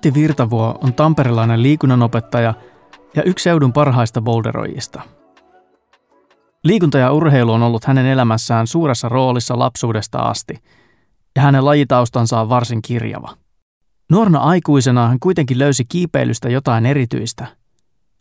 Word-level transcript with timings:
Antti 0.00 0.14
Virtavuo 0.20 0.78
on 0.84 0.94
tamperelainen 0.94 1.62
liikunnanopettaja 1.62 2.54
ja 3.16 3.22
yksi 3.22 3.42
seudun 3.42 3.72
parhaista 3.72 4.20
boulderoijista. 4.20 5.02
Liikunta 6.64 6.98
ja 6.98 7.12
urheilu 7.12 7.52
on 7.52 7.62
ollut 7.62 7.84
hänen 7.84 8.06
elämässään 8.06 8.66
suuressa 8.66 9.08
roolissa 9.08 9.58
lapsuudesta 9.58 10.18
asti, 10.18 10.54
ja 11.36 11.42
hänen 11.42 11.64
lajitaustansa 11.64 12.40
on 12.40 12.48
varsin 12.48 12.82
kirjava. 12.82 13.36
Nuorena 14.10 14.38
aikuisena 14.38 15.08
hän 15.08 15.20
kuitenkin 15.20 15.58
löysi 15.58 15.84
kiipeilystä 15.84 16.48
jotain 16.48 16.86
erityistä, 16.86 17.46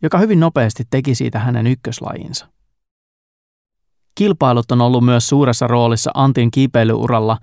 joka 0.01 0.17
hyvin 0.17 0.39
nopeasti 0.39 0.83
teki 0.89 1.15
siitä 1.15 1.39
hänen 1.39 1.67
ykköslajinsa. 1.67 2.47
Kilpailut 4.15 4.71
on 4.71 4.81
ollut 4.81 5.05
myös 5.05 5.29
suuressa 5.29 5.67
roolissa 5.67 6.11
Antin 6.13 6.51
kiipeilyuralla, 6.51 7.37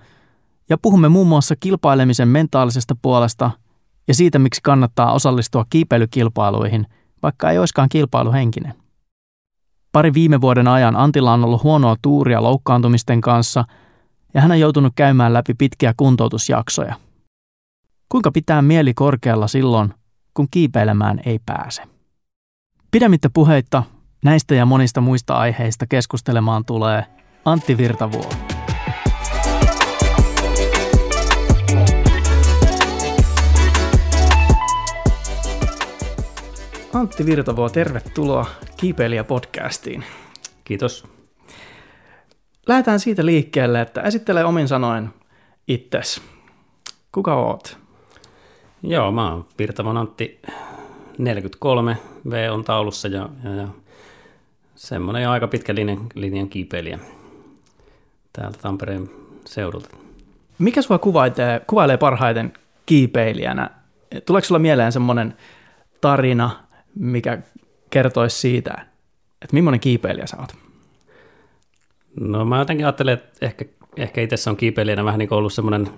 ja 0.69 0.79
puhumme 0.79 1.09
muun 1.09 1.27
muassa 1.27 1.55
kilpailemisen 1.61 2.29
mentaalisesta 2.29 2.97
puolesta 3.03 3.51
ja 4.09 4.15
siitä, 4.15 4.39
miksi 4.39 4.61
kannattaa 4.63 5.13
osallistua 5.13 5.65
kiipeilykilpailuihin, 5.71 6.87
vaikka 7.23 7.51
ei 7.51 7.59
olisikaan 7.59 7.89
kilpailuhenkinen. 7.89 8.75
Pari 9.93 10.15
viime 10.15 10.41
vuoden 10.41 10.69
ajan 10.69 10.97
Antilla 10.97 11.33
on 11.33 11.45
ollut 11.45 11.63
huonoa 11.63 11.97
tuuria 12.03 12.43
loukkaantumisten 12.43 13.21
kanssa 13.21 13.65
ja 14.35 14.41
hän 14.41 14.51
on 14.51 14.61
joutunut 14.61 14.93
käymään 14.97 15.33
läpi 15.33 15.55
pitkiä 15.55 15.95
kuntoutusjaksoja. 15.97 16.95
Kuinka 18.09 18.33
pitää 18.33 18.63
mieli 18.63 18.95
korkealla 18.95 19.49
silloin, 19.49 19.95
kun 20.35 20.49
kiipeilemään 20.51 21.21
ei 21.27 21.39
pääse? 21.47 21.83
Pidemmittä 22.91 23.31
puheitta 23.31 23.83
näistä 24.25 24.55
ja 24.55 24.67
monista 24.67 25.01
muista 25.01 25.35
aiheista 25.35 25.87
keskustelemaan 25.87 26.65
tulee 26.65 27.07
Antti 27.45 27.77
Virtavuo. 27.77 28.31
Antti 36.97 37.27
Virtavuo, 37.27 37.69
tervetuloa 37.69 38.47
Kiipeilijä-podcastiin. 38.77 40.03
Kiitos. 40.65 41.05
Lähdetään 42.67 43.01
siitä 43.01 43.27
liikkeelle, 43.27 43.81
että 43.81 44.03
esittele 44.03 44.45
omin 44.45 44.69
sanoin 44.69 45.09
itses. 45.69 46.23
Kuka 47.13 47.35
oot? 47.35 47.79
Joo, 48.83 49.13
mä 49.13 49.31
oon 49.31 49.47
Virtavon 49.59 49.97
Antti, 49.97 50.41
43, 51.19 51.97
V 52.31 52.49
on 52.53 52.65
taulussa 52.65 53.09
ja, 53.09 53.29
ja, 53.45 53.51
ja 53.51 53.69
semmoinen 54.75 55.29
aika 55.29 55.49
pitkä 55.49 55.75
linjan, 55.75 56.07
linjan 56.15 56.49
kiipeilijä 56.49 56.99
täältä 58.33 58.59
Tampereen 58.59 59.11
seudulta. 59.45 59.89
Mikä 60.59 60.83
sua 60.83 60.99
kuvailee, 60.99 61.61
kuvailee 61.67 61.97
parhaiten 61.97 62.53
kiipeilijänä? 62.87 63.71
Tuleeko 64.27 64.47
sulla 64.47 64.59
mieleen 64.59 64.93
semmoinen 64.93 65.37
tarina, 66.01 66.66
mikä 66.99 67.39
kertoisi 67.91 68.39
siitä, 68.39 68.73
että 69.43 69.55
millainen 69.55 69.81
kiipeilijä 69.81 70.27
sä 70.27 70.37
oot? 70.41 70.55
No 72.21 72.45
mä 72.45 72.59
jotenkin 72.59 72.87
ajattelen, 72.87 73.15
että 73.15 73.47
ehkä, 73.47 73.65
ehkä 73.97 74.21
itse 74.21 74.51
on 74.51 74.57
kiipeilijänä 74.57 75.05
vähän 75.05 75.19
niin 75.19 75.29
kuin 75.29 75.39
ollut 75.39 75.53
semmoinen 75.53 75.89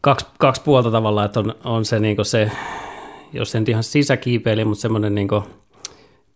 kaksi, 0.00 0.26
kaksi 0.38 0.62
puolta 0.62 0.90
tavallaan, 0.90 1.26
että 1.26 1.40
on, 1.40 1.54
on 1.64 1.84
se, 1.84 2.00
niin 2.00 2.16
se, 2.22 2.50
jos 3.32 3.54
en 3.54 3.64
ihan 3.68 3.82
sisäkiipeilijä, 3.82 4.64
mutta 4.64 4.82
semmoinen 4.82 5.14
niin 5.14 5.28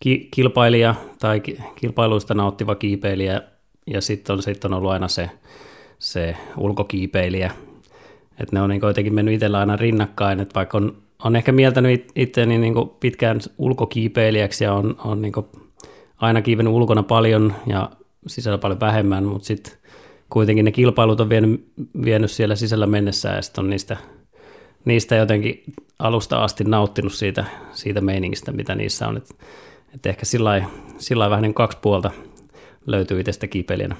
ki, 0.00 0.28
kilpailija 0.30 0.94
tai 1.18 1.40
kilpailuista 1.76 2.34
nauttiva 2.34 2.74
kiipeilijä 2.74 3.42
ja 3.86 4.00
sitten 4.00 4.36
on, 4.36 4.42
sit 4.42 4.64
on 4.64 4.74
ollut 4.74 4.90
aina 4.90 5.08
se, 5.08 5.30
se 5.98 6.36
ulkokiipeilijä. 6.56 7.50
Että 8.40 8.56
ne 8.56 8.62
on 8.62 8.70
niin 8.70 8.80
jotenkin 8.82 9.14
mennyt 9.14 9.34
itsellä 9.34 9.58
aina 9.58 9.76
rinnakkain, 9.76 10.40
että 10.40 10.54
vaikka 10.54 10.78
on 10.78 11.02
on 11.24 11.36
ehkä 11.36 11.52
mieltänyt 11.52 12.10
itseäni 12.16 12.58
niin 12.58 12.74
pitkään 13.00 13.40
ulkokiipeilijäksi 13.58 14.64
ja 14.64 14.74
on, 14.74 14.96
on 15.04 15.22
niin 15.22 15.32
aina 16.16 16.42
kiivennyt 16.42 16.74
ulkona 16.74 17.02
paljon 17.02 17.54
ja 17.66 17.90
sisällä 18.26 18.58
paljon 18.58 18.80
vähemmän, 18.80 19.24
mutta 19.24 19.46
sitten 19.46 19.72
kuitenkin 20.30 20.64
ne 20.64 20.72
kilpailut 20.72 21.20
on 21.20 21.28
vienyt, 21.28 21.72
vienyt 22.04 22.30
siellä 22.30 22.56
sisällä 22.56 22.86
mennessä 22.86 23.28
ja 23.28 23.42
sitten 23.42 23.64
on 23.64 23.70
niistä, 23.70 23.96
niistä 24.84 25.16
jotenkin 25.16 25.62
alusta 25.98 26.44
asti 26.44 26.64
nauttinut 26.64 27.12
siitä, 27.12 27.44
siitä 27.72 28.00
meiningistä, 28.00 28.52
mitä 28.52 28.74
niissä 28.74 29.08
on. 29.08 29.16
Että 29.16 29.34
et 29.94 30.06
ehkä 30.06 30.24
sillä 30.24 30.50
lailla 30.50 31.30
vähän 31.30 31.42
niin 31.42 31.54
kaksi 31.54 31.78
puolta 31.82 32.10
löytyy 32.86 33.20
itsestä 33.20 33.46
kiipeilijänä. 33.46 33.96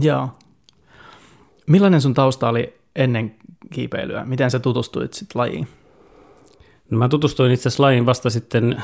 Joo. 0.00 0.28
Millainen 1.66 2.00
sun 2.00 2.14
tausta 2.14 2.48
oli 2.48 2.74
ennen 2.96 3.34
kiipeilyä? 3.72 4.24
Miten 4.24 4.50
sä 4.50 4.58
tutustuit 4.58 5.12
sitten 5.12 5.40
lajiin? 5.40 5.68
No 6.90 6.98
mä 6.98 7.08
tutustuin 7.08 7.52
itse 7.52 7.68
asiassa 7.68 7.82
lajiin 7.82 8.06
vasta 8.06 8.30
sitten 8.30 8.82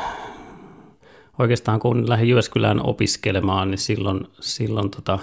oikeastaan 1.39 1.81
kun 1.81 2.09
lähdin 2.09 2.28
Jyväskylään 2.28 2.87
opiskelemaan, 2.87 3.71
niin 3.71 3.78
silloin, 3.78 4.27
silloin, 4.41 4.91
tota, 4.91 5.19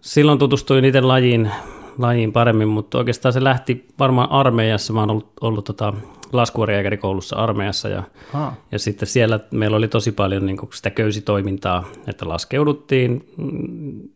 silloin 0.00 0.38
tutustuin 0.38 0.84
itse 0.84 1.00
lajiin, 1.00 1.50
lajiin 1.98 2.32
paremmin, 2.32 2.68
mutta 2.68 2.98
oikeastaan 2.98 3.32
se 3.32 3.44
lähti 3.44 3.86
varmaan 3.98 4.30
armeijassa. 4.30 4.92
Mä 4.92 5.00
oon 5.00 5.10
ollut, 5.10 5.32
ollut 5.40 5.64
tota, 5.64 5.94
laskuvarjääkärikoulussa 6.32 7.36
armeijassa 7.36 7.88
ja, 7.88 8.02
ja 8.72 8.78
sitten 8.78 9.08
siellä 9.08 9.40
meillä 9.50 9.76
oli 9.76 9.88
tosi 9.88 10.12
paljon 10.12 10.46
niin 10.46 10.56
kuin 10.56 10.70
sitä 10.72 10.90
köysitoimintaa, 10.90 11.84
että 12.06 12.28
laskeuduttiin 12.28 13.28
mm, 13.36 14.08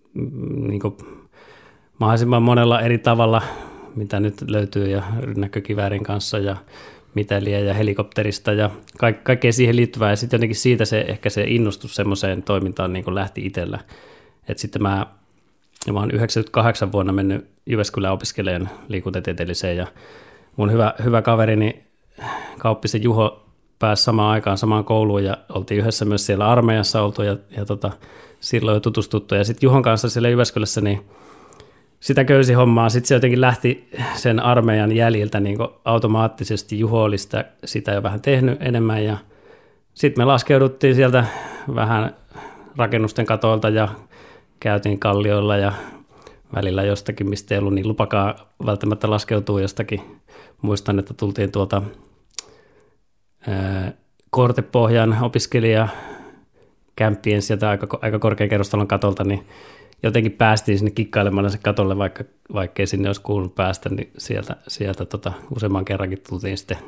niin 0.69 0.81
kuin, 0.81 0.97
mahdollisimman 1.99 2.43
monella 2.43 2.81
eri 2.81 2.99
tavalla, 2.99 3.43
mitä 3.95 4.21
nyt 4.21 4.35
löytyy 4.51 4.89
ja 4.89 5.03
näkökiväärin 5.37 6.03
kanssa 6.03 6.39
ja 6.39 6.57
miteliä 7.15 7.59
ja 7.59 7.75
helikopterista 7.75 8.53
ja 8.53 8.71
ka- 8.99 9.13
kaikkea 9.13 9.53
siihen 9.53 9.77
liittyvää. 9.77 10.11
Ja 10.11 10.17
sitten 10.17 10.39
jotenkin 10.39 10.57
siitä 10.57 10.85
se, 10.85 11.05
ehkä 11.09 11.31
se 11.31 11.45
innostus 11.47 11.95
semmoiseen 11.95 12.43
toimintaan 12.43 12.93
niin 12.93 13.15
lähti 13.15 13.47
itsellä. 13.47 13.79
Että 14.49 14.61
sitten 14.61 14.83
mä, 14.83 15.07
mä 15.93 16.01
oon 16.01 16.11
98 16.11 16.93
vuonna 16.93 17.13
mennyt 17.13 17.47
Jyväskylään 17.67 18.15
opiskelemaan 18.15 18.71
liikuntatieteelliseen 18.89 19.77
ja 19.77 19.87
mun 20.57 20.73
hyvä, 20.73 20.95
hyvä 21.05 21.23
kaverini 21.23 21.83
Kauppisen 22.59 23.03
Juho 23.03 23.47
pääsi 23.79 24.03
samaan 24.03 24.31
aikaan 24.31 24.59
samaan 24.59 24.85
kouluun 24.85 25.25
ja 25.25 25.37
oltiin 25.49 25.81
yhdessä 25.81 26.05
myös 26.05 26.27
siellä 26.27 26.49
armeijassa 26.49 27.03
oltu 27.03 27.23
ja, 27.23 27.37
ja 27.57 27.65
tota, 27.65 27.91
silloin 28.41 28.75
jo 28.75 28.81
tutustuttu. 28.81 29.35
Ja 29.35 29.45
sitten 29.45 29.67
Juhon 29.67 29.83
kanssa 29.83 30.11
siellä 30.11 30.29
Jyväskylässä 30.29 30.81
niin 30.81 31.05
sitä 32.03 32.25
köysihommaa. 32.25 32.89
Sitten 32.89 33.09
se 33.09 33.15
jotenkin 33.15 33.41
lähti 33.41 33.89
sen 34.15 34.41
armeijan 34.41 34.93
jäljiltä 34.93 35.41
niin 35.41 35.59
automaattisesti. 35.85 36.79
Juho 36.79 37.03
oli 37.03 37.19
sitä, 37.19 37.45
sitä 37.65 37.93
jo 37.93 38.03
vähän 38.03 38.21
tehnyt 38.21 38.63
enemmän 38.63 39.05
ja 39.05 39.17
sitten 39.95 40.23
me 40.23 40.25
laskeuduttiin 40.25 40.95
sieltä 40.95 41.25
vähän 41.75 42.15
rakennusten 42.77 43.27
katoilta 43.27 43.69
ja 43.69 43.89
käytiin 44.61 44.99
kallioilla 44.99 45.57
ja 45.57 45.73
välillä 46.55 46.83
jostakin, 46.83 47.29
mistä 47.29 47.55
ei 47.55 47.59
ollut 47.59 47.75
niin 47.75 47.89
lupakaa 47.89 48.35
välttämättä 48.67 49.11
laskeutuu 49.11 49.59
jostakin. 49.59 50.01
Muistan, 50.63 50.99
että 50.99 51.15
tultiin 51.15 51.53
tuolta 51.53 51.83
Kortepohjan 54.31 55.19
opiskelija 55.23 55.89
kämppien 56.97 57.43
sieltä 57.43 57.69
aika, 57.69 57.99
aika 58.03 58.19
korkean 58.19 58.51
kerrostalon 58.51 58.89
katolta, 58.89 59.25
niin 59.25 59.47
jotenkin 60.03 60.33
päästiin 60.33 60.79
sinne 60.79 60.91
kikkailemaan 60.91 61.51
se 61.51 61.59
katolle, 61.59 61.99
vaikka, 61.99 62.25
vaikka 62.55 62.83
ei 62.83 62.87
sinne 62.87 63.09
olisi 63.09 63.21
kuulunut 63.21 63.55
päästä, 63.55 63.89
niin 63.89 64.11
sieltä, 64.19 64.57
sieltä 64.69 65.05
tota, 65.05 65.33
useamman 65.57 65.85
kerrankin 65.85 66.23
tultiin 66.29 66.59
sitten 66.59 66.79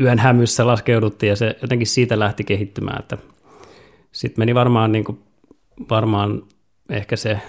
yön 0.00 0.18
hämyssä 0.18 0.66
laskeuduttiin 0.66 1.30
ja 1.30 1.36
se 1.36 1.56
jotenkin 1.62 1.86
siitä 1.86 2.18
lähti 2.18 2.44
kehittymään, 2.44 3.00
että 3.00 3.18
sitten 4.12 4.42
meni 4.42 4.54
varmaan, 4.54 4.92
niin 4.92 5.04
kuin, 5.04 5.18
varmaan 5.90 6.42
ehkä 6.90 7.16
se 7.16 7.40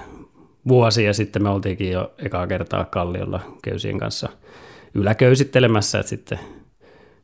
vuosi 0.68 1.04
ja 1.04 1.14
sitten 1.14 1.44
me 1.44 1.50
oltiinkin 1.50 1.92
jo 1.92 2.14
ekaa 2.18 2.48
kertaa 2.48 2.86
kalliolla 2.86 3.58
köysien 3.64 4.00
kanssa 4.00 4.30
yläköysittelemässä, 4.94 6.00
että 6.00 6.10
sitten 6.10 6.40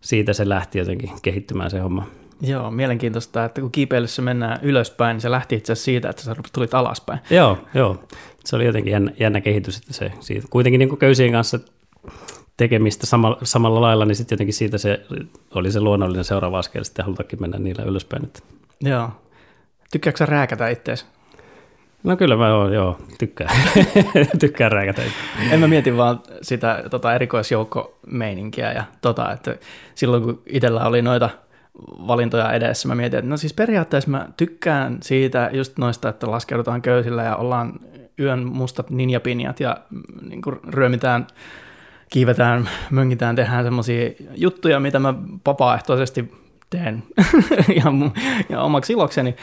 siitä 0.02 0.34
se 0.34 0.50
lähti 0.50 0.80
jotenkin 0.80 1.10
kehittymään 1.22 1.72
se 1.72 1.80
homma. 1.80 2.08
Joo, 2.44 2.72
mielenkiintoista, 2.72 3.46
että 3.46 3.62
kun 3.62 3.72
kiipeilyssä 3.72 4.22
mennään 4.22 4.60
ylöspäin, 4.62 5.16
niin 5.16 5.22
se 5.22 5.32
lähti 5.32 5.56
itse 5.56 5.74
asiassa 5.74 5.86
siitä, 5.86 6.10
että 6.10 6.22
sä 6.22 6.36
tulit 6.54 6.74
alaspäin. 6.74 7.20
Joo, 7.30 7.58
joo. 7.74 8.04
Se 8.46 8.56
oli 8.56 8.66
jotenkin 8.66 8.92
jännä, 8.92 9.12
jännä 9.20 9.42
kehitys, 9.42 9.78
että 9.78 9.94
se 9.94 10.12
siitä. 10.20 10.48
Kuitenkin 10.50 10.80
niin 10.80 10.98
köysien 10.98 11.32
kanssa 11.32 11.60
tekemistä 12.58 13.06
samalla, 13.06 13.38
samalla 13.44 13.82
lailla, 13.82 14.06
niin 14.06 14.16
sitten 14.16 14.36
jotenkin 14.36 14.54
siitä 14.54 14.78
se 14.78 15.06
oli 15.56 15.72
se 15.72 15.80
luonnollinen 15.82 16.24
seuraava 16.24 16.60
askel 16.60 16.84
sitten 16.84 17.06
halutakin 17.06 17.42
mennä 17.42 17.58
niillä 17.58 17.84
ylöspäin. 17.84 18.24
Että. 18.24 18.40
Joo. 18.82 19.10
Tykkääkö 19.92 20.18
sä 20.18 20.26
rääkätä 20.26 20.70
itseäsi? 20.70 21.06
No 22.04 22.18
kyllä 22.18 22.36
mä 22.36 22.56
oon, 22.56 22.74
joo, 22.74 22.98
tykkään. 23.20 23.56
tykkään 24.40 24.72
rääkätä. 24.72 25.02
En 25.52 25.60
mä 25.60 25.68
mietin 25.68 25.98
vaan 25.98 26.20
sitä 26.42 26.84
tota 26.90 27.16
erikoisjoukkomeininkiä 27.16 28.72
ja 28.72 28.84
tota, 29.02 29.32
että 29.32 29.56
silloin 29.96 30.24
kun 30.24 30.42
itsellä 30.46 30.86
oli 30.86 31.02
noita– 31.02 31.30
valintoja 31.82 32.54
edessä. 32.54 32.88
Mä 32.88 32.96
mietin, 32.96 33.20
että 33.20 33.30
no 33.30 33.38
siis 33.38 33.54
periaatteessa 33.54 34.12
mä 34.12 34.30
tykkään 34.38 34.98
siitä 35.02 35.50
just 35.54 35.78
noista, 35.78 36.10
että 36.10 36.32
laskeudutaan 36.32 36.82
köysillä 36.82 37.24
ja 37.24 37.36
ollaan 37.36 37.80
yön 38.20 38.46
mustat 38.46 38.90
ninjapinjat 38.90 39.60
ja 39.60 39.78
mm, 39.90 40.30
niin 40.30 40.42
kuin 40.42 40.60
ryömitään 40.68 41.28
kiivetään, 42.10 42.70
möngitään, 42.92 43.36
tehdään 43.36 43.64
semmoisia 43.64 44.12
juttuja, 44.36 44.80
mitä 44.80 45.00
mä 45.00 45.14
vapaaehtoisesti 45.46 46.32
teen 46.70 47.04
ihan, 47.76 48.12
ihan 48.50 48.64
omaksi 48.64 48.94
ilokseni. 48.94 49.36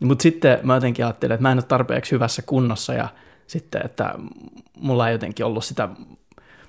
Mutta 0.00 0.22
sitten 0.22 0.58
mä 0.62 0.74
jotenkin 0.74 1.04
ajattelin, 1.04 1.34
että 1.34 1.42
mä 1.42 1.52
en 1.52 1.58
ole 1.58 1.62
tarpeeksi 1.62 2.12
hyvässä 2.12 2.42
kunnossa 2.46 2.94
ja 2.94 3.08
sitten, 3.46 3.82
että 3.84 4.14
mulla 4.80 5.08
ei 5.08 5.14
jotenkin 5.14 5.46
ollut 5.46 5.64
sitä 5.64 5.88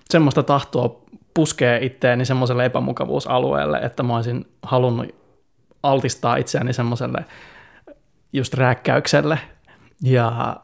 semmoista 0.09 0.43
tahtoa 0.43 1.01
puskee 1.39 1.85
itseäni 1.85 2.25
semmoiselle 2.25 2.65
epämukavuusalueelle, 2.65 3.77
että 3.77 4.03
mä 4.03 4.15
olisin 4.15 4.45
halunnut 4.63 5.15
altistaa 5.83 6.35
itseäni 6.35 6.73
semmoiselle 6.73 7.25
just 8.33 8.53
rääkkäykselle. 8.53 9.39
Ja 10.03 10.55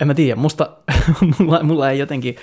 en 0.00 0.06
mä 0.06 0.14
tiedä, 0.14 0.36
musta, 0.36 0.70
mulla, 1.38 1.62
mulla 1.62 1.90
ei 1.90 1.98
jotenkin, 1.98 2.36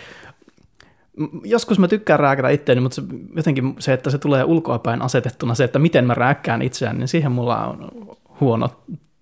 joskus 1.43 1.79
mä 1.79 1.87
tykkään 1.87 2.19
rääkätä 2.19 2.49
itseäni, 2.49 2.81
mutta 2.81 2.95
se, 2.95 3.01
jotenkin 3.35 3.75
se, 3.79 3.93
että 3.93 4.09
se 4.09 4.17
tulee 4.17 4.43
ulkoapäin 4.43 5.01
asetettuna, 5.01 5.55
se, 5.55 5.63
että 5.63 5.79
miten 5.79 6.05
mä 6.05 6.13
rääkkään 6.13 6.61
itseäni, 6.61 6.99
niin 6.99 7.07
siihen 7.07 7.31
mulla 7.31 7.67
on 7.67 7.91
huono 8.39 8.69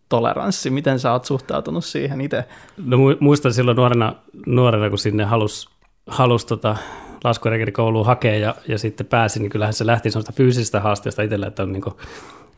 toleranssi. 0.10 0.70
Miten 0.70 1.00
sä 1.00 1.12
oot 1.12 1.26
suhtautunut 1.26 1.86
siihen 1.86 2.22
itse? 2.22 2.44
No 2.86 2.98
muistan 3.20 3.54
silloin 3.54 3.78
nuorena, 3.78 4.16
nuorena 4.46 4.90
kun 4.90 4.98
sinne 4.98 5.24
halusi 5.24 5.70
halus 6.08 6.46
tota 6.46 6.76
laskurekerikouluun 7.24 8.06
hakea 8.06 8.36
ja, 8.36 8.56
ja 8.68 8.78
sitten 8.78 9.06
pääsin, 9.06 9.42
niin 9.42 9.50
kyllähän 9.50 9.74
se 9.74 9.86
lähti 9.86 10.12
sellaista 10.12 10.34
fyysisestä 10.36 10.80
haasteesta 10.80 11.22
itsellä, 11.22 11.48
että 11.48 11.64
on 11.64 11.72
niin, 11.72 11.82
kuin, 11.82 11.96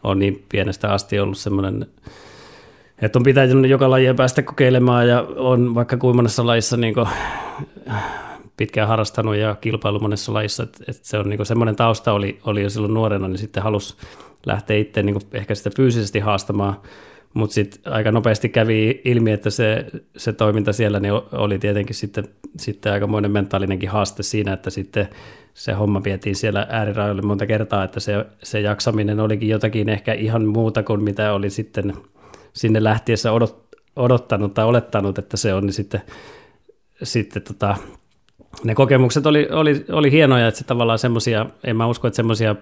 on 0.03 0.19
niin 0.19 0.45
pienestä 0.49 0.93
asti 0.93 1.19
ollut 1.19 1.37
semmoinen, 1.37 1.85
että 3.01 3.19
on 3.19 3.23
pitänyt 3.23 3.69
joka 3.69 3.89
lajia 3.89 4.13
päästä 4.13 4.41
kokeilemaan 4.41 5.07
ja 5.07 5.21
on 5.35 5.75
vaikka 5.75 5.97
kuin 5.97 6.15
monessa 6.15 6.45
lajissa 6.45 6.77
niin 6.77 6.93
kuin, 6.93 7.07
pitkään 8.57 8.87
harrastanut 8.87 9.35
ja 9.35 9.55
kilpailu 9.61 9.99
monessa 9.99 10.33
lajissa, 10.33 10.63
että, 10.63 10.83
että 10.87 11.07
se 11.07 11.17
on 11.17 11.29
niin 11.29 11.45
semmoinen 11.45 11.75
tausta 11.75 12.13
oli, 12.13 12.39
oli 12.43 12.63
jo 12.63 12.69
silloin 12.69 12.93
nuorena, 12.93 13.27
niin 13.27 13.37
sitten 13.37 13.63
halusi 13.63 13.95
lähteä 14.45 14.77
itse 14.77 15.03
niin 15.03 15.21
ehkä 15.33 15.55
sitä 15.55 15.69
fyysisesti 15.75 16.19
haastamaan 16.19 16.75
mutta 17.33 17.53
sitten 17.53 17.93
aika 17.93 18.11
nopeasti 18.11 18.49
kävi 18.49 19.01
ilmi, 19.05 19.31
että 19.31 19.49
se, 19.49 19.85
se 20.17 20.33
toiminta 20.33 20.73
siellä 20.73 20.99
niin 20.99 21.13
oli 21.31 21.59
tietenkin 21.59 21.95
sitten, 21.95 22.23
sitten 22.57 22.91
aikamoinen 22.93 23.31
mentaalinenkin 23.31 23.89
haaste 23.89 24.23
siinä, 24.23 24.53
että 24.53 24.69
sitten 24.69 25.07
se 25.53 25.73
homma 25.73 26.03
vietiin 26.03 26.35
siellä 26.35 26.67
äärirajoille 26.69 27.21
monta 27.21 27.45
kertaa, 27.45 27.83
että 27.83 27.99
se, 27.99 28.25
se 28.43 28.59
jaksaminen 28.61 29.19
olikin 29.19 29.49
jotakin 29.49 29.89
ehkä 29.89 30.13
ihan 30.13 30.45
muuta 30.45 30.83
kuin 30.83 31.03
mitä 31.03 31.33
oli 31.33 31.49
sitten 31.49 31.93
sinne 32.53 32.83
lähtiessä 32.83 33.31
odot, 33.31 33.67
odottanut 33.95 34.53
tai 34.53 34.65
olettanut, 34.65 35.17
että 35.17 35.37
se 35.37 35.53
on, 35.53 35.65
niin 35.65 35.73
sitten, 35.73 36.01
sitten 37.03 37.41
tota, 37.41 37.77
ne 38.63 38.75
kokemukset 38.75 39.25
oli, 39.25 39.47
oli, 39.51 39.85
oli 39.91 40.11
hienoja, 40.11 40.47
että 40.47 40.57
se 40.57 40.63
tavallaan 40.63 40.99
semmoisia, 40.99 41.45
en 41.63 41.75
mä 41.75 41.87
usko, 41.87 42.07
että 42.07 42.15
semmoisia 42.15 42.55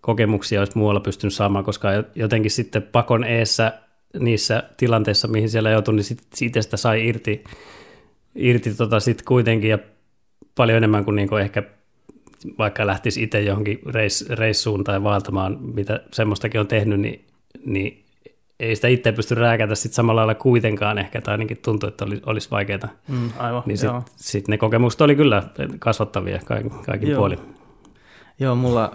kokemuksia 0.00 0.60
olisi 0.60 0.78
muualla 0.78 1.00
pystynyt 1.00 1.34
saamaan, 1.34 1.64
koska 1.64 1.88
jotenkin 2.14 2.50
sitten 2.50 2.82
pakon 2.82 3.24
eessä 3.24 3.72
niissä 4.18 4.62
tilanteissa, 4.76 5.28
mihin 5.28 5.50
siellä 5.50 5.70
joutui, 5.70 5.94
niin 5.94 6.04
sit, 6.04 6.22
siitä 6.34 6.62
sitä 6.62 6.76
sai 6.76 7.08
irti, 7.08 7.44
irti 8.34 8.74
tota 8.74 9.00
sit 9.00 9.22
kuitenkin 9.22 9.70
ja 9.70 9.78
paljon 10.54 10.76
enemmän 10.76 11.04
kuin 11.04 11.16
niinku 11.16 11.36
ehkä 11.36 11.62
vaikka 12.58 12.86
lähtisi 12.86 13.22
itse 13.22 13.40
johonkin 13.40 13.80
reis, 13.86 14.28
reissuun 14.28 14.84
tai 14.84 15.02
vaeltamaan, 15.02 15.58
mitä 15.60 16.00
semmoistakin 16.12 16.60
on 16.60 16.66
tehnyt, 16.66 17.00
niin, 17.00 17.24
niin 17.64 18.04
ei 18.60 18.76
sitä 18.76 18.88
itse 18.88 19.12
pysty 19.12 19.34
rääkätä 19.34 19.74
sit 19.74 19.92
samalla 19.92 20.20
lailla 20.20 20.34
kuitenkaan 20.34 20.98
ehkä, 20.98 21.20
tai 21.20 21.34
ainakin 21.34 21.58
tuntuu, 21.64 21.88
että 21.88 22.04
oli, 22.04 22.22
olisi 22.26 22.50
vaikeaa. 22.50 22.88
Mm, 23.08 23.30
aivan, 23.38 23.62
niin 23.66 23.78
sitten 23.78 24.02
sit 24.16 24.48
ne 24.48 24.58
kokemukset 24.58 25.00
oli 25.00 25.16
kyllä 25.16 25.42
kasvattavia 25.78 26.40
kaikin, 26.44 26.70
kaikin 26.70 27.08
joo. 27.08 27.18
puolin. 27.18 27.38
Joo, 28.38 28.54
mulla, 28.54 28.92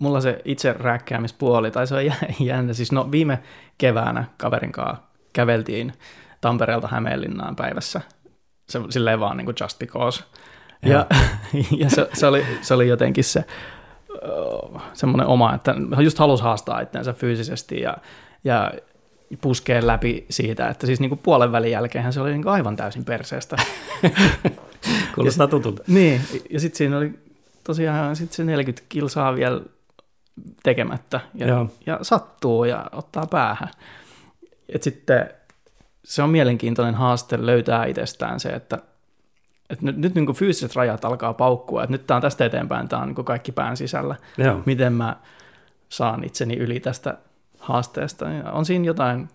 mulla 0.00 0.20
se 0.20 0.40
itse 0.44 0.72
rääkkäämispuoli, 0.72 1.70
tai 1.70 1.86
se 1.86 1.94
on 1.94 2.02
jännä. 2.46 2.72
Siis 2.72 2.92
no 2.92 3.10
viime 3.10 3.38
keväänä 3.78 4.24
kaverin 4.36 4.72
kanssa 4.72 5.02
käveltiin 5.32 5.92
Tampereelta 6.40 6.88
Hämeenlinnaan 6.88 7.56
päivässä. 7.56 8.00
Se, 8.68 8.80
silleen 8.90 9.20
vaan 9.20 9.36
niin 9.36 9.44
kuin 9.44 9.56
just 9.60 9.78
because. 9.78 10.24
Ja, 10.86 11.06
ja 11.78 11.90
se, 11.90 12.08
se, 12.12 12.26
oli, 12.26 12.46
se 12.60 12.74
oli 12.74 12.88
jotenkin 12.88 13.24
se 13.24 13.44
semmoinen 14.92 15.26
oma, 15.26 15.54
että 15.54 15.74
just 16.02 16.18
halusi 16.18 16.42
haastaa 16.42 16.80
itseensä 16.80 17.12
fyysisesti 17.12 17.80
ja, 17.80 17.96
ja 18.44 18.72
puskee 19.40 19.86
läpi 19.86 20.26
siitä, 20.30 20.68
että 20.68 20.86
siis 20.86 21.00
niin 21.00 21.08
kuin 21.08 21.20
puolen 21.22 21.52
välin 21.52 21.70
jälkeen 21.70 22.12
se 22.12 22.20
oli 22.20 22.30
niin 22.30 22.42
kuin 22.42 22.52
aivan 22.52 22.76
täysin 22.76 23.04
perseestä. 23.04 23.56
Kuulostaa 25.14 25.46
tutulta. 25.46 25.82
Niin, 25.86 26.20
ja 26.50 26.60
sitten 26.60 26.78
siinä 26.78 26.98
oli 26.98 27.12
tosiaan 27.64 28.16
sit 28.16 28.32
se 28.32 28.44
40 28.44 28.86
kilsaa 28.88 29.34
vielä 29.34 29.60
tekemättä 30.62 31.20
ja, 31.34 31.66
ja 31.86 31.98
sattuu 32.02 32.64
ja 32.64 32.86
ottaa 32.92 33.26
päähän. 33.26 33.68
Et 34.68 34.82
sitten 34.82 35.30
se 36.04 36.22
on 36.22 36.30
mielenkiintoinen 36.30 36.94
haaste 36.94 37.46
löytää 37.46 37.84
itsestään 37.84 38.40
se, 38.40 38.48
että, 38.48 38.78
että 39.70 39.84
nyt, 39.84 39.96
nyt 39.96 40.14
niin 40.14 40.26
kuin 40.26 40.36
fyysiset 40.36 40.76
rajat 40.76 41.04
alkaa 41.04 41.34
paukkua, 41.34 41.82
että 41.82 41.92
nyt 41.92 42.06
tämä 42.06 42.16
on 42.16 42.22
tästä 42.22 42.44
eteenpäin, 42.44 42.88
tämä 42.88 43.02
on 43.02 43.08
niin 43.08 43.14
kuin 43.14 43.24
kaikki 43.24 43.52
pään 43.52 43.76
sisällä. 43.76 44.16
Joo. 44.38 44.62
Miten 44.66 44.92
mä 44.92 45.16
saan 45.88 46.24
itseni 46.24 46.56
yli 46.56 46.80
tästä 46.80 47.18
haasteesta. 47.58 48.28
Ja 48.28 48.52
on 48.52 48.64
siinä 48.64 48.84
jotain, 48.84 49.28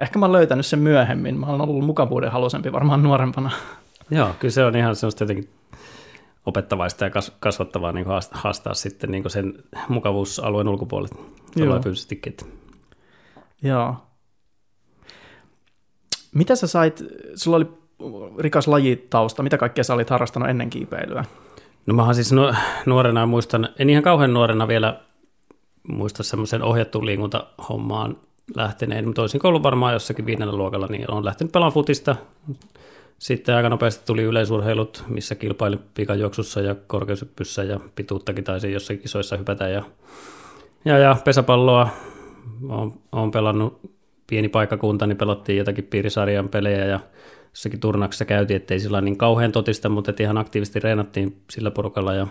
ehkä 0.00 0.18
mä 0.18 0.24
oon 0.24 0.32
löytänyt 0.32 0.66
sen 0.66 0.78
myöhemmin, 0.78 1.40
mä 1.40 1.46
oon 1.46 1.60
ollut 1.60 1.84
mukavuuden 1.84 2.32
halusempi 2.32 2.72
varmaan 2.72 3.02
nuorempana. 3.02 3.50
Joo, 4.10 4.30
kyllä 4.38 4.52
se 4.52 4.64
on 4.64 4.76
ihan 4.76 4.96
semmoista 4.96 5.24
jotenkin 5.24 5.48
opettavaista 6.46 7.04
ja 7.04 7.10
kasvattavaa 7.40 7.92
niin 7.92 8.06
haastaa, 8.30 8.74
sitten 8.74 9.10
niin 9.10 9.30
sen 9.30 9.54
mukavuusalueen 9.88 10.68
ulkopuolelle 10.68 11.82
fyysisestikin. 11.82 12.36
Joo. 13.62 13.96
Mitä 16.34 16.56
sä 16.56 16.66
sait, 16.66 17.04
sulla 17.34 17.56
oli 17.56 17.68
rikas 18.38 18.68
lajitausta, 18.68 19.42
mitä 19.42 19.58
kaikkea 19.58 19.84
sä 19.84 19.94
olit 19.94 20.10
harrastanut 20.10 20.48
ennen 20.48 20.70
kiipeilyä? 20.70 21.24
No 21.86 21.94
mä 21.94 22.14
siis 22.14 22.30
nuorena 22.86 23.26
muistan, 23.26 23.68
en 23.78 23.90
ihan 23.90 24.02
kauhean 24.02 24.34
nuorena 24.34 24.68
vielä 24.68 25.00
muista 25.88 26.22
semmoisen 26.22 26.62
ohjattu 26.62 27.06
liikuntahommaan 27.06 28.16
lähteneen, 28.54 29.06
mutta 29.06 29.22
olisin 29.22 29.40
ollut 29.44 29.62
varmaan 29.62 29.92
jossakin 29.92 30.26
viidennellä 30.26 30.58
luokalla, 30.58 30.86
niin 30.86 31.10
olen 31.10 31.24
lähtenyt 31.24 31.52
pelaamaan 31.52 31.74
futista, 31.74 32.16
sitten 33.20 33.54
aika 33.54 33.68
nopeasti 33.68 34.06
tuli 34.06 34.22
yleisurheilut, 34.22 35.04
missä 35.08 35.34
kilpaili 35.34 35.78
pikajuoksussa 35.94 36.60
ja 36.60 36.74
korkeushyppyssä 36.74 37.64
ja 37.64 37.80
pituuttakin 37.94 38.44
taisi 38.44 38.72
jossakin 38.72 39.02
kisoissa 39.02 39.36
hypätä. 39.36 39.68
Ja, 39.68 39.84
ja, 40.84 40.98
ja 40.98 41.16
pesäpalloa 41.24 41.88
olen, 42.68 42.92
olen 43.12 43.30
pelannut 43.30 43.80
pieni 44.26 44.48
paikkakunta, 44.48 45.06
niin 45.06 45.16
pelottiin 45.16 45.58
jotakin 45.58 45.84
piirisarjan 45.84 46.48
pelejä 46.48 46.84
ja 46.84 47.00
jossakin 47.50 47.80
turnauksessa 47.80 48.24
käytiin, 48.24 48.56
ettei 48.56 48.80
sillä 48.80 49.00
niin 49.00 49.16
kauhean 49.16 49.52
totista, 49.52 49.88
mutta 49.88 50.12
ihan 50.20 50.38
aktiivisesti 50.38 50.80
reenattiin 50.80 51.36
sillä 51.50 51.70
porukalla. 51.70 52.14
Ja 52.14 52.26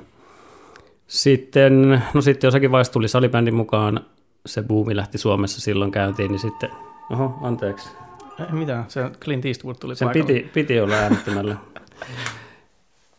sitten, 1.08 2.04
no 2.14 2.22
sitten 2.22 2.48
jossakin 2.48 2.72
vaiheessa 2.72 2.94
tuli 2.94 3.08
salibändin 3.08 3.56
mukaan, 3.56 4.00
se 4.46 4.62
buumi 4.62 4.96
lähti 4.96 5.18
Suomessa 5.18 5.62
silloin 5.62 5.92
käyntiin, 5.92 6.32
niin 6.32 6.40
sitten, 6.40 6.70
oho, 7.10 7.34
anteeksi, 7.42 7.90
ei 8.46 8.54
mitään, 8.54 8.86
se 8.88 9.10
Clint 9.22 9.46
Eastwood 9.46 9.76
tuli 9.80 9.96
Sen 9.96 10.10
piti, 10.10 10.50
piti 10.54 10.80
olla 10.80 10.96
äänittämällä. 10.96 11.56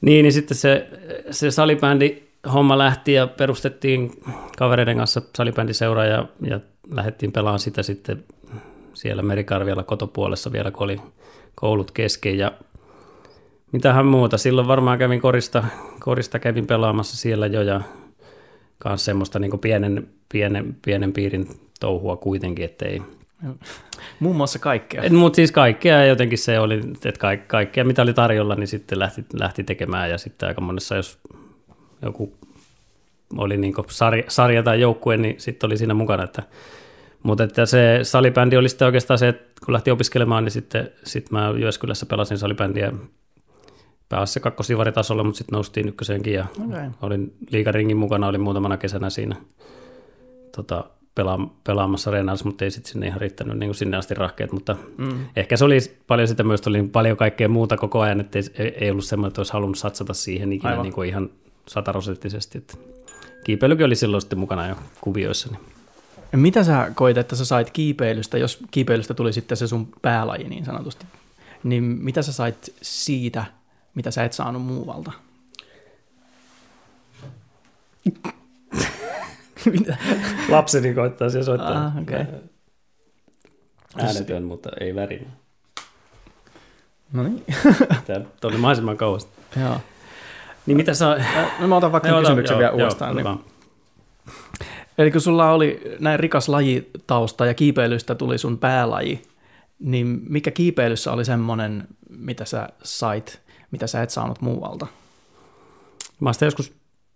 niin, 0.00 0.22
niin 0.22 0.32
sitten 0.32 0.56
se, 0.56 0.86
se 1.30 1.50
salibändi 1.50 2.22
homma 2.52 2.78
lähti 2.78 3.12
ja 3.12 3.26
perustettiin 3.26 4.22
kavereiden 4.58 4.96
kanssa 4.96 5.22
salibändiseura 5.36 6.04
ja, 6.04 6.26
ja 6.40 6.60
lähdettiin 6.90 7.32
pelaamaan 7.32 7.58
sitä 7.58 7.82
sitten 7.82 8.24
siellä 8.94 9.22
Merikarvialla 9.22 9.82
kotopuolessa 9.82 10.52
vielä, 10.52 10.70
kun 10.70 10.82
oli 10.84 11.00
koulut 11.54 11.90
kesken 11.90 12.38
ja 12.38 12.52
mitähän 13.72 14.06
muuta. 14.06 14.38
Silloin 14.38 14.68
varmaan 14.68 14.98
kävin 14.98 15.20
korista, 15.20 15.64
korista 16.00 16.38
kävin 16.38 16.66
pelaamassa 16.66 17.16
siellä 17.16 17.46
jo 17.46 17.62
ja 17.62 17.80
kanssa 18.78 19.04
semmoista 19.04 19.38
niin 19.38 19.58
pienen, 19.58 20.08
pienen, 20.32 20.76
pienen 20.84 21.12
piirin 21.12 21.48
touhua 21.80 22.16
kuitenkin, 22.16 22.64
ettei, 22.64 23.02
Muun 24.20 24.36
muassa 24.36 24.58
kaikkea. 24.58 25.10
Mutta 25.10 25.36
siis 25.36 25.52
kaikkea 25.52 26.04
jotenkin 26.04 26.38
se 26.38 26.60
oli, 26.60 26.80
että 27.04 27.20
kaik, 27.20 27.48
kaikkea 27.48 27.84
mitä 27.84 28.02
oli 28.02 28.14
tarjolla, 28.14 28.54
niin 28.54 28.68
sitten 28.68 28.98
lähti, 28.98 29.24
lähti 29.32 29.64
tekemään 29.64 30.10
ja 30.10 30.18
sitten 30.18 30.48
aika 30.48 30.60
monessa, 30.60 30.96
jos 30.96 31.18
joku 32.02 32.36
oli 33.36 33.56
niin 33.56 33.74
sarja, 33.88 34.24
sarja 34.28 34.62
tai 34.62 34.80
joukkue, 34.80 35.16
niin 35.16 35.34
sitten 35.40 35.68
oli 35.68 35.76
siinä 35.76 35.94
mukana. 35.94 36.24
Että, 36.24 36.42
mutta 37.22 37.44
että 37.44 37.66
se 37.66 37.98
salibändi 38.02 38.56
oli 38.56 38.68
sitten 38.68 38.86
oikeastaan 38.86 39.18
se, 39.18 39.28
että 39.28 39.44
kun 39.64 39.72
lähti 39.72 39.90
opiskelemaan, 39.90 40.44
niin 40.44 40.52
sitten 40.52 40.90
sit 41.04 41.30
mä 41.30 41.52
Jyväskylässä 41.58 42.06
pelasin 42.06 42.38
salibändiä 42.38 42.92
pääasiassa 44.08 44.40
kakkosivaritasolla, 44.40 45.24
mutta 45.24 45.38
sitten 45.38 45.52
noustiin 45.52 45.88
ykkösenkin 45.88 46.34
ja 46.34 46.46
okay. 46.66 46.90
olin 47.02 47.34
liikaringin 47.50 47.96
mukana, 47.96 48.26
olin 48.26 48.40
muutamana 48.40 48.76
kesänä 48.76 49.10
siinä 49.10 49.36
tota, 50.56 50.84
pela- 51.14 51.50
pelaamassa 51.64 52.10
Renals, 52.10 52.44
mutta 52.44 52.64
ei 52.64 52.70
sitten 52.70 52.92
sinne 52.92 53.06
ihan 53.06 53.20
riittänyt 53.20 53.58
niin 53.58 53.68
kuin 53.68 53.74
sinne 53.74 53.96
asti 53.96 54.14
rahkeet, 54.14 54.52
mutta 54.52 54.76
mm. 54.98 55.26
ehkä 55.36 55.56
se 55.56 55.64
oli 55.64 55.78
paljon 56.06 56.28
sitä 56.28 56.42
myös, 56.42 56.66
oli 56.66 56.82
paljon 56.82 57.16
kaikkea 57.16 57.48
muuta 57.48 57.76
koko 57.76 58.00
ajan, 58.00 58.20
että 58.20 58.38
ei, 58.38 58.74
ei 58.80 58.90
ollut 58.90 59.04
semmoinen, 59.04 59.28
että 59.28 59.40
olisi 59.40 59.52
halunnut 59.52 59.78
satsata 59.78 60.14
siihen 60.14 60.52
ikinä 60.52 60.82
niin 60.82 60.92
kuin 60.92 61.08
ihan 61.08 61.30
sataprosenttisesti, 61.68 62.58
että 62.58 62.74
kiipeilykin 63.44 63.86
oli 63.86 63.96
silloin 63.96 64.20
sitten 64.20 64.38
mukana 64.38 64.68
jo 64.68 64.76
kuvioissa. 65.00 65.48
Niin. 65.50 65.60
Mitä 66.40 66.64
sä 66.64 66.92
koit, 66.94 67.18
että 67.18 67.36
sä 67.36 67.44
sait 67.44 67.70
kiipeilystä, 67.70 68.38
jos 68.38 68.58
kiipeilystä 68.70 69.14
tuli 69.14 69.32
sitten 69.32 69.56
se 69.56 69.66
sun 69.66 69.88
päälaji 70.02 70.48
niin 70.48 70.64
sanotusti, 70.64 71.06
niin 71.62 71.82
mitä 71.82 72.22
sä 72.22 72.32
sait 72.32 72.74
siitä, 72.82 73.44
mitä 73.94 74.10
sä 74.10 74.24
et 74.24 74.32
saanut 74.32 74.62
muualta? 74.62 75.12
mitä? 79.78 79.96
Lapseni 80.48 80.94
koittaa 80.94 81.30
siellä 81.30 81.44
soittaa. 81.44 81.86
Ah, 81.86 81.98
okay. 81.98 82.24
Äänetön, 83.96 84.42
mutta 84.42 84.70
ei 84.80 84.94
värin. 84.94 85.26
No 87.12 87.22
niin. 87.22 87.44
Tämä 88.06 88.24
oli 88.44 88.56
mahdollisimman 88.56 88.96
kauas. 88.96 89.28
Joo. 89.60 89.80
Niin 90.66 90.76
mitä 90.76 90.94
sä... 90.94 91.24
No 91.58 91.68
mä 91.68 91.76
otan 91.76 91.92
vaikka 91.92 92.08
joo, 92.08 92.20
kysymyksen 92.20 92.54
joo, 92.54 92.58
vielä 92.58 92.70
joo, 92.70 92.78
uudestaan. 92.78 93.18
Joo, 93.18 93.34
niin. 93.34 93.44
Eli 94.98 95.10
kun 95.10 95.20
sulla 95.20 95.52
oli 95.52 95.96
näin 96.00 96.20
rikas 96.20 96.48
lajitausta 96.48 97.46
ja 97.46 97.54
kiipeilystä 97.54 98.14
tuli 98.14 98.38
sun 98.38 98.58
päälaji, 98.58 99.22
niin 99.78 100.20
mikä 100.28 100.50
kiipeilyssä 100.50 101.12
oli 101.12 101.24
semmoinen, 101.24 101.88
mitä 102.10 102.44
sä 102.44 102.68
sait, 102.82 103.40
mitä 103.70 103.86
sä 103.86 104.02
et 104.02 104.10
saanut 104.10 104.40
muualta? 104.40 104.86
Mä 106.20 106.28
oon 106.28 106.34
joskus, 106.40 106.72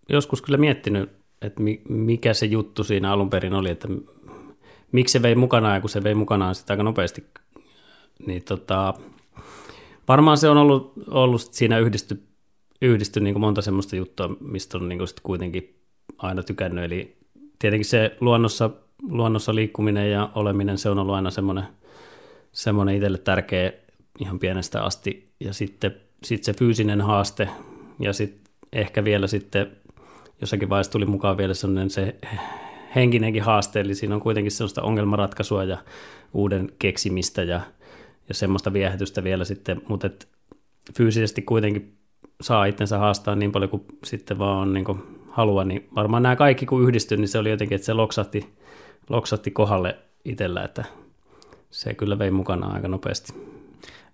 joskus 0.09 0.41
kyllä 0.41 0.57
miettinyt, 0.57 1.11
että 1.41 1.61
mikä 1.89 2.33
se 2.33 2.45
juttu 2.45 2.83
siinä 2.83 3.11
alun 3.11 3.29
perin 3.29 3.53
oli, 3.53 3.69
että 3.69 3.87
miksi 4.91 5.11
se 5.11 5.21
vei 5.21 5.35
mukanaan 5.35 5.75
ja 5.75 5.81
kun 5.81 5.89
se 5.89 6.03
vei 6.03 6.15
mukanaan 6.15 6.55
sitä 6.55 6.73
aika 6.73 6.83
nopeasti, 6.83 7.23
niin 8.25 8.43
tota, 8.43 8.93
varmaan 10.07 10.37
se 10.37 10.49
on 10.49 10.57
ollut, 10.57 10.93
ollut 11.07 11.41
siinä 11.41 11.79
yhdisty, 11.79 12.23
yhdisty 12.81 13.19
niin 13.19 13.33
kuin 13.33 13.41
monta 13.41 13.61
semmoista 13.61 13.95
juttua, 13.95 14.37
mistä 14.39 14.77
on 14.77 14.89
niin 14.89 14.97
kuin 14.97 15.07
sit 15.07 15.19
kuitenkin 15.19 15.75
aina 16.17 16.43
tykännyt, 16.43 16.83
eli 16.83 17.17
tietenkin 17.59 17.85
se 17.85 18.17
luonnossa, 18.21 18.69
luonnossa 19.09 19.55
liikkuminen 19.55 20.11
ja 20.11 20.29
oleminen, 20.35 20.77
se 20.77 20.89
on 20.89 20.99
ollut 20.99 21.15
aina 21.15 21.31
semmoinen, 21.31 21.63
semmoinen 22.51 22.95
itselle 22.95 23.17
tärkeä 23.17 23.73
ihan 24.19 24.39
pienestä 24.39 24.83
asti. 24.83 25.25
Ja 25.39 25.53
sitten 25.53 25.95
sit 26.23 26.43
se 26.43 26.53
fyysinen 26.53 27.01
haaste 27.01 27.49
ja 27.99 28.13
sitten 28.13 28.53
ehkä 28.73 29.03
vielä 29.03 29.27
sitten 29.27 29.77
jossakin 30.41 30.69
vaiheessa 30.69 30.91
tuli 30.91 31.05
mukaan 31.05 31.37
vielä 31.37 31.53
semmoinen 31.53 31.89
se 31.89 32.15
henkinenkin 32.95 33.43
haaste, 33.43 33.79
eli 33.79 33.95
siinä 33.95 34.15
on 34.15 34.21
kuitenkin 34.21 34.51
semmoista 34.51 34.81
ongelmanratkaisua 34.81 35.63
ja 35.63 35.77
uuden 36.33 36.71
keksimistä 36.79 37.43
ja, 37.43 37.61
ja 38.27 38.33
semmoista 38.33 38.73
viehätystä 38.73 39.23
vielä 39.23 39.45
sitten, 39.45 39.81
mutta 39.87 40.07
et 40.07 40.27
fyysisesti 40.97 41.41
kuitenkin 41.41 41.97
saa 42.41 42.65
itsensä 42.65 42.97
haastaa 42.97 43.35
niin 43.35 43.51
paljon 43.51 43.69
kuin 43.69 43.85
sitten 44.03 44.39
vaan 44.39 44.57
on 44.57 44.73
niin 44.73 44.85
kuin 44.85 45.03
halua, 45.29 45.63
niin 45.63 45.89
varmaan 45.95 46.23
nämä 46.23 46.35
kaikki 46.35 46.65
kun 46.65 46.83
yhdistyi, 46.83 47.17
niin 47.17 47.27
se 47.27 47.37
oli 47.37 47.49
jotenkin, 47.49 47.75
että 47.75 47.85
se 47.85 47.93
loksatti, 47.93 48.55
loksatti 49.09 49.51
kohdalle 49.51 49.97
itsellä, 50.25 50.63
että 50.63 50.83
se 51.69 51.93
kyllä 51.93 52.19
vei 52.19 52.31
mukana 52.31 52.67
aika 52.67 52.87
nopeasti. 52.87 53.33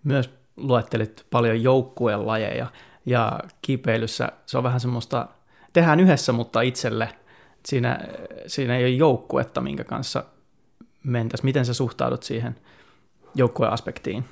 Myös 0.04 0.30
luettelit 0.58 1.25
paljon 1.30 1.63
joukkueen 1.63 2.28
lajeja 2.28 2.68
ja 3.06 3.40
kipeilyssä 3.62 4.32
se 4.46 4.58
on 4.58 4.63
vähän 4.63 4.80
semmoista, 4.80 5.28
tehdään 5.74 6.00
yhdessä, 6.00 6.32
mutta 6.32 6.62
itselle 6.62 7.10
siinä, 7.66 8.00
siinä 8.48 8.78
ei 8.78 8.84
ole 8.84 8.90
joukkuetta, 8.90 9.62
minkä 9.62 9.84
kanssa 9.84 10.24
mentäisiin. 11.04 11.46
Miten 11.46 11.66
sä 11.66 11.74
suhtaudut 11.74 12.24
siihen 12.24 12.56
joukkueen 13.36 13.74
aspektiin? 13.74 14.24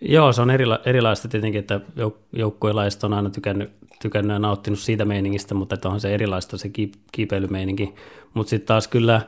Joo, 0.00 0.32
se 0.32 0.42
on 0.42 0.50
erila- 0.50 0.80
erilaista 0.84 1.28
tietenkin, 1.28 1.58
että 1.58 1.80
jouk- 1.96 2.28
joukkueenlaista 2.32 3.06
on 3.06 3.12
aina 3.12 3.30
tykännyt, 3.30 3.72
tykännyt 4.02 4.34
ja 4.34 4.38
nauttinut 4.38 4.78
siitä 4.78 5.04
meiningistä, 5.04 5.54
mutta 5.54 5.74
että 5.74 5.88
onhan 5.88 6.00
se 6.00 6.14
erilaista 6.14 6.58
se 6.58 6.68
ki- 6.68 6.92
kiipeilymeininki. 7.12 7.94
Mutta 8.34 8.50
sitten 8.50 8.66
taas 8.66 8.88
kyllä 8.88 9.20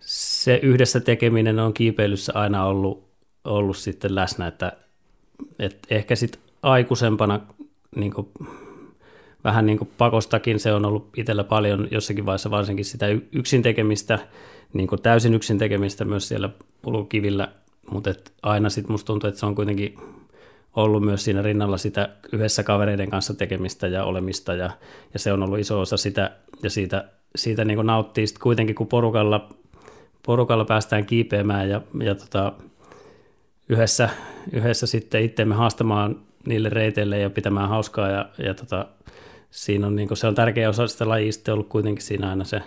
se 0.00 0.60
yhdessä 0.62 1.00
tekeminen 1.00 1.58
on 1.58 1.74
kiipeilyssä 1.74 2.32
aina 2.34 2.64
ollut, 2.64 3.08
ollut 3.44 3.76
sitten 3.76 4.14
läsnä, 4.14 4.46
että, 4.46 4.72
että 5.58 5.94
ehkä 5.94 6.16
sitten 6.16 6.40
aikuisempana 6.62 7.40
niin 7.96 8.12
vähän 9.44 9.66
niin 9.66 9.78
kuin 9.78 9.90
pakostakin 9.98 10.60
se 10.60 10.72
on 10.72 10.84
ollut 10.84 11.08
itsellä 11.16 11.44
paljon 11.44 11.88
jossakin 11.90 12.26
vaiheessa 12.26 12.50
varsinkin 12.50 12.84
sitä 12.84 13.06
yksin 13.32 13.62
tekemistä, 13.62 14.18
niin 14.72 14.88
kuin 14.88 15.02
täysin 15.02 15.34
yksin 15.34 15.58
tekemistä 15.58 16.04
myös 16.04 16.28
siellä 16.28 16.50
ulkokivillä 16.86 17.48
mutta 17.90 18.10
aina 18.42 18.70
sitten 18.70 18.92
musta 18.92 19.06
tuntuu, 19.06 19.28
että 19.28 19.40
se 19.40 19.46
on 19.46 19.54
kuitenkin 19.54 19.98
ollut 20.76 21.02
myös 21.02 21.24
siinä 21.24 21.42
rinnalla 21.42 21.76
sitä 21.76 22.08
yhdessä 22.32 22.62
kavereiden 22.62 23.10
kanssa 23.10 23.34
tekemistä 23.34 23.86
ja 23.86 24.04
olemista 24.04 24.54
ja, 24.54 24.70
ja 25.12 25.18
se 25.18 25.32
on 25.32 25.42
ollut 25.42 25.58
iso 25.58 25.80
osa 25.80 25.96
sitä 25.96 26.30
ja 26.62 26.70
siitä, 26.70 27.04
siitä 27.36 27.64
niin 27.64 27.86
nauttii 27.86 28.26
sitten 28.26 28.42
kuitenkin, 28.42 28.74
kun 28.74 28.86
porukalla, 28.86 29.48
porukalla 30.26 30.64
päästään 30.64 31.06
kiipeämään 31.06 31.68
ja, 31.68 31.80
ja 32.02 32.14
tota, 32.14 32.52
yhdessä, 33.68 34.08
yhdessä 34.52 34.86
sitten 34.86 35.22
itseämme 35.22 35.54
haastamaan 35.54 36.16
niille 36.46 36.68
reiteille 36.68 37.18
ja 37.18 37.30
pitämään 37.30 37.68
hauskaa 37.68 38.08
ja, 38.08 38.28
ja 38.38 38.54
tota, 38.54 38.86
siinä 39.50 39.86
on, 39.86 39.96
niin 39.96 40.16
se 40.16 40.26
on 40.26 40.34
tärkeä 40.34 40.68
osa 40.68 40.86
sitä 40.86 41.08
lajista 41.08 41.52
ollut 41.52 41.68
kuitenkin 41.68 42.04
siinä 42.04 42.30
aina 42.30 42.44
se 42.44 42.62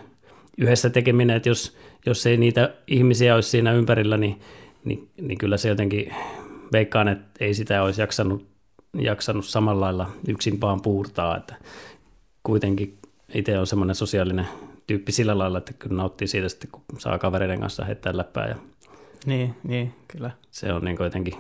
yhdessä 0.58 0.90
tekeminen, 0.90 1.36
että 1.36 1.50
jos, 1.50 1.78
jos 2.06 2.26
ei 2.26 2.38
niitä 2.38 2.74
ihmisiä 2.88 3.36
olisi 3.36 3.50
siinä 3.50 3.74
ympärillä, 3.74 4.18
niin 4.18 4.42
niin, 4.84 5.10
niin 5.22 5.38
kyllä 5.38 5.58
se 5.58 5.70
jotenkin, 5.70 6.14
veikkaan, 6.72 7.08
että 7.08 7.46
ei 7.46 7.54
sitä 7.54 7.84
olisi 7.84 8.02
jaksanut, 8.02 8.48
jaksanut 8.94 9.46
samalla 9.46 9.86
lailla 9.86 10.10
yksin 10.28 10.62
vaan 10.62 10.82
puurtaa, 10.82 11.38
että 11.38 11.56
kuitenkin 12.44 13.00
itse 13.34 13.60
on 13.60 13.68
semmoinen 13.68 13.96
sosiaalinen 13.96 14.48
tyyppi 14.88 15.12
sillä 15.12 15.38
lailla, 15.38 15.58
että 15.58 15.74
kyllä 15.74 15.96
nauttii 15.96 16.28
siitä 16.28 16.50
sitten, 16.50 16.70
kun 16.72 16.84
saa 16.98 17.20
kavereiden 17.20 17.60
kanssa 17.60 17.86
heittää 17.86 18.18
läppää. 18.18 18.48
Ja 18.48 18.56
niin, 19.26 19.56
niin, 19.64 19.94
kyllä. 20.08 20.32
Se 20.52 20.74
on 20.74 20.86
niin 20.86 20.98
jotenkin 21.00 21.34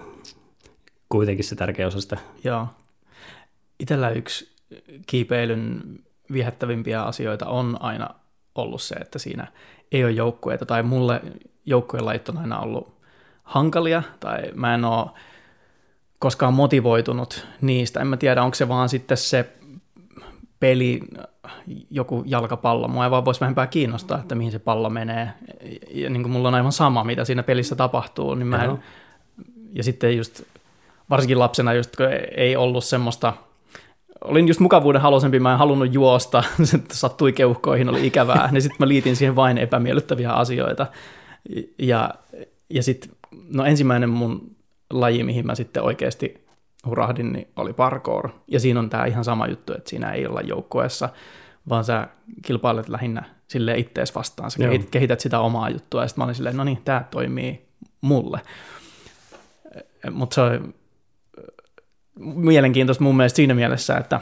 kuitenkin 1.10 1.46
se 1.46 1.56
tärkeä 1.56 1.88
osa 1.88 2.02
sitä. 2.02 2.18
Joo. 2.44 2.68
Itellä 3.80 4.10
yksi 4.10 4.51
kiipeilyn 5.08 5.82
viehättävimpiä 6.34 7.04
asioita 7.04 7.48
on 7.48 7.78
aina 7.80 8.10
ollut 8.56 8.82
se, 8.82 8.96
että 8.96 9.20
siinä 9.20 9.48
ei 9.92 10.04
ole 10.04 10.12
joukkueita, 10.12 10.66
tai 10.66 10.84
mulle 10.84 11.22
joukkueen 11.66 12.06
lajit 12.06 12.30
on 12.30 12.38
aina 12.38 12.60
ollut 12.60 13.02
hankalia 13.44 14.04
tai 14.20 14.42
mä 14.56 14.74
en 14.74 14.86
ole 14.86 15.08
koskaan 16.20 16.54
motivoitunut 16.54 17.48
niistä. 17.62 18.00
En 18.00 18.08
mä 18.08 18.18
tiedä, 18.18 18.44
onko 18.44 18.56
se 18.56 18.68
vaan 18.68 18.90
sitten 18.90 19.18
se 19.18 19.50
peli, 20.60 21.00
joku 21.90 22.24
jalkapallo. 22.26 22.88
Mua 22.88 23.04
ei 23.04 23.12
vaan 23.12 23.26
voisi 23.26 23.42
vähempää 23.42 23.68
kiinnostaa, 23.68 24.20
että 24.20 24.36
mihin 24.36 24.52
se 24.52 24.60
pallo 24.60 24.90
menee. 24.90 25.30
Ja 25.92 26.10
niin 26.10 26.24
kuin 26.24 26.32
mulla 26.32 26.48
on 26.48 26.56
aivan 26.56 26.72
sama, 26.72 27.04
mitä 27.04 27.26
siinä 27.26 27.44
pelissä 27.44 27.76
tapahtuu. 27.76 28.36
Niin 28.36 28.48
mä 28.48 28.64
en, 28.64 28.84
ja 29.74 29.84
sitten 29.84 30.18
just, 30.18 30.42
varsinkin 31.10 31.40
lapsena, 31.40 31.74
just 31.74 31.96
kun 31.96 32.06
ei 32.38 32.56
ollut 32.56 32.84
semmoista, 32.84 33.34
olin 34.26 34.48
just 34.48 34.60
mukavuuden 34.60 35.02
halusempi, 35.02 35.40
mä 35.40 35.52
en 35.52 35.58
halunnut 35.58 35.94
juosta, 35.94 36.44
se 36.64 36.80
sattui 36.92 37.34
keuhkoihin, 37.34 37.90
oli 37.90 38.08
ikävää, 38.08 38.50
niin 38.52 38.62
sitten 38.62 38.78
mä 38.80 38.88
liitin 38.88 39.16
siihen 39.16 39.36
vain 39.36 39.58
epämiellyttäviä 39.58 40.32
asioita. 40.32 40.88
Ja, 41.80 42.14
ja 42.70 42.84
sitten 42.84 43.12
no 43.54 43.66
ensimmäinen 43.66 44.10
mun 44.10 44.56
laji, 44.90 45.24
mihin 45.24 45.46
mä 45.46 45.56
sitten 45.56 45.84
oikeasti 45.84 46.46
hurahdin, 46.86 47.34
niin 47.34 47.48
oli 47.56 47.74
parkour. 47.74 48.30
Ja 48.48 48.60
siinä 48.60 48.80
on 48.80 48.90
tämä 48.90 49.06
ihan 49.06 49.24
sama 49.24 49.48
juttu, 49.48 49.74
että 49.74 49.90
siinä 49.90 50.12
ei 50.12 50.28
olla 50.28 50.42
joukkueessa, 50.42 51.10
vaan 51.70 51.84
sä 51.84 52.08
kilpailet 52.42 52.90
lähinnä 52.90 53.24
sille 53.48 53.78
ittees 53.78 54.16
vastaan. 54.16 54.52
Sä 54.52 54.64
Joo. 54.64 54.74
kehität 54.92 55.20
sitä 55.20 55.40
omaa 55.40 55.70
juttua, 55.70 56.02
ja 56.02 56.08
sitten 56.08 56.22
mä 56.22 56.26
olin 56.26 56.36
silleen, 56.36 56.58
no 56.58 56.64
niin, 56.64 56.82
tämä 56.86 57.06
toimii 57.12 57.66
mulle. 58.02 58.42
Mutta 60.12 60.36
se 60.36 60.42
on 60.42 60.74
mielenkiintoista 62.20 63.04
mun 63.04 63.18
mielestä 63.18 63.36
siinä 63.36 63.54
mielessä, 63.54 63.98
että, 63.98 64.20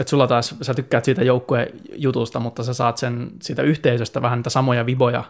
että 0.00 0.10
sulla 0.10 0.26
taas, 0.26 0.54
sä 0.62 0.74
tykkäät 0.74 1.04
siitä 1.04 1.24
joukkueen 1.24 1.80
jutusta, 1.94 2.40
mutta 2.40 2.62
sä 2.62 2.74
saat 2.74 2.96
sen 2.96 3.30
siitä 3.42 3.62
yhteisöstä 3.62 4.22
vähän 4.22 4.38
niitä 4.38 4.50
samoja 4.50 4.86
viboja. 4.86 5.24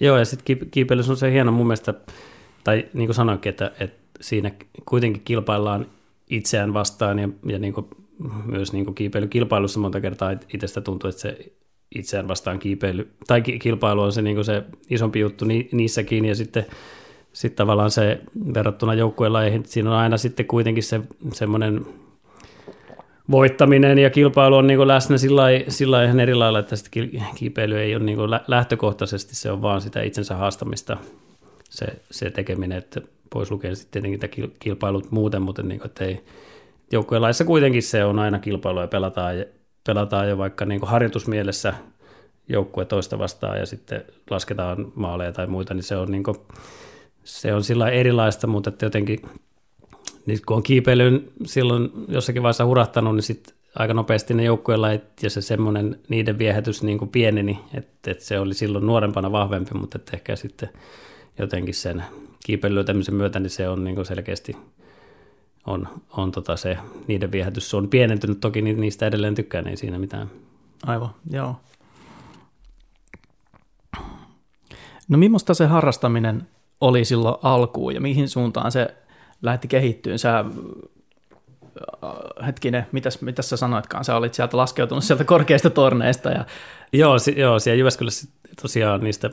Joo, 0.00 0.18
ja 0.18 0.24
sitten 0.24 0.68
kiipeilys 0.70 1.10
on 1.10 1.16
se 1.16 1.32
hieno 1.32 1.52
mun 1.52 1.66
mielestä, 1.66 1.94
tai 2.64 2.84
niin 2.92 3.06
kuin 3.06 3.14
sanoinkin, 3.14 3.50
että, 3.50 3.70
että 3.80 3.98
siinä 4.20 4.50
kuitenkin 4.86 5.22
kilpaillaan 5.24 5.86
itseään 6.30 6.74
vastaan, 6.74 7.18
ja, 7.18 7.28
ja 7.46 7.58
niin 7.58 7.72
kuin 7.72 7.86
myös 8.44 8.72
niin 8.72 8.84
kuin 8.84 8.94
kiipeilykilpailussa 8.94 9.80
monta 9.80 10.00
kertaa 10.00 10.30
itsestä 10.54 10.80
tuntuu, 10.80 11.08
että 11.08 11.20
se 11.20 11.52
itseään 11.94 12.28
vastaan 12.28 12.58
kiipeily, 12.58 13.08
tai 13.26 13.42
kilpailu 13.42 14.02
on 14.02 14.12
se, 14.12 14.22
niin 14.22 14.36
kuin 14.36 14.44
se 14.44 14.64
isompi 14.90 15.20
juttu 15.20 15.44
ni, 15.44 15.68
niissäkin, 15.72 16.24
ja 16.24 16.34
sitten 16.34 16.66
sitten 17.32 17.56
tavallaan 17.56 17.90
se 17.90 18.20
verrattuna 18.54 18.94
joukkueen 18.94 19.32
lajeihin, 19.32 19.64
siinä 19.66 19.90
on 19.90 19.96
aina 19.96 20.16
sitten 20.16 20.46
kuitenkin 20.46 20.82
se 20.82 21.00
semmoinen 21.32 21.86
voittaminen 23.30 23.98
ja 23.98 24.10
kilpailu 24.10 24.56
on 24.56 24.66
niin 24.66 24.88
läsnä 24.88 25.16
sillä 25.68 26.04
ihan 26.04 26.20
eri 26.20 26.34
lailla, 26.34 26.58
että 26.58 26.76
sitten 26.76 27.10
kiipeily 27.34 27.78
ei 27.78 27.96
ole 27.96 28.04
niin 28.04 28.18
lähtökohtaisesti, 28.46 29.36
se 29.36 29.50
on 29.50 29.62
vaan 29.62 29.80
sitä 29.80 30.02
itsensä 30.02 30.34
haastamista, 30.34 30.96
se, 31.64 31.86
se 32.10 32.30
tekeminen, 32.30 32.78
että 32.78 33.00
pois 33.30 33.50
lukee 33.50 33.74
sitten 33.74 34.02
tietenkin 34.02 34.54
kilpailut 34.60 35.10
muuten, 35.10 35.42
mutta 35.42 35.62
niin 35.62 35.80
kuin, 35.80 35.88
että 35.88 36.04
ei, 36.04 36.24
joukkueen 36.92 37.22
laissa 37.22 37.44
kuitenkin 37.44 37.82
se 37.82 38.04
on 38.04 38.18
aina 38.18 38.38
kilpailu 38.38 38.80
ja 38.80 38.86
pelataan, 38.86 39.34
pelataan 39.86 40.28
jo 40.28 40.38
vaikka 40.38 40.64
niin 40.64 40.80
harjoitusmielessä 40.82 41.74
joukkue 42.48 42.84
toista 42.84 43.18
vastaan 43.18 43.58
ja 43.58 43.66
sitten 43.66 44.04
lasketaan 44.30 44.92
maaleja 44.94 45.32
tai 45.32 45.46
muita, 45.46 45.74
niin 45.74 45.82
se 45.82 45.96
on, 45.96 46.10
niin 46.10 46.22
kuin, 46.22 46.36
se 47.28 47.54
on 47.54 47.64
sillä 47.64 47.88
erilaista, 47.88 48.46
mutta 48.46 48.70
että 48.70 48.86
jotenkin 48.86 49.22
niin 50.26 50.38
kun 50.46 50.56
on 50.56 50.62
kiipeilyn 50.62 51.28
silloin 51.44 51.90
jossakin 52.08 52.42
vaiheessa 52.42 52.64
hurahtanut, 52.64 53.14
niin 53.14 53.22
sitten 53.22 53.54
aika 53.74 53.94
nopeasti 53.94 54.34
ne 54.34 54.44
joukkueella 54.44 54.92
ja 54.92 55.30
se 55.30 55.40
semmoinen 55.40 56.00
niiden 56.08 56.38
viehätys 56.38 56.82
niin 56.82 56.98
kuin 56.98 57.08
pieneni, 57.08 57.60
että, 57.74 58.10
että 58.10 58.24
se 58.24 58.40
oli 58.40 58.54
silloin 58.54 58.86
nuorempana 58.86 59.32
vahvempi, 59.32 59.74
mutta 59.74 59.98
että 59.98 60.16
ehkä 60.16 60.36
sitten 60.36 60.68
jotenkin 61.38 61.74
sen 61.74 62.04
kiipeilyä 62.44 62.84
myötä, 63.10 63.40
niin 63.40 63.50
se 63.50 63.68
on 63.68 63.84
niin 63.84 63.94
kuin 63.94 64.06
selkeästi 64.06 64.56
on, 65.66 65.88
on 66.16 66.32
tota 66.32 66.56
se, 66.56 66.78
niiden 67.06 67.32
viehätys 67.32 67.74
on 67.74 67.88
pienentynyt, 67.88 68.40
toki 68.40 68.62
niistä 68.62 69.06
edelleen 69.06 69.34
tykkään, 69.34 69.68
ei 69.68 69.76
siinä 69.76 69.98
mitään. 69.98 70.30
Aivan, 70.86 71.10
joo. 71.30 71.56
No 75.08 75.18
millaista 75.18 75.54
se 75.54 75.66
harrastaminen 75.66 76.48
oli 76.80 77.04
silloin 77.04 77.36
alkuun 77.42 77.94
ja 77.94 78.00
mihin 78.00 78.28
suuntaan 78.28 78.72
se 78.72 78.94
lähti 79.42 79.68
kehittyyn? 79.68 80.18
Sä, 80.18 80.38
äh, 80.38 80.46
hetkinen, 82.46 82.86
mitäs, 82.92 83.22
mitäs 83.22 83.50
sä 83.50 83.56
sanoitkaan? 83.56 84.04
Sä 84.04 84.16
olit 84.16 84.34
sieltä 84.34 84.56
laskeutunut 84.56 85.04
sieltä 85.04 85.24
korkeista 85.24 85.70
torneista. 85.70 86.30
Ja... 86.30 86.44
Joo, 86.92 87.18
si- 87.18 87.40
joo, 87.40 87.58
siellä 87.58 87.78
Jyväskylässä 87.78 88.28
tosiaan 88.62 89.00
niistä 89.00 89.30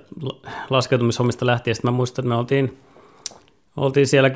laskeutumishommista 0.69 1.45
lähtien. 1.45 1.75
Sitten 1.75 1.91
mä 1.91 1.97
muistan, 1.97 2.23
että 2.23 2.29
me 2.29 2.35
oltiin, 2.35 2.77
oltiin 3.77 4.07
siellä 4.07 4.31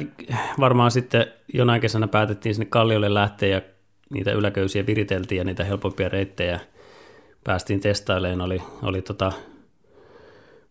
varmaan 0.59 0.91
sitten 0.91 1.27
jonain 1.53 1.81
kesänä 1.81 2.07
päätettiin 2.07 2.55
sinne 2.55 2.65
Kalliolle 2.65 3.13
lähteä 3.13 3.49
ja 3.49 3.61
niitä 4.09 4.31
yläköysiä 4.31 4.85
viriteltiin 4.85 5.39
ja 5.39 5.43
niitä 5.43 5.63
helpompia 5.63 6.09
reittejä 6.09 6.59
päästiin 7.43 7.79
testailemaan. 7.79 8.41
Oli, 8.41 8.61
oli 8.83 9.01
tota, 9.01 9.31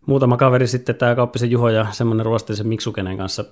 muutama 0.05 0.37
kaveri 0.37 0.67
sitten, 0.67 0.95
tämä 0.95 1.15
Kauppisen 1.15 1.51
Juho 1.51 1.69
ja 1.69 1.87
semmoinen 1.91 2.25
ruostillisen 2.25 2.67
Miksukenen 2.67 3.17
kanssa 3.17 3.45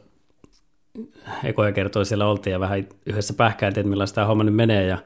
ekoja 1.43 1.71
kertoi 1.71 2.05
siellä 2.05 2.27
oltiin 2.27 2.51
ja 2.51 2.59
vähän 2.59 2.87
yhdessä 3.05 3.33
pähkäiltiin, 3.33 3.81
että 3.81 3.89
millaista 3.89 4.15
tämä 4.15 4.27
homma 4.27 4.43
nyt 4.43 4.55
menee 4.55 4.85
ja 4.85 4.97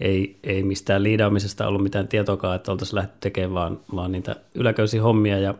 ei, 0.00 0.38
ei 0.42 0.62
mistään 0.62 1.02
liidaamisesta 1.02 1.66
ollut 1.66 1.82
mitään 1.82 2.08
tietoakaan, 2.08 2.56
että 2.56 2.72
oltaisiin 2.72 2.96
lähdetty 2.96 3.18
tekemään 3.20 3.54
vaan, 3.54 3.80
vaan 3.96 4.12
niitä 4.12 4.36
yläköysiä 4.54 5.02
hommia. 5.02 5.38
Ja 5.38 5.54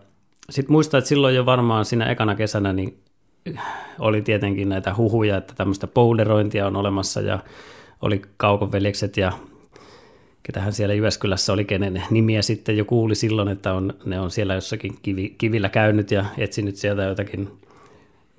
sitten 0.50 0.72
muistan, 0.72 0.98
että 0.98 1.08
silloin 1.08 1.34
jo 1.34 1.46
varmaan 1.46 1.84
siinä 1.84 2.10
ekana 2.10 2.34
kesänä 2.34 2.72
niin 2.72 2.98
oli 3.98 4.22
tietenkin 4.22 4.68
näitä 4.68 4.96
huhuja, 4.96 5.36
että 5.36 5.54
tämmöistä 5.54 5.86
boulderointia 5.86 6.66
on 6.66 6.76
olemassa 6.76 7.20
ja 7.20 7.38
oli 8.02 8.22
kaukoveljekset 8.36 9.16
ja 9.16 9.32
ketähän 10.42 10.72
siellä 10.72 10.94
Jyväskylässä 10.94 11.52
oli, 11.52 11.64
kenen 11.64 12.02
nimiä 12.10 12.42
sitten 12.42 12.76
jo 12.76 12.84
kuuli 12.84 13.14
silloin, 13.14 13.48
että 13.48 13.74
on, 13.74 13.94
ne 14.04 14.20
on 14.20 14.30
siellä 14.30 14.54
jossakin 14.54 14.98
kivi, 15.02 15.34
kivillä 15.38 15.68
käynyt 15.68 16.10
ja 16.10 16.24
etsinyt 16.38 16.76
sieltä 16.76 17.02
jotakin 17.02 17.48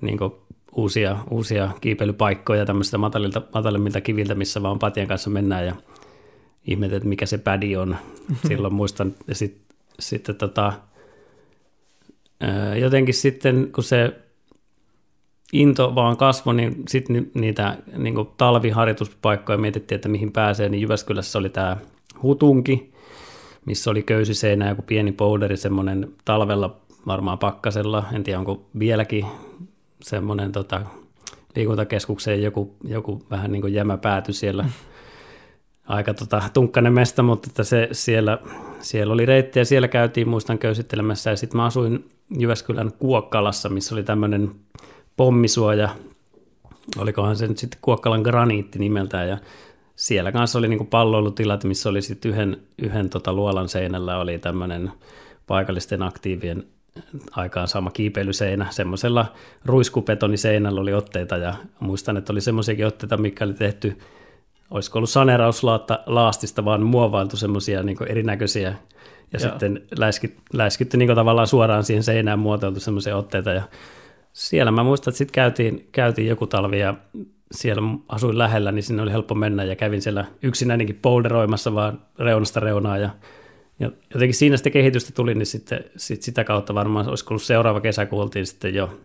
niin 0.00 0.18
uusia, 0.72 1.18
uusia 1.30 1.70
kiipeilypaikkoja 1.80 2.66
tämmöistä 2.66 2.98
matalilta, 2.98 3.42
matalimmilta 3.54 4.00
kiviltä, 4.00 4.34
missä 4.34 4.62
vaan 4.62 4.78
patien 4.78 5.08
kanssa 5.08 5.30
mennään 5.30 5.66
ja 5.66 5.74
ihmetet, 6.66 6.96
että 6.96 7.08
mikä 7.08 7.26
se 7.26 7.38
pädi 7.38 7.76
on. 7.76 7.96
Silloin 8.48 8.74
muistan, 8.74 9.14
ja 9.26 9.34
sitten 9.34 9.76
sit, 10.00 10.28
tota, 10.38 10.72
jotenkin 12.80 13.14
sitten, 13.14 13.68
kun 13.74 13.84
se 13.84 14.14
into 15.52 15.94
vaan 15.94 16.16
kasvoi, 16.16 16.54
niin 16.54 16.82
sitten 16.88 17.30
niitä 17.34 17.78
niin 17.96 18.14
talviharjoituspaikkoja 18.36 19.58
mietittiin, 19.58 19.96
että 19.96 20.08
mihin 20.08 20.32
pääsee, 20.32 20.68
niin 20.68 20.82
Jyväskylässä 20.82 21.38
oli 21.38 21.48
tämä 21.48 21.76
Hutunki, 22.22 22.92
missä 23.64 23.90
oli 23.90 24.02
köysiseinä 24.02 24.68
joku 24.68 24.82
pieni 24.82 25.12
pouderi, 25.12 25.56
semmoinen 25.56 26.12
talvella 26.24 26.76
varmaan 27.06 27.38
pakkasella, 27.38 28.04
en 28.12 28.24
tiedä 28.24 28.38
onko 28.38 28.66
vieläkin 28.78 29.26
semmoinen 30.02 30.52
tota, 30.52 30.80
liikuntakeskukseen 31.56 32.42
joku, 32.42 32.76
joku 32.84 33.22
vähän 33.30 33.52
niin 33.52 33.62
kuin 33.62 33.74
jämä 33.74 33.96
pääty 33.96 34.32
siellä. 34.32 34.64
Aika 35.88 36.14
tota, 36.14 36.42
tunkkainen 36.52 36.92
mesta, 36.92 37.22
mutta 37.22 37.48
että 37.50 37.64
se, 37.64 37.88
siellä, 37.92 38.38
siellä 38.80 39.12
oli 39.12 39.26
reitti 39.26 39.58
ja 39.58 39.64
siellä 39.64 39.88
käytiin 39.88 40.28
muistan 40.28 40.58
köysittelemässä. 40.58 41.30
Ja 41.30 41.36
sitten 41.36 41.56
mä 41.56 41.64
asuin 41.64 42.04
Jyväskylän 42.38 42.92
Kuokkalassa, 42.98 43.68
missä 43.68 43.94
oli 43.94 44.02
tämmöinen 44.02 44.50
pommisuoja, 45.16 45.88
olikohan 46.98 47.36
se 47.36 47.46
nyt 47.46 47.58
sitten 47.58 47.78
Kuokkalan 47.82 48.22
graniitti 48.22 48.78
nimeltään. 48.78 49.28
Ja 49.28 49.38
siellä 49.96 50.32
kanssa 50.32 50.58
oli 50.58 50.68
niinku 50.68 50.84
palloilutilat, 50.84 51.64
missä 51.64 51.88
oli 51.88 52.02
sitten 52.02 52.30
yhden, 52.30 52.62
yhden 52.78 53.10
tota 53.10 53.32
luolan 53.32 53.68
seinällä 53.68 54.18
oli 54.18 54.38
tämmöinen 54.38 54.92
paikallisten 55.46 56.02
aktiivien 56.02 56.64
aikaan 57.30 57.68
sama 57.68 57.90
kiipeilyseinä. 57.90 58.66
Semmoisella 58.70 59.26
ruiskupetoniseinällä 59.64 60.80
oli 60.80 60.94
otteita 60.94 61.36
ja 61.36 61.54
muistan, 61.80 62.16
että 62.16 62.32
oli 62.32 62.40
semmoisiakin 62.40 62.86
otteita, 62.86 63.16
mikä 63.16 63.44
oli 63.44 63.54
tehty, 63.54 63.98
olisiko 64.70 64.98
ollut 64.98 65.10
saneerauslaastista, 65.10 66.64
vaan 66.64 66.82
muovailtu 66.82 67.36
semmoisia 67.36 67.82
niin 67.82 67.96
erinäköisiä 68.08 68.74
ja 69.32 69.40
Joo. 69.40 69.50
sitten 69.50 69.82
läiskit, 69.98 70.36
läiskitty 70.52 70.96
niin 70.96 71.14
tavallaan 71.14 71.46
suoraan 71.46 71.84
siihen 71.84 72.02
seinään 72.02 72.38
muotoiltu 72.38 72.80
semmoisia 72.80 73.16
otteita 73.16 73.50
ja 73.50 73.62
siellä 74.32 74.70
mä 74.70 74.82
muistan, 74.82 75.10
että 75.10 75.18
sitten 75.18 75.34
käytiin, 75.34 75.88
käytiin 75.92 76.28
joku 76.28 76.46
talvi 76.46 76.80
ja 76.80 76.94
siellä 77.52 77.82
asuin 78.08 78.38
lähellä, 78.38 78.72
niin 78.72 78.82
sinne 78.82 79.02
oli 79.02 79.12
helppo 79.12 79.34
mennä 79.34 79.64
ja 79.64 79.76
kävin 79.76 80.02
siellä 80.02 80.24
yksinäinenkin 80.42 80.98
polderoimassa 81.02 81.74
vaan 81.74 82.00
reunasta 82.18 82.60
reunaa 82.60 82.98
ja 82.98 83.10
ja 83.80 83.90
jotenkin 84.14 84.34
siinä 84.34 84.56
sitten 84.56 84.72
kehitystä 84.72 85.12
tuli, 85.12 85.34
niin 85.34 85.46
sitten 85.46 85.84
sit 85.96 86.22
sitä 86.22 86.44
kautta 86.44 86.74
varmaan 86.74 87.08
olisi 87.08 87.24
ollut 87.30 87.42
seuraava 87.42 87.80
kesä, 87.80 88.06
kun 88.06 88.22
oltiin 88.22 88.46
sitten 88.46 88.74
jo 88.74 88.98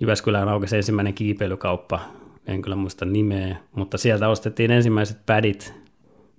Jyväskylään 0.00 0.48
aukesi 0.48 0.76
ensimmäinen 0.76 1.14
kiipeilykauppa, 1.14 2.00
en 2.46 2.62
kyllä 2.62 2.76
muista 2.76 3.04
nimeä, 3.04 3.56
mutta 3.74 3.98
sieltä 3.98 4.28
ostettiin 4.28 4.70
ensimmäiset 4.70 5.26
pädit, 5.26 5.74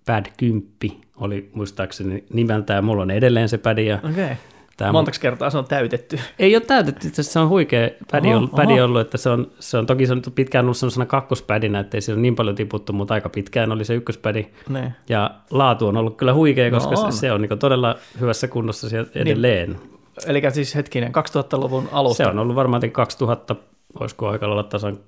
Pad 0.06 0.26
10 0.38 0.68
oli 1.16 1.50
muistaakseni 1.54 2.24
nimeltään, 2.34 2.84
mulla 2.84 3.02
on 3.02 3.12
edelleen 3.12 3.50
se 3.50 3.58
pädi. 3.58 3.94
okay. 3.94 4.36
Tämä 4.78 4.92
Montako 4.92 5.18
kertaa 5.22 5.50
se 5.50 5.58
on 5.58 5.66
täytetty? 5.66 6.20
Ei 6.40 6.56
ole 6.56 6.64
täytetty, 6.66 7.08
itse 7.08 7.24
se 7.24 7.40
on 7.40 7.50
huikea 7.50 7.90
pädi, 8.12 8.34
oho, 8.34 8.48
pädi 8.48 8.82
ollut, 8.82 9.02
että 9.02 9.18
se 9.18 9.30
on, 9.30 9.52
se 9.60 9.78
on 9.78 9.86
toki 9.86 10.08
se 10.08 10.14
on 10.14 10.22
pitkään 10.36 10.66
ollut 10.66 10.78
sellaisena 10.78 11.06
kakkospädinä, 11.06 11.80
että 11.80 11.98
ei 11.98 12.02
se 12.02 12.14
ole 12.14 12.22
niin 12.22 12.36
paljon 12.36 12.56
tiputtu, 12.56 12.94
mutta 12.94 13.14
aika 13.14 13.30
pitkään 13.30 13.72
oli 13.72 13.86
se 13.86 13.94
ykköspädi. 13.94 14.48
Ne. 14.70 14.94
Ja 15.10 15.32
laatu 15.52 15.88
on 15.88 15.98
ollut 15.98 16.18
kyllä 16.18 16.34
huikea, 16.34 16.72
koska 16.72 16.96
no 16.96 17.02
on. 17.02 17.14
se, 17.14 17.20
se 17.20 17.32
on 17.32 17.42
niin 17.42 17.60
todella 17.60 17.96
hyvässä 18.20 18.48
kunnossa 18.48 18.90
siellä 18.90 19.10
niin. 19.14 19.22
edelleen. 19.22 19.70
Niin. 19.70 19.98
Eli 20.26 20.42
siis 20.54 20.76
hetkinen, 20.76 21.12
2000-luvun 21.12 21.90
alusta. 21.92 22.24
Se 22.24 22.30
on 22.30 22.40
ollut 22.40 22.56
varmaan 22.56 22.92
2000, 22.92 23.56
olisiko 24.00 24.30
aika 24.30 24.46
olla 24.46 24.64
tasan, 24.64 25.00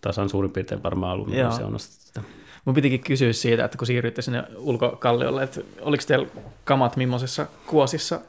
tasan 0.00 0.28
suurin 0.28 0.50
piirtein 0.50 0.82
varmaan 0.82 1.12
ollut, 1.12 1.28
se 1.56 1.64
on 1.64 1.74
ostettu. 1.74 2.20
Mun 2.64 2.74
pitikin 2.74 3.00
kysyä 3.00 3.32
siitä, 3.32 3.64
että 3.64 3.78
kun 3.78 3.86
siirryitte 3.86 4.22
sinne 4.22 4.44
ulkokalliolle, 4.56 5.42
että 5.42 5.60
oliko 5.80 6.02
teillä 6.06 6.26
kamat 6.64 6.96
millaisessa 6.96 7.46
kuosissa 7.66 8.20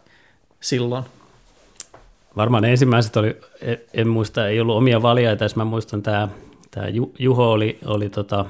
silloin? 0.64 1.04
Varmaan 2.36 2.66
ensimmäiset 2.66 3.18
oli, 3.18 3.38
en 3.94 4.08
muista, 4.08 4.48
ei 4.48 4.62
ollut 4.62 4.78
omia 4.78 5.02
valjaita, 5.02 5.46
jos 5.46 5.56
mä 5.56 5.66
muistan 5.66 6.04
tämä, 6.04 6.30
tämä 6.72 6.88
Juho 7.20 7.52
oli, 7.52 7.80
oli 7.86 8.10
tota, 8.10 8.46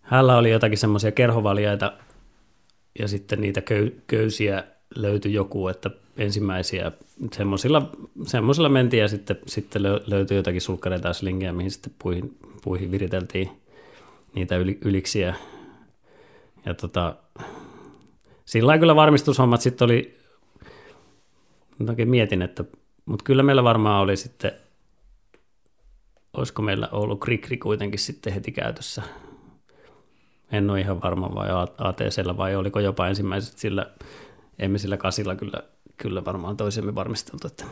hänellä 0.00 0.36
oli 0.36 0.50
jotakin 0.50 0.78
semmoisia 0.78 1.12
kerhovaljaita 1.12 1.92
ja 2.98 3.08
sitten 3.08 3.40
niitä 3.40 3.60
köy, 3.60 4.02
köysiä 4.06 4.64
löytyi 4.94 5.32
joku, 5.32 5.68
että 5.68 5.90
ensimmäisiä 6.16 6.92
semmoisilla, 7.32 7.90
semmoisilla 8.26 8.68
mentiin 8.68 9.00
ja 9.00 9.08
sitten, 9.08 9.36
sitten 9.46 9.82
löytyi 10.06 10.36
jotakin 10.36 10.60
sulkkareita 10.60 11.08
ja 11.08 11.14
slingejä, 11.14 11.52
mihin 11.52 11.70
sitten 11.70 11.92
puihin, 12.02 12.36
puihin 12.64 12.90
viriteltiin 12.90 13.50
niitä 14.34 14.56
yli, 14.56 14.78
yliksiä. 14.84 15.34
Ja 16.66 16.74
tota, 16.74 17.16
sillä 18.44 18.78
kyllä 18.78 18.96
varmistushommat 18.96 19.60
sitten 19.60 19.84
oli 19.84 20.21
oikein 21.88 22.08
mietin, 22.08 22.42
että, 22.42 22.64
mutta 23.06 23.24
kyllä 23.24 23.42
meillä 23.42 23.64
varmaan 23.64 24.02
oli 24.02 24.16
sitten, 24.16 24.52
olisiko 26.32 26.62
meillä 26.62 26.88
ollut 26.92 27.20
krikri 27.20 27.56
kuitenkin 27.56 28.00
sitten 28.00 28.32
heti 28.32 28.52
käytössä. 28.52 29.02
En 30.52 30.70
ole 30.70 30.80
ihan 30.80 31.02
varma 31.02 31.34
vai 31.34 31.48
ATCllä 31.78 32.36
vai 32.36 32.56
oliko 32.56 32.80
jopa 32.80 33.08
ensimmäiset 33.08 33.58
sillä, 33.58 33.90
emme 34.58 34.78
sillä 34.78 34.96
kasilla 34.96 35.36
kyllä, 35.36 35.62
kyllä 35.96 36.24
varmaan 36.24 36.56
toisemme 36.56 36.94
varmisteltu, 36.94 37.46
että 37.46 37.64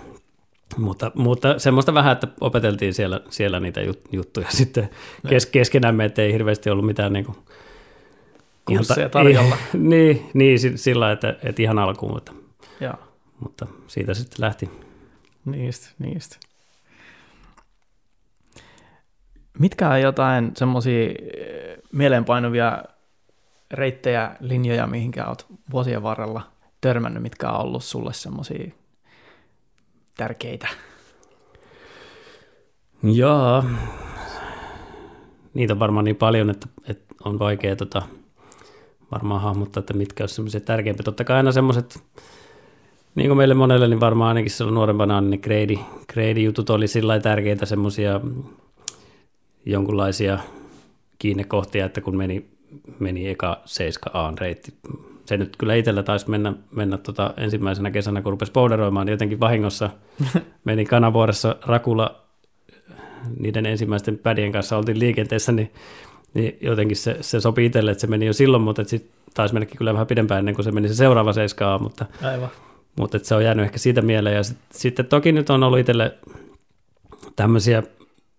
Mutta, 0.77 1.13
mutta 1.15 1.59
semmoista 1.59 1.95
vähän, 1.95 2.13
että 2.13 2.29
opeteltiin 2.41 2.95
siellä, 2.95 3.21
siellä 3.29 3.61
niitä 3.61 3.81
jut, 3.81 4.01
juttuja 4.13 4.47
sitten 4.61 4.91
kes, 5.29 5.47
keskenämme, 5.47 6.05
että 6.05 6.23
ei 6.23 6.33
hirveästi 6.33 6.71
ollut 6.71 6.87
mitään 6.87 7.13
niin 7.13 7.25
kuin, 7.25 7.37
Kursseja 8.65 9.09
tarjolla. 9.09 9.55
Ei, 9.55 9.81
niin, 9.91 10.31
niin, 10.35 10.79
sillä 10.79 11.13
että, 11.13 11.37
että 11.43 11.63
ihan 11.63 11.79
alkuun, 11.79 12.13
mutta, 12.13 12.33
Joo. 12.81 12.95
Mutta 13.41 13.67
siitä 13.87 14.15
sitten 14.15 14.41
lähti. 14.41 14.71
Niistä, 15.45 15.89
niistä. 15.99 16.37
Mitkä 19.59 19.89
on 19.89 20.01
jotain 20.01 20.53
semmoisia 20.57 21.09
eh, 21.09 21.79
mieleenpainuvia 21.93 22.85
reittejä, 23.71 24.37
linjoja, 24.41 24.87
mihinkä 24.87 25.27
olet 25.27 25.47
vuosien 25.71 26.03
varrella 26.03 26.43
törmännyt, 26.81 27.23
mitkä 27.23 27.51
on 27.51 27.61
ollut 27.61 27.85
sulle 27.85 28.13
semmoisia 28.13 28.71
tärkeitä? 30.17 30.69
Joo, 33.03 33.65
niitä 35.55 35.73
on 35.73 35.79
varmaan 35.79 36.05
niin 36.05 36.17
paljon, 36.17 36.51
että, 36.51 36.67
että 36.89 37.15
on 37.25 37.39
vaikea 37.39 37.77
tota, 37.77 38.03
varmaan 39.13 39.41
hahmottaa, 39.41 39.81
että 39.81 39.95
mitkä 39.95 40.23
olisivat 40.23 40.37
semmoisia 40.37 40.61
tärkeimpiä. 40.61 41.05
Totta 41.05 41.25
kai 41.25 41.37
aina 41.37 41.53
semmoiset, 41.53 42.03
niin 43.21 43.29
kuin 43.29 43.37
meille 43.37 43.55
monelle, 43.55 43.89
niin 43.89 44.01
varmaan 44.01 44.29
ainakin 44.29 44.51
silloin 44.51 44.75
nuorempana 44.75 45.21
niin 45.21 45.31
ne 45.31 45.39
grade, 45.39 45.79
grade-jutut 46.13 46.71
oli 46.71 46.89
sillä 46.89 47.21
tärkeitä 47.21 47.67
semmoisia 47.67 48.21
jonkunlaisia 49.67 50.39
kiinnekohtia, 51.19 51.87
että 51.87 52.01
kun 52.01 52.17
meni, 52.17 52.51
meni 52.99 53.29
eka 53.29 53.61
7A 53.65 54.39
reitti, 54.41 54.75
se 55.25 55.37
nyt 55.37 55.57
kyllä 55.57 55.75
itsellä 55.75 56.03
taisi 56.03 56.31
mennä, 56.31 56.53
mennä 56.71 56.99
tota 56.99 57.35
ensimmäisenä 57.37 57.91
kesänä, 57.91 58.23
kun 58.23 58.33
rupesi 58.33 58.53
powderoimaan, 58.53 59.07
niin 59.07 59.13
jotenkin 59.13 59.41
vahingossa 59.41 59.91
meni 60.65 60.85
kanavuoressa 60.85 61.57
Rakula 61.67 62.21
niiden 63.39 63.67
ensimmäisten 63.67 64.19
pädien 64.19 64.53
kanssa 64.53 64.77
oltiin 64.77 64.99
liikenteessä, 64.99 65.53
niin, 65.53 65.73
niin 66.35 66.59
jotenkin 66.61 66.97
se, 66.97 67.17
se 67.21 67.41
sopi 67.41 67.67
itselle, 67.67 67.91
että 67.91 68.01
se 68.01 68.07
meni 68.07 68.27
jo 68.27 68.33
silloin, 68.33 68.63
mutta 68.63 68.85
sitten 68.85 69.13
taisi 69.35 69.55
mennäkin 69.55 69.79
kyllä 69.79 69.93
vähän 69.93 70.07
pidempään 70.07 70.39
ennen 70.39 70.55
kuin 70.55 70.65
se 70.65 70.73
meni 70.73 70.89
se 70.89 70.95
seuraava 70.95 71.33
7 71.33 71.83
mutta, 71.83 72.07
Aivan. 72.23 72.51
Mutta 72.99 73.19
se 73.23 73.35
on 73.35 73.45
jäänyt 73.45 73.65
ehkä 73.65 73.79
siitä 73.79 74.03
mieleen. 74.03 74.37
Ja 74.37 74.43
sit, 74.43 74.59
sitten 74.71 75.07
toki 75.07 75.33
nyt 75.33 75.51
on 75.51 75.63
ollut 75.63 75.79
itselle 75.79 76.15
tämmöisiä, 77.37 77.83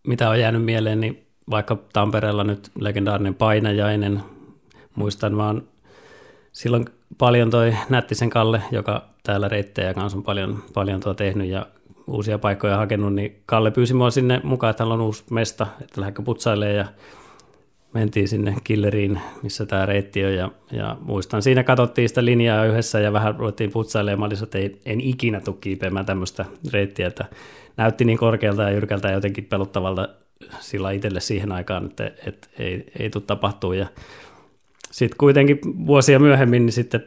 mitä 0.07 0.29
on 0.29 0.39
jäänyt 0.39 0.65
mieleen, 0.65 0.99
niin 0.99 1.27
vaikka 1.49 1.77
Tampereella 1.93 2.43
nyt 2.43 2.71
legendaarinen 2.79 3.35
painajainen, 3.35 4.23
muistan 4.95 5.37
vaan 5.37 5.63
silloin 6.51 6.85
paljon 7.17 7.49
toi 7.49 7.75
Nättisen 7.89 8.29
Kalle, 8.29 8.61
joka 8.71 9.05
täällä 9.23 9.47
reittejä 9.47 9.93
kanssa 9.93 10.17
on 10.17 10.23
paljon, 10.23 10.63
paljon 10.73 10.99
tuo 10.99 11.13
tehnyt 11.13 11.49
ja 11.49 11.65
uusia 12.07 12.37
paikkoja 12.37 12.77
hakenut, 12.77 13.13
niin 13.13 13.41
Kalle 13.45 13.71
pyysi 13.71 13.93
mua 13.93 14.11
sinne 14.11 14.41
mukaan, 14.43 14.71
että 14.71 14.83
hänellä 14.83 14.93
on 14.93 15.01
uusi 15.01 15.23
mesta, 15.29 15.67
että 15.81 16.01
lähdekö 16.01 16.21
putsailemaan 16.21 16.75
ja 16.75 16.85
mentiin 17.93 18.27
sinne 18.27 18.55
Killeriin, 18.63 19.21
missä 19.43 19.65
tämä 19.65 19.85
reitti 19.85 20.25
on 20.25 20.33
ja, 20.33 20.51
ja 20.71 20.97
muistan, 21.01 21.41
siinä 21.41 21.63
katsottiin 21.63 22.09
sitä 22.09 22.25
linjaa 22.25 22.65
yhdessä 22.65 22.99
ja 22.99 23.13
vähän 23.13 23.35
ruvettiin 23.35 23.71
putsailemaan, 23.71 24.31
että 24.43 24.57
ei, 24.57 24.81
en 24.85 25.01
ikinä 25.01 25.39
tule 25.39 25.55
kiipeämään 25.61 26.05
tämmöistä 26.05 26.45
reittiä, 26.73 27.07
että 27.07 27.25
näytti 27.77 28.05
niin 28.05 28.17
korkealta 28.17 28.61
ja 28.61 28.69
jyrkältä 28.71 29.07
ja 29.07 29.13
jotenkin 29.13 29.45
pelottavalta 29.45 30.09
sillä 30.59 30.91
itselle 30.91 31.19
siihen 31.19 31.51
aikaan, 31.51 31.85
että, 31.85 32.11
että 32.27 32.47
ei, 32.59 32.91
ei 32.99 33.09
tule 33.09 33.23
tapahtua 33.27 33.75
ja 33.75 33.87
sitten 34.91 35.17
kuitenkin 35.17 35.59
vuosia 35.87 36.19
myöhemmin 36.19 36.65
niin 36.65 36.73
sitten, 36.73 37.05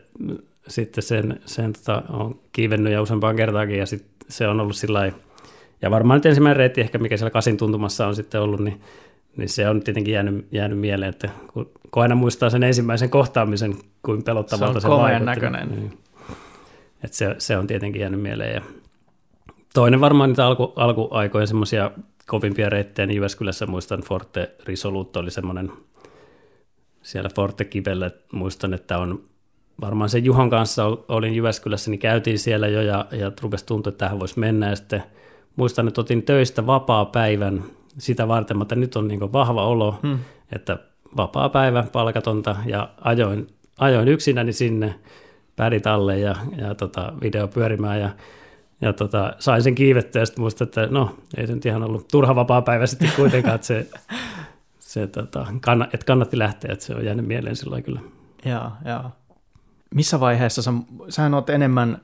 sitten 0.69 1.03
sen, 1.03 1.41
sen 1.47 1.73
tota, 1.73 2.03
on 2.09 2.41
kiivennyt 2.53 2.93
ja 2.93 3.03
useampaan 3.03 3.37
kertaakin 3.37 3.79
ja 3.79 3.87
sit 3.87 4.07
se 4.29 4.49
on 4.49 4.61
ollut 4.61 4.77
sillä 4.77 5.13
ja 5.83 5.91
varmaan 5.91 6.17
nyt 6.17 6.27
ensimmäinen 6.27 6.57
reitti 6.57 6.81
ehkä, 6.81 6.99
mikä 6.99 7.17
siellä 7.17 7.31
kasin 7.31 7.57
tuntumassa 7.57 8.07
on 8.07 8.17
sitten 8.17 8.41
ollut, 8.41 8.61
niin, 8.61 8.81
niin 9.37 9.49
se 9.49 9.69
on 9.69 9.83
tietenkin 9.83 10.15
jäänyt, 10.15 10.47
jäänyt 10.53 10.79
mieleen, 10.79 11.11
että 11.11 11.29
kun, 11.53 11.71
kun 11.91 12.03
aina 12.03 12.15
muistaa 12.15 12.51
sen 12.51 12.63
ensimmäisen 12.63 13.11
kohtaamisen, 13.11 13.75
kuin 14.03 14.23
pelottavalta 14.23 14.81
se, 14.81 14.89
on 14.89 14.97
se 14.97 15.03
vaikutti. 15.03 15.25
näköinen. 15.25 15.69
Niin, 15.69 15.99
että 17.05 17.17
se, 17.17 17.35
se 17.39 17.57
on 17.57 17.67
tietenkin 17.67 18.01
jäänyt 18.01 18.21
mieleen. 18.21 18.55
Ja 18.55 18.63
toinen 19.75 20.01
varmaan 20.01 20.31
niitä 20.31 20.47
alku, 20.47 20.73
alkuaikojen 20.77 21.49
semmoisia 21.49 21.91
kovimpia 22.27 22.71
reittejä, 22.71 23.07
niin 23.07 23.17
Jyväskylässä 23.17 23.67
muistan 23.67 24.01
Forte 24.01 24.55
Risoluutto 24.65 25.21
oli 25.21 25.31
semmoinen 25.31 25.73
siellä 27.03 27.31
Forte 27.35 27.65
Kivellä, 27.65 28.11
muistan, 28.33 28.75
että 28.75 28.99
on 28.99 29.23
varmaan 29.81 30.11
sen 30.11 30.25
Juhon 30.25 30.51
kanssa 30.51 30.85
olin 31.09 31.35
Jyväskylässä, 31.35 31.91
niin 31.91 31.99
käytiin 31.99 32.39
siellä 32.39 32.69
jo 32.69 32.83
ja, 32.83 33.07
ja 33.13 33.33
rupesi 33.43 33.67
tuntua, 33.67 33.91
että 33.91 34.05
tähän 34.05 34.21
voisi 34.21 34.39
mennä. 34.39 34.71
Ja 34.71 34.77
sitten 34.77 35.03
muistan, 35.57 35.89
että 35.89 36.01
otin 36.01 36.23
töistä 36.23 36.67
vapaa 36.67 37.05
päivän 37.05 37.65
sitä 37.99 38.29
varten, 38.29 38.59
mutta 38.59 38.75
nyt 38.75 38.97
on 38.97 39.09
niin 39.09 39.33
vahva 39.33 39.67
olo, 39.67 39.99
hmm. 40.03 40.19
että 40.53 40.79
vapaa 41.17 41.49
päivä, 41.49 41.85
palkatonta 41.93 42.57
ja 42.67 42.89
ajoin, 43.01 43.47
ajoin 43.79 44.09
yksinäni 44.09 44.53
sinne 44.53 44.95
pärit 45.57 45.87
alle 45.87 46.19
ja, 46.19 46.35
ja 46.57 46.75
tota, 46.75 47.13
video 47.21 47.49
pyörimään 47.49 48.01
ja, 48.01 48.11
ja 48.81 48.93
tota, 48.93 49.35
sain 49.39 49.63
sen 49.63 49.75
kiivettyä 49.75 50.23
ja 50.23 50.27
sitten 50.27 50.43
muistan, 50.43 50.65
että 50.65 50.87
no 50.91 51.17
ei 51.37 51.47
se 51.47 51.55
nyt 51.55 51.67
ihan 51.67 51.83
ollut 51.83 52.09
turha 52.09 52.35
vapaa 52.35 52.63
päivä 52.63 52.87
sitten 52.87 53.13
kuitenkaan, 53.17 53.55
että 53.55 53.67
se, 53.67 53.87
se 54.79 55.07
tota, 55.07 55.47
kann, 55.61 55.83
että 55.83 56.07
kannatti 56.07 56.39
lähteä, 56.39 56.73
että 56.73 56.85
se 56.85 56.95
on 56.95 57.05
jäänyt 57.05 57.27
mieleen 57.27 57.57
silloin 57.57 57.83
kyllä. 57.83 58.01
Joo, 58.45 58.71
joo 58.85 59.11
missä 59.95 60.21
vaiheessa 60.21 60.63
sä, 60.63 60.73
sähän 61.09 61.35
oot 61.35 61.51
enemmän, 61.51 61.99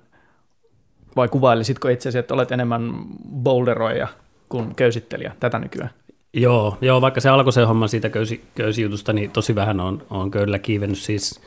vai 1.17 1.29
kuvailisitko 1.29 1.89
itse 1.89 2.19
että 2.19 2.35
olet 2.35 2.53
enemmän 2.53 2.95
boulderoija 3.35 4.09
kuin 4.51 4.75
köysittelijä 4.75 5.37
tätä 5.41 5.59
nykyään? 5.59 5.91
Joo, 6.33 6.79
joo 6.81 7.01
vaikka 7.01 7.21
se 7.21 7.29
alkoi 7.29 7.53
se 7.53 7.63
homma 7.65 7.89
siitä 7.89 8.11
köysi, 8.11 8.45
köysijutusta, 8.55 9.13
niin 9.13 9.31
tosi 9.31 9.55
vähän 9.55 9.81
on, 9.81 10.03
on 10.11 10.31
köydellä 10.31 10.59
kiivennyt 10.59 10.99
siis. 10.99 11.41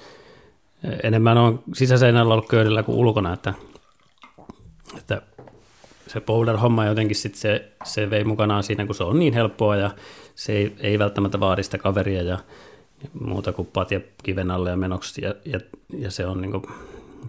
Enemmän 1.03 1.37
on 1.37 1.63
sisäseinällä 1.73 2.33
ollut 2.33 2.49
köydellä 2.49 2.83
kuin 2.83 2.97
ulkona, 2.97 3.33
että, 3.33 3.53
että 4.97 5.21
se 6.07 6.21
boulder-homma 6.21 6.85
jotenkin 6.85 7.15
sit 7.15 7.35
se, 7.35 7.71
se 7.83 8.09
vei 8.09 8.23
mukanaan 8.23 8.63
siinä, 8.63 8.85
kun 8.85 8.95
se 8.95 9.03
on 9.03 9.19
niin 9.19 9.33
helppoa 9.33 9.75
ja 9.75 9.91
se 10.35 10.53
ei, 10.53 10.75
ei 10.79 10.99
välttämättä 10.99 11.39
vaadi 11.39 11.63
sitä 11.63 11.77
kaveria 11.77 12.21
ja 12.21 12.37
muuta 13.19 13.53
kuin 13.53 13.67
patja 13.73 13.99
kiven 14.23 14.51
alle 14.51 14.69
ja 14.69 14.77
menoksi, 14.77 15.21
ja, 15.21 15.35
ja, 15.45 15.59
ja 15.97 16.11
se 16.11 16.25
on 16.25 16.41
niin 16.41 16.51
kuin, 16.51 16.63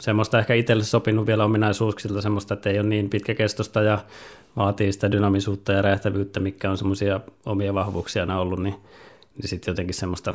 semmoista 0.01 0.39
ehkä 0.39 0.55
itselle 0.55 0.85
sopinut 0.85 1.27
vielä 1.27 1.45
ominaisuuksilta 1.45 2.23
semmoista, 2.23 2.55
että 2.55 2.71
ei 2.71 2.79
ole 2.79 2.89
niin 2.89 3.11
pitkäkestosta 3.11 3.83
ja 3.83 3.99
vaatii 4.57 4.93
sitä 4.93 5.13
dynamisuutta 5.13 5.73
ja 5.73 5.83
räjähtävyyttä, 5.83 6.41
mikä 6.41 6.71
on 6.71 6.79
semmoisia 6.79 7.21
omia 7.47 7.75
vahvuuksia 7.75 8.37
ollut, 8.37 8.63
niin, 8.63 8.75
niin 9.37 9.49
sitten 9.49 9.73
jotenkin 9.73 9.95
semmoista, 9.95 10.35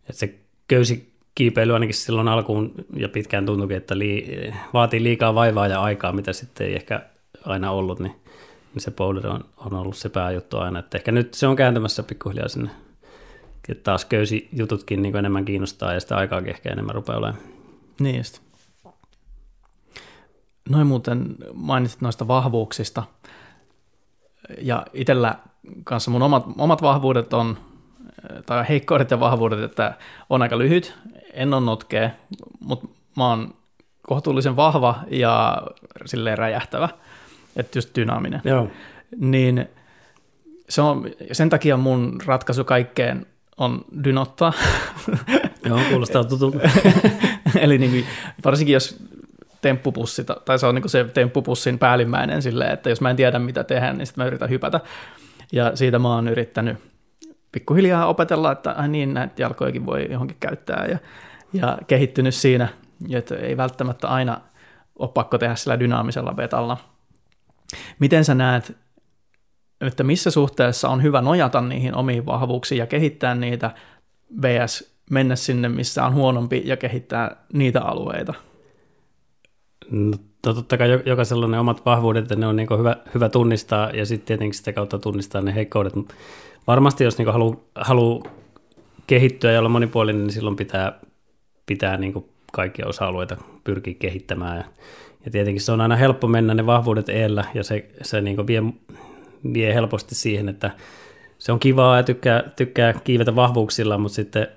että 0.00 0.12
se 0.12 0.34
köysi 0.68 1.12
kiipeily 1.34 1.74
ainakin 1.74 1.94
silloin 1.94 2.28
alkuun 2.28 2.72
ja 2.96 3.08
pitkään 3.08 3.46
tuntuikin, 3.46 3.76
että 3.76 3.98
lii, 3.98 4.52
vaatii 4.74 5.02
liikaa 5.02 5.34
vaivaa 5.34 5.68
ja 5.68 5.82
aikaa, 5.82 6.12
mitä 6.12 6.32
sitten 6.32 6.66
ei 6.66 6.74
ehkä 6.74 7.06
aina 7.44 7.70
ollut, 7.70 7.98
niin, 7.98 8.14
niin 8.74 8.82
se 8.82 8.90
boulder 8.90 9.26
on, 9.26 9.44
on 9.56 9.74
ollut 9.74 9.96
se 9.96 10.08
pääjuttu 10.08 10.58
aina, 10.58 10.78
että 10.78 10.98
ehkä 10.98 11.12
nyt 11.12 11.34
se 11.34 11.46
on 11.46 11.56
kääntymässä 11.56 12.02
pikkuhiljaa 12.02 12.48
sinne 12.48 12.70
että 13.68 13.84
taas 13.84 14.04
köysi 14.04 14.48
jututkin 14.52 15.02
niin 15.02 15.16
enemmän 15.16 15.44
kiinnostaa 15.44 15.94
ja 15.94 16.00
sitä 16.00 16.16
aikaa 16.16 16.42
ehkä 16.46 16.70
enemmän 16.70 16.94
rupeaa 16.94 17.18
olemaan. 17.18 17.42
Niin 18.00 18.16
just. 18.16 18.40
Noin 20.68 20.86
muuten 20.86 21.36
mainitsit 21.54 22.00
noista 22.00 22.28
vahvuuksista. 22.28 23.02
Ja 24.60 24.86
itsellä 24.92 25.34
kanssa 25.84 26.10
mun 26.10 26.22
omat, 26.22 26.44
omat 26.58 26.82
vahvuudet 26.82 27.32
on, 27.32 27.58
tai 28.46 28.68
heikkoudet 28.68 29.10
ja 29.10 29.20
vahvuudet, 29.20 29.60
että 29.60 29.94
on 30.30 30.42
aika 30.42 30.58
lyhyt, 30.58 30.94
en 31.32 31.54
ole 31.54 31.64
notkea, 31.64 32.10
mutta 32.60 32.88
mä 33.16 33.28
oon 33.28 33.54
kohtuullisen 34.02 34.56
vahva 34.56 35.00
ja 35.10 35.62
silleen 36.06 36.38
räjähtävä, 36.38 36.88
että 37.56 37.78
just 37.78 37.96
dynaaminen. 37.96 38.40
Joo. 38.44 38.68
Niin 39.16 39.68
se 40.68 40.82
on, 40.82 41.10
sen 41.32 41.50
takia 41.50 41.76
mun 41.76 42.20
ratkaisu 42.26 42.64
kaikkeen 42.64 43.26
on 43.56 43.84
dynottaa. 44.04 44.52
Joo, 45.64 45.80
kuulostaa 45.90 46.24
tutulta. 46.24 46.58
Eli 47.60 47.78
niin, 47.78 48.06
varsinkin 48.44 48.72
jos 48.72 49.02
temppupussi, 49.60 50.24
tai 50.44 50.58
se 50.58 50.66
on 50.66 50.74
niin 50.74 50.88
se 50.88 51.04
temppupussin 51.04 51.78
päällimmäinen 51.78 52.42
silleen, 52.42 52.72
että 52.72 52.90
jos 52.90 53.00
mä 53.00 53.10
en 53.10 53.16
tiedä 53.16 53.38
mitä 53.38 53.64
tehdä, 53.64 53.92
niin 53.92 54.06
sitten 54.06 54.24
mä 54.24 54.28
yritän 54.28 54.50
hypätä. 54.50 54.80
Ja 55.52 55.76
siitä 55.76 55.98
mä 55.98 56.14
oon 56.14 56.28
yrittänyt 56.28 56.76
pikkuhiljaa 57.52 58.06
opetella, 58.06 58.52
että 58.52 58.72
ai 58.72 58.88
niin, 58.88 59.14
näitä 59.14 59.42
jalkojakin 59.42 59.86
voi 59.86 60.06
johonkin 60.10 60.36
käyttää 60.40 60.86
ja, 60.86 60.98
ja 61.52 61.78
kehittynyt 61.86 62.34
siinä, 62.34 62.68
että 63.10 63.36
ei 63.36 63.56
välttämättä 63.56 64.08
aina 64.08 64.40
ole 64.98 65.10
pakko 65.14 65.38
tehdä 65.38 65.54
sillä 65.54 65.80
dynaamisella 65.80 66.34
betalla. 66.34 66.76
Miten 67.98 68.24
sä 68.24 68.34
näet 68.34 68.76
että 69.80 70.04
missä 70.04 70.30
suhteessa 70.30 70.88
on 70.88 71.02
hyvä 71.02 71.20
nojata 71.20 71.60
niihin 71.60 71.94
omiin 71.94 72.26
vahvuuksiin 72.26 72.78
ja 72.78 72.86
kehittää 72.86 73.34
niitä 73.34 73.70
vs. 74.42 74.97
mennä 75.10 75.36
sinne, 75.36 75.68
missä 75.68 76.06
on 76.06 76.14
huonompi 76.14 76.62
ja 76.64 76.76
kehittää 76.76 77.44
niitä 77.52 77.82
alueita? 77.82 78.34
No, 79.90 80.16
no 80.46 80.54
totta 80.54 80.76
kai 80.76 81.02
jokaisella 81.06 81.44
on 81.44 81.50
ne 81.50 81.58
omat 81.58 81.84
vahvuudet, 81.86 82.22
että 82.22 82.36
ne 82.36 82.46
on 82.46 82.56
niin 82.56 82.78
hyvä, 82.78 82.96
hyvä 83.14 83.28
tunnistaa 83.28 83.90
ja 83.90 84.06
sitten 84.06 84.26
tietenkin 84.26 84.54
sitä 84.54 84.72
kautta 84.72 84.98
tunnistaa 84.98 85.40
ne 85.40 85.54
heikkoudet. 85.54 85.94
Varmasti 86.66 87.04
jos 87.04 87.18
niin 87.18 87.32
haluaa 87.32 87.56
halu 87.74 88.22
kehittyä 89.06 89.52
ja 89.52 89.58
olla 89.58 89.68
monipuolinen, 89.68 90.22
niin 90.22 90.32
silloin 90.32 90.56
pitää, 90.56 91.00
pitää 91.66 91.96
niin 91.96 92.24
kaikkia 92.52 92.86
osa-alueita 92.86 93.36
pyrkiä 93.64 93.94
kehittämään. 93.98 94.56
Ja, 94.56 94.64
ja 95.24 95.30
tietenkin 95.30 95.62
se 95.62 95.72
on 95.72 95.80
aina 95.80 95.96
helppo 95.96 96.26
mennä 96.26 96.54
ne 96.54 96.66
vahvuudet 96.66 97.08
eellä 97.08 97.44
ja 97.54 97.64
se, 97.64 97.88
se 98.02 98.20
niin 98.20 98.46
vie, 98.46 98.62
vie 99.52 99.74
helposti 99.74 100.14
siihen, 100.14 100.48
että 100.48 100.70
se 101.38 101.52
on 101.52 101.60
kivaa 101.60 101.96
ja 101.96 102.02
tykkää, 102.02 102.42
tykkää 102.56 102.92
kiivetä 103.04 103.36
vahvuuksilla, 103.36 103.98
mutta 103.98 104.16
sitten 104.16 104.48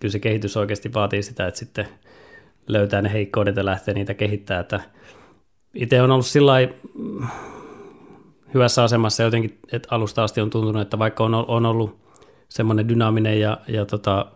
kyllä 0.00 0.12
se 0.12 0.18
kehitys 0.18 0.56
oikeasti 0.56 0.94
vaatii 0.94 1.22
sitä, 1.22 1.46
että 1.46 1.58
sitten 1.58 1.88
löytää 2.66 3.02
ne 3.02 3.12
heikkoudet 3.12 3.56
ja 3.56 3.64
lähtee 3.64 3.94
niitä 3.94 4.14
kehittämään. 4.14 4.60
Että 4.60 4.80
itse 5.74 6.02
on 6.02 6.10
ollut 6.10 6.26
sillä 6.26 6.52
hyvässä 8.54 8.82
asemassa 8.82 9.22
jotenkin, 9.22 9.58
että 9.72 9.88
alusta 9.90 10.24
asti 10.24 10.40
on 10.40 10.50
tuntunut, 10.50 10.82
että 10.82 10.98
vaikka 10.98 11.24
on, 11.24 11.34
on 11.34 11.66
ollut 11.66 11.98
semmoinen 12.48 12.88
dynaaminen 12.88 13.40
ja, 13.40 13.58
ja 13.68 13.86
tota, 13.86 14.26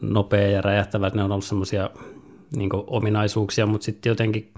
nopea 0.00 0.48
ja 0.48 0.62
räjähtävä, 0.62 1.06
että 1.06 1.16
ne 1.16 1.24
on 1.24 1.32
ollut 1.32 1.44
semmoisia 1.44 1.90
niin 2.56 2.70
ominaisuuksia, 2.72 3.66
mutta 3.66 3.84
sitten 3.84 4.10
jotenkin 4.10 4.52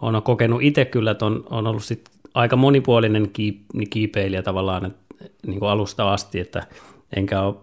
on 0.00 0.22
kokenut 0.22 0.62
itse 0.62 0.84
kyllä, 0.84 1.10
että 1.10 1.26
on, 1.26 1.44
on 1.50 1.66
ollut 1.66 1.84
sit 1.84 2.10
aika 2.34 2.56
monipuolinen 2.56 3.30
kiip, 3.32 3.60
kiipeilijä 3.90 4.42
tavallaan 4.42 4.84
että, 4.86 5.16
niin 5.46 5.62
alusta 5.62 6.12
asti, 6.12 6.40
että 6.40 6.66
enkä 7.16 7.42
ole, 7.42 7.54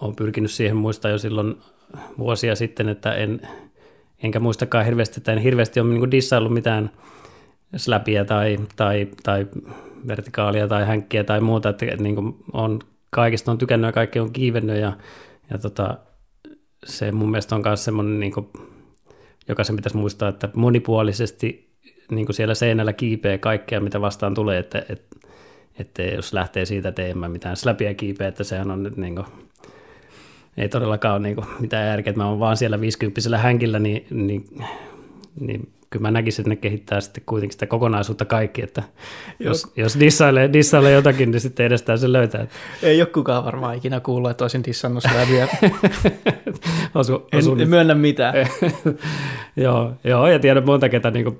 ole 0.00 0.14
pyrkinyt 0.14 0.50
siihen 0.50 0.76
muistaa 0.76 1.10
jo 1.10 1.18
silloin 1.18 1.56
vuosia 2.18 2.56
sitten, 2.56 2.88
että 2.88 3.14
en, 3.14 3.40
enkä 4.22 4.40
muistakaan 4.40 4.84
hirveästi, 4.84 5.20
että 5.20 5.32
en 5.32 5.38
hirveästi 5.38 5.80
ole 5.80 5.94
niin 5.94 6.10
dissaillut 6.10 6.52
mitään 6.52 6.90
släpiä 7.76 8.24
tai, 8.24 8.58
tai, 8.76 9.08
tai 9.22 9.46
vertikaalia 10.06 10.68
tai 10.68 10.86
hänkkiä 10.86 11.24
tai 11.24 11.40
muuta, 11.40 11.68
että, 11.68 11.86
niin 11.98 12.14
kuin 12.14 12.36
on, 12.52 12.78
kaikista 13.10 13.50
on 13.50 13.58
tykännyt 13.58 13.88
ja 13.88 13.92
kaikki 13.92 14.20
on 14.20 14.32
kiivennyt 14.32 14.80
ja, 14.80 14.92
ja 15.50 15.58
tota, 15.58 15.98
se 16.84 17.12
mun 17.12 17.30
mielestä 17.30 17.54
on 17.54 17.62
myös 17.64 17.84
semmoinen, 17.84 18.20
niin 18.20 18.32
kuin, 18.32 18.48
jokaisen 19.48 19.76
pitäisi 19.76 19.96
muistaa, 19.96 20.28
että 20.28 20.48
monipuolisesti 20.54 21.74
niin 22.10 22.26
kuin 22.26 22.36
siellä 22.36 22.54
seinällä 22.54 22.92
kiipeä 22.92 23.38
kaikkea, 23.38 23.80
mitä 23.80 24.00
vastaan 24.00 24.34
tulee, 24.34 24.58
että, 24.58 24.84
että, 24.88 25.16
että 25.78 26.02
jos 26.02 26.32
lähtee 26.32 26.64
siitä, 26.64 26.88
että 26.88 27.14
mä 27.14 27.28
mitään 27.28 27.56
släpiä 27.56 27.94
kiipeä, 27.94 28.28
että 28.28 28.44
sehän 28.44 28.70
on 28.70 28.82
nyt 28.82 28.96
niin 28.96 29.14
kuin, 29.14 29.26
ei 30.56 30.68
todellakaan 30.68 31.14
ole 31.14 31.22
niin 31.22 31.34
kuin 31.34 31.46
mitään 31.60 31.86
järkeä, 31.86 32.10
että 32.10 32.22
mä 32.22 32.28
oon 32.28 32.40
vaan 32.40 32.56
siellä 32.56 32.80
50 32.80 33.38
hänkillä, 33.38 33.78
niin, 33.78 34.06
niin, 34.10 34.44
niin 35.40 35.68
kyllä 35.94 36.02
mä 36.02 36.10
näkisin, 36.10 36.42
että 36.42 36.48
ne 36.48 36.56
kehittää 36.56 37.00
sitten 37.00 37.22
kuitenkin 37.26 37.52
sitä 37.52 37.66
kokonaisuutta 37.66 38.24
kaikki, 38.24 38.62
että 38.62 38.82
jos, 39.38 39.72
jos 39.76 40.00
dissailee, 40.00 40.52
dissailee 40.52 40.92
jotakin, 40.92 41.30
niin 41.30 41.40
sitten 41.40 41.66
edestään 41.66 41.98
se 41.98 42.12
löytää. 42.12 42.46
Ei 42.82 43.00
ole 43.00 43.06
kukaan 43.06 43.44
varmaan 43.44 43.76
ikinä 43.76 44.00
kuullut, 44.00 44.30
että 44.30 44.44
olisin 44.44 44.64
dissannut 44.64 45.02
sitä 45.02 45.26
vielä. 45.30 45.48
osu, 46.94 47.28
en, 47.32 47.60
en 47.60 47.68
myönnä 47.68 47.94
mitään. 47.94 48.34
joo, 49.56 49.92
joo, 50.04 50.26
ja 50.26 50.38
tiedän 50.38 50.66
monta, 50.66 50.88
ketä 50.88 51.10
niin 51.10 51.38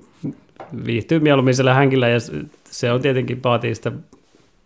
viihtyy 0.87 1.20
mieluummin 1.20 1.55
siellä 1.55 1.74
hänkillä, 1.74 2.09
ja 2.09 2.18
se 2.64 2.92
on 2.92 3.03
tietenkin 3.03 3.42
vaatii 3.42 3.74
sitä, 3.74 3.92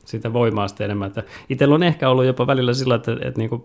sitä 0.05 0.33
voimaa 0.33 0.69
sitten 0.69 0.85
enemmän. 0.85 1.09
Että 1.09 1.23
itsellä 1.49 1.75
on 1.75 1.83
ehkä 1.83 2.09
ollut 2.11 2.25
jopa 2.25 2.47
välillä 2.47 2.75
sillä, 2.75 2.95
että, 2.95 3.13
että 3.13 3.39
niin 3.39 3.51
kuin, 3.51 3.65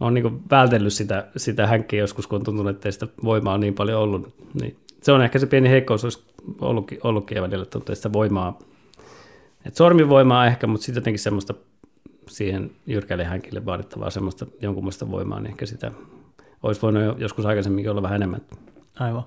on 0.00 0.14
niin 0.14 0.50
vältellyt 0.50 0.92
sitä, 0.92 1.26
sitä 1.36 1.66
hänkkiä 1.66 2.00
joskus, 2.00 2.26
kun 2.26 2.36
on 2.36 2.44
tuntunut, 2.44 2.76
että 2.76 2.88
ei 2.88 2.92
sitä 2.92 3.08
voimaa 3.24 3.58
niin 3.58 3.74
paljon 3.74 4.02
ollut. 4.02 4.34
Niin 4.60 4.76
se 5.02 5.12
on 5.12 5.22
ehkä 5.22 5.38
se 5.38 5.46
pieni 5.46 5.68
heikkous, 5.68 6.04
olisi 6.04 6.24
ollutkin, 6.60 6.98
ollutkin 7.02 7.42
välillä, 7.42 7.62
että 7.62 7.94
sitä 7.94 8.12
voimaa, 8.12 8.58
että 9.66 9.78
sormivoimaa 9.78 10.46
ehkä, 10.46 10.66
mutta 10.66 10.84
sitten 10.84 11.00
jotenkin 11.00 11.18
semmoista 11.18 11.54
siihen 12.28 12.70
jyrkälle 12.86 13.24
hänkille 13.24 13.66
vaadittavaa 13.66 14.10
semmoista 14.10 14.46
jonkunlaista 14.62 15.10
voimaa, 15.10 15.40
niin 15.40 15.50
ehkä 15.50 15.66
sitä 15.66 15.92
olisi 16.62 16.82
voinut 16.82 17.20
joskus 17.20 17.46
aikaisemminkin 17.46 17.90
olla 17.90 18.02
vähän 18.02 18.16
enemmän. 18.16 18.40
Aivan. 19.00 19.24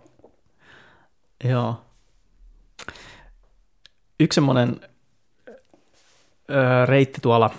Joo. 1.44 1.82
Yksi 4.20 4.36
semmoinen 4.36 4.82
öö, 6.50 6.86
reitti 6.86 7.22
tuolla 7.22 7.50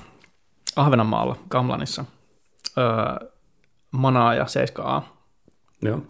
Ahvenanmaalla, 0.76 1.36
Kamlanissa, 1.48 2.04
öö, 2.78 3.28
Manaa 3.90 4.34
ja 4.34 4.44
7A. 4.44 5.02
Joo. 5.82 6.02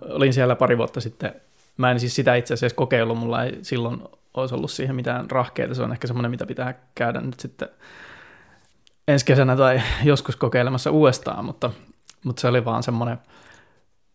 Olin 0.00 0.32
siellä 0.32 0.56
pari 0.56 0.78
vuotta 0.78 1.00
sitten. 1.00 1.34
Mä 1.76 1.90
en 1.90 2.00
siis 2.00 2.14
sitä 2.14 2.34
itse 2.34 2.54
asiassa 2.54 2.76
kokeillut, 2.76 3.18
mulla 3.18 3.44
ei 3.44 3.58
silloin 3.62 4.02
olisi 4.34 4.54
ollut 4.54 4.70
siihen 4.70 4.96
mitään 4.96 5.30
rahkeita. 5.30 5.74
Se 5.74 5.82
on 5.82 5.92
ehkä 5.92 6.06
semmoinen, 6.06 6.30
mitä 6.30 6.46
pitää 6.46 6.74
käydä 6.94 7.20
nyt 7.20 7.40
sitten 7.40 7.68
ensi 9.08 9.24
kesänä 9.24 9.56
tai 9.56 9.82
joskus 10.04 10.36
kokeilemassa 10.36 10.90
uudestaan, 10.90 11.44
mutta, 11.44 11.70
mutta 12.24 12.40
se 12.40 12.48
oli 12.48 12.64
vaan 12.64 12.82
semmoinen, 12.82 13.18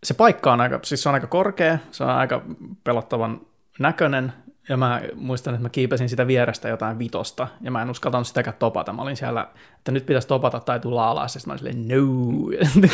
se 0.04 0.14
paikka 0.14 0.54
on 0.54 0.62
aika, 0.62 0.80
siis 0.84 1.04
se 1.04 1.10
on 1.10 1.16
aika 1.16 1.28
korkea, 1.28 1.78
se 1.92 2.04
on 2.04 2.10
aika 2.10 2.42
pelottavan 2.84 3.42
näköinen, 3.80 4.34
ja 4.70 4.78
mä 4.78 5.02
muistan, 5.16 5.54
että 5.54 5.64
mä 5.64 5.70
kiipesin 5.70 6.10
sitä 6.10 6.28
vierestä 6.28 6.70
jotain 6.70 7.00
vitosta, 7.00 7.48
ja 7.62 7.72
mä 7.72 7.82
en 7.82 7.90
uskaltanut 7.90 8.28
sitäkään 8.28 8.56
topata. 8.60 8.94
Mä 8.94 9.02
olin 9.02 9.18
siellä, 9.18 9.48
että 9.78 9.92
nyt 9.92 10.06
pitäisi 10.06 10.28
topata 10.28 10.60
tai 10.60 10.80
tulla 10.80 11.10
alas, 11.10 11.36
ja 11.36 11.40
sitten 11.40 11.50
mä 11.50 11.72
olin 11.72 11.86
silleen, 11.88 12.82
no, 12.82 12.92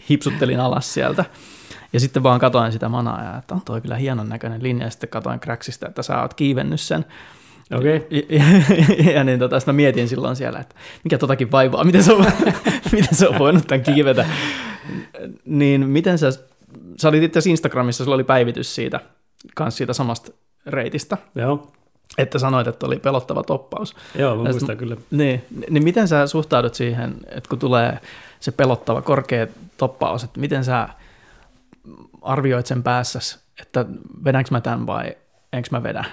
hipsuttelin 0.10 0.60
alas 0.60 0.94
sieltä. 0.94 1.24
Ja 1.92 2.00
sitten 2.00 2.22
vaan 2.22 2.40
katoin 2.40 2.72
sitä 2.72 2.88
manaa, 2.88 3.24
ja 3.24 3.38
että 3.38 3.54
on 3.54 3.60
toi 3.64 3.80
kyllä 3.80 3.96
hienon 3.96 4.28
näköinen 4.28 4.62
linja, 4.62 4.86
ja 4.86 4.90
sitten 4.90 5.08
katoin 5.08 5.40
Cracksista, 5.40 5.88
että 5.88 6.02
sä 6.02 6.22
oot 6.22 6.34
kiivennyt 6.34 6.80
sen. 6.80 7.04
Okei. 7.76 7.96
Okay. 7.96 8.22
Ja, 8.28 8.44
ja, 9.04 9.12
ja, 9.16 9.24
niin 9.24 9.38
tota, 9.38 9.60
mä 9.66 9.72
mietin 9.72 10.08
silloin 10.08 10.36
siellä, 10.36 10.58
että 10.58 10.74
mikä 11.04 11.18
totakin 11.18 11.52
vaivaa, 11.52 11.84
miten 11.84 12.02
se 12.02 12.12
on, 12.12 12.26
miten 12.92 13.14
se 13.14 13.28
on 13.28 13.38
voinut 13.38 13.66
tämän 13.66 13.82
kiivetä. 13.82 14.26
Niin 15.44 15.88
miten 15.88 16.18
sä, 16.18 16.30
sä 16.96 17.08
olit 17.08 17.22
itse 17.22 17.40
Instagramissa, 17.46 18.04
sulla 18.04 18.14
oli 18.14 18.24
päivitys 18.24 18.74
siitä, 18.74 19.00
kans 19.54 19.76
siitä 19.76 19.92
samasta 19.92 20.32
reitistä. 20.68 21.16
Joo. 21.34 21.72
Että 22.18 22.38
sanoit, 22.38 22.66
että 22.66 22.86
oli 22.86 22.98
pelottava 22.98 23.42
toppaus. 23.42 23.96
Joo, 24.14 24.36
mä 24.36 24.42
muistan 24.42 24.76
kyllä. 24.76 24.96
Niin, 25.10 25.44
niin 25.70 25.84
miten 25.84 26.08
sä 26.08 26.26
suhtaudut 26.26 26.74
siihen, 26.74 27.14
että 27.26 27.48
kun 27.48 27.58
tulee 27.58 27.98
se 28.40 28.52
pelottava 28.52 29.02
korkea 29.02 29.46
toppaus, 29.76 30.24
että 30.24 30.40
miten 30.40 30.64
sä 30.64 30.88
arvioit 32.22 32.66
sen 32.66 32.82
päässä, 32.82 33.38
että 33.60 33.84
vedänkö 34.24 34.48
mä 34.50 34.60
tämän 34.60 34.86
vai 34.86 35.16
enkö 35.52 35.68
mä 35.72 35.82
vedä? 35.82 36.04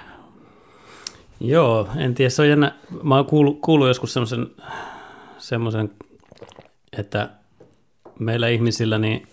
Joo, 1.40 1.88
en 1.96 2.14
tiedä, 2.14 2.30
se 2.30 2.42
on 2.42 2.48
jännä. 2.48 2.74
Mä 3.02 3.16
oon 3.16 3.26
kuullut, 3.26 3.60
kuullut 3.60 3.88
joskus 3.88 4.12
semmoisen, 4.12 4.46
semmoisen, 5.38 5.90
että 6.98 7.30
meillä 8.18 8.48
ihmisillä 8.48 8.98
niin 8.98 9.28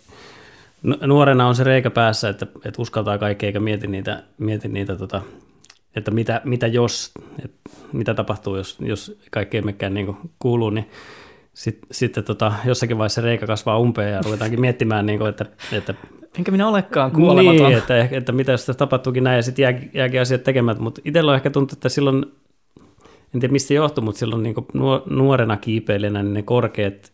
nuorena 0.83 1.47
on 1.47 1.55
se 1.55 1.63
reikä 1.63 1.89
päässä, 1.89 2.29
että, 2.29 2.47
että 2.65 2.81
uskaltaa 2.81 3.17
kaikkea 3.17 3.47
eikä 3.47 3.59
mieti 3.59 3.87
niitä, 3.87 4.23
mieti 4.37 4.67
niitä 4.67 4.95
tota, 4.95 5.21
että 5.95 6.11
mitä, 6.11 6.41
mitä 6.43 6.67
jos, 6.67 7.11
että 7.43 7.69
mitä 7.93 8.13
tapahtuu, 8.13 8.55
jos, 8.55 8.79
jos 8.79 9.17
kaikki 9.31 9.57
ei 9.57 9.63
mekään 9.63 9.93
niin 9.93 10.17
kuuluu, 10.39 10.69
niin 10.69 10.89
sitten 11.53 11.87
sit, 11.91 12.13
tota, 12.25 12.53
jossakin 12.65 12.97
vaiheessa 12.97 13.21
se 13.21 13.25
reikä 13.25 13.47
kasvaa 13.47 13.79
umpeen 13.79 14.13
ja 14.13 14.21
ruvetaankin 14.25 14.61
miettimään, 14.61 15.05
niin 15.05 15.19
kuin, 15.19 15.29
että, 15.29 15.45
että 15.71 15.93
Enkä 16.37 16.51
minä 16.51 16.67
olekaan 16.67 17.11
kuolematon. 17.11 17.65
Niin, 17.65 17.77
että, 17.77 18.07
että 18.11 18.31
mitä 18.31 18.51
jos 18.51 18.65
tapahtuukin 18.65 19.23
näin 19.23 19.35
ja 19.35 19.43
sitten 19.43 19.63
jää, 19.63 19.81
jääkin 19.93 20.21
asiat 20.21 20.43
tekemään. 20.43 20.81
Mutta 20.81 21.01
itsellä 21.05 21.31
on 21.31 21.35
ehkä 21.35 21.49
tuntuu, 21.49 21.75
että 21.75 21.89
silloin, 21.89 22.25
en 23.33 23.39
tiedä 23.39 23.51
mistä 23.51 23.73
johtuu, 23.73 24.03
mutta 24.03 24.19
silloin 24.19 24.43
niin 24.43 24.55
nuorena 25.09 25.57
kiipeilijänä 25.57 26.23
niin 26.23 26.33
ne 26.33 26.41
korkeat, 26.41 27.11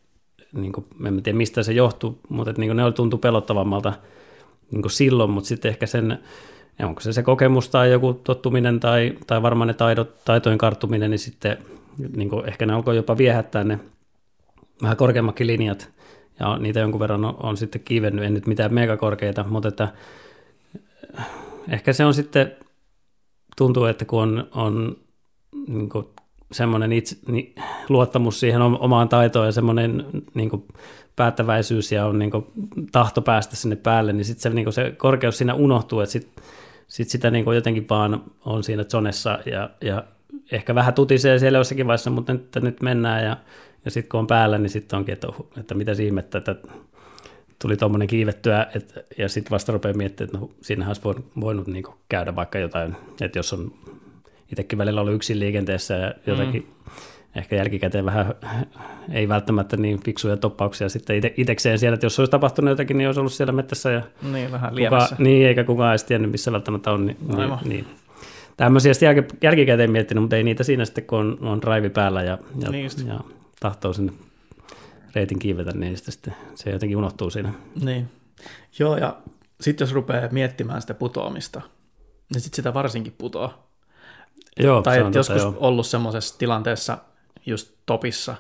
niin 0.54 0.72
kuin, 0.72 0.86
en 1.08 1.24
tiedä 1.24 1.38
mistä 1.38 1.64
se 1.64 1.74
johtuu, 1.74 2.20
mutta 2.30 2.50
että, 2.50 2.60
niin 2.60 2.76
ne 2.76 2.92
tuntuu 2.92 3.20
pelottavammalta 3.20 3.94
niin 4.72 4.90
silloin, 4.90 5.30
mutta 5.30 5.48
sitten 5.48 5.70
ehkä 5.70 5.86
sen, 5.86 6.20
onko 6.84 7.02
se 7.02 7.14
se 7.14 7.24
kokemus 7.24 7.70
tai 7.70 7.92
joku 7.92 8.14
tottuminen 8.14 8.80
tai, 8.80 9.18
tai 9.28 9.42
varmaan 9.42 9.68
ne 9.68 9.74
taidot, 9.74 10.26
taitojen 10.26 10.58
karttuminen, 10.58 11.12
niin 11.12 11.20
sitten 11.20 11.58
niin 12.16 12.30
ehkä 12.46 12.66
ne 12.66 12.74
alkoi 12.74 12.96
jopa 12.96 13.18
viehättää 13.18 13.64
ne 13.64 13.80
vähän 14.82 14.98
korkeammatkin 14.98 15.48
linjat. 15.48 15.90
Ja 16.40 16.58
niitä 16.58 16.80
jonkun 16.80 17.00
verran 17.00 17.26
on, 17.26 17.36
on 17.44 17.58
sitten 17.58 17.82
kiivennyt, 17.86 18.26
en 18.26 18.34
nyt 18.34 18.48
mitään 18.48 18.74
megakorkeita, 18.74 19.46
mutta 19.50 19.68
että 19.68 19.88
eh, 21.18 21.26
ehkä 21.70 21.94
se 21.94 22.06
on 22.06 22.14
sitten, 22.14 22.52
tuntuu, 23.58 23.86
että 23.86 24.06
kun 24.06 24.22
on, 24.22 24.48
on 24.54 24.98
niin 25.68 25.90
semmoinen 26.52 26.92
itse, 26.92 27.18
niin, 27.28 27.56
luottamus 27.90 28.40
siihen 28.40 28.62
omaan 28.62 29.10
taitoon 29.10 29.46
ja 29.46 29.52
semmoinen 29.52 30.06
niin 30.34 30.50
kuin, 30.50 30.64
päättäväisyys 31.16 31.92
ja 31.92 32.06
on 32.06 32.20
niin 32.20 32.32
kuin, 32.32 32.46
tahto 32.92 33.22
päästä 33.22 33.56
sinne 33.56 33.76
päälle, 33.76 34.14
niin 34.14 34.26
sitten 34.26 34.42
se, 34.42 34.50
niin 34.50 34.74
se 34.74 34.94
korkeus 34.98 35.38
siinä 35.38 35.54
unohtuu, 35.54 36.00
että 36.00 36.14
sitten 36.14 36.44
sit 36.88 37.10
sitä 37.10 37.32
niin 37.32 37.46
kuin, 37.46 37.56
jotenkin 37.56 37.86
vaan 37.90 38.24
on 38.46 38.64
siinä 38.64 38.84
zonessa 38.84 39.40
ja, 39.46 39.70
ja 39.82 40.04
ehkä 40.52 40.76
vähän 40.76 40.94
tutisee 40.94 41.40
siellä 41.40 41.58
jossakin 41.58 41.88
vaiheessa, 41.88 42.10
mutta 42.10 42.34
nyt, 42.34 42.56
nyt 42.62 42.82
mennään 42.82 43.24
ja 43.24 43.38
ja 43.86 43.92
sitten 43.92 44.10
kun 44.10 44.20
on 44.20 44.28
päällä, 44.28 44.58
niin 44.58 44.70
sitten 44.70 44.98
onkin, 45.00 45.14
että, 45.14 45.28
että 45.60 45.76
mitä 45.76 45.92
ihmettä, 45.92 46.38
että 46.38 46.56
tuli 47.62 47.78
tuommoinen 47.78 48.08
kiivettyä, 48.08 48.68
et, 48.76 49.06
ja 49.18 49.30
sitten 49.30 49.52
vasta 49.52 49.72
rupeaa 49.72 49.94
miettimään, 49.94 50.28
että 50.28 50.38
no, 50.38 50.50
siinähän 50.62 50.90
olisi 50.90 51.04
voinut, 51.04 51.26
voinut 51.42 51.68
niin 51.68 51.84
käydä 52.10 52.36
vaikka 52.36 52.60
jotain, 52.60 52.96
että 53.22 53.40
jos 53.40 53.54
on 53.54 53.74
itsekin 54.52 54.80
välillä 54.80 55.02
ollut 55.02 55.16
yksin 55.16 55.40
liikenteessä 55.40 55.94
ja 55.94 56.14
jotakin 56.28 56.62
mm. 56.62 56.92
ehkä 57.36 57.56
jälkikäteen 57.56 58.06
vähän 58.06 58.34
ei 59.12 59.30
välttämättä 59.30 59.78
niin 59.78 60.04
fiksuja 60.04 60.38
toppauksia 60.38 60.90
sitten 60.90 61.16
ite, 61.16 61.34
itekseen 61.38 61.80
siellä, 61.80 61.94
että 61.94 62.06
jos 62.06 62.20
olisi 62.20 62.32
tapahtunut 62.32 62.70
jotakin, 62.70 62.98
niin 62.98 63.08
olisi 63.08 63.20
ollut 63.20 63.34
siellä 63.34 63.52
mettässä 63.52 63.92
ja 63.92 64.02
niin, 64.32 64.52
vähän 64.52 64.72
kuka, 64.76 65.08
niin, 65.18 65.48
eikä 65.48 65.64
kukaan 65.64 65.92
edes 65.92 66.04
tiennyt, 66.04 66.32
missä 66.32 66.52
välttämättä 66.52 66.92
on. 66.92 67.06
Niin, 67.06 67.18
niin, 67.36 67.58
niin. 67.66 67.88
Tämmöisiä 68.58 68.94
sitten 68.94 69.08
jälki, 69.08 69.36
jälkikäteen 69.42 69.92
miettinyt, 69.92 70.24
mutta 70.24 70.36
ei 70.36 70.44
niitä 70.44 70.64
siinä 70.64 70.86
sitten, 70.86 71.04
kun 71.04 71.20
on, 71.20 71.38
on 71.42 71.62
drive 71.62 71.90
päällä 71.90 72.24
ja, 72.24 72.38
ja, 72.60 72.70
niin 72.70 72.90
ja 73.08 73.20
tahtoo 73.60 73.94
sinne 73.94 74.14
reitin 75.16 75.40
kiivetä, 75.40 75.72
niin 75.72 75.98
sitten, 75.98 76.12
sitten 76.14 76.34
se 76.56 76.70
jotenkin 76.70 76.98
unohtuu 76.98 77.30
siinä. 77.30 77.54
Niin. 77.82 78.10
Joo, 78.80 78.98
ja 78.98 79.18
sitten 79.62 79.86
jos 79.86 79.94
rupeaa 79.94 80.30
miettimään 80.32 80.82
sitä 80.82 80.94
putoamista, 80.94 81.62
niin 82.34 82.42
sitten 82.42 82.56
sitä 82.56 82.74
varsinkin 82.74 83.16
putoaa. 83.18 83.69
Joo, 84.60 84.82
tai 84.82 85.00
että 85.00 85.18
joskus 85.18 85.42
joo. 85.42 85.58
ollut 85.60 85.86
semmoisessa 85.86 86.38
tilanteessa 86.38 86.98
just 87.46 87.72
topissa, 87.86 88.36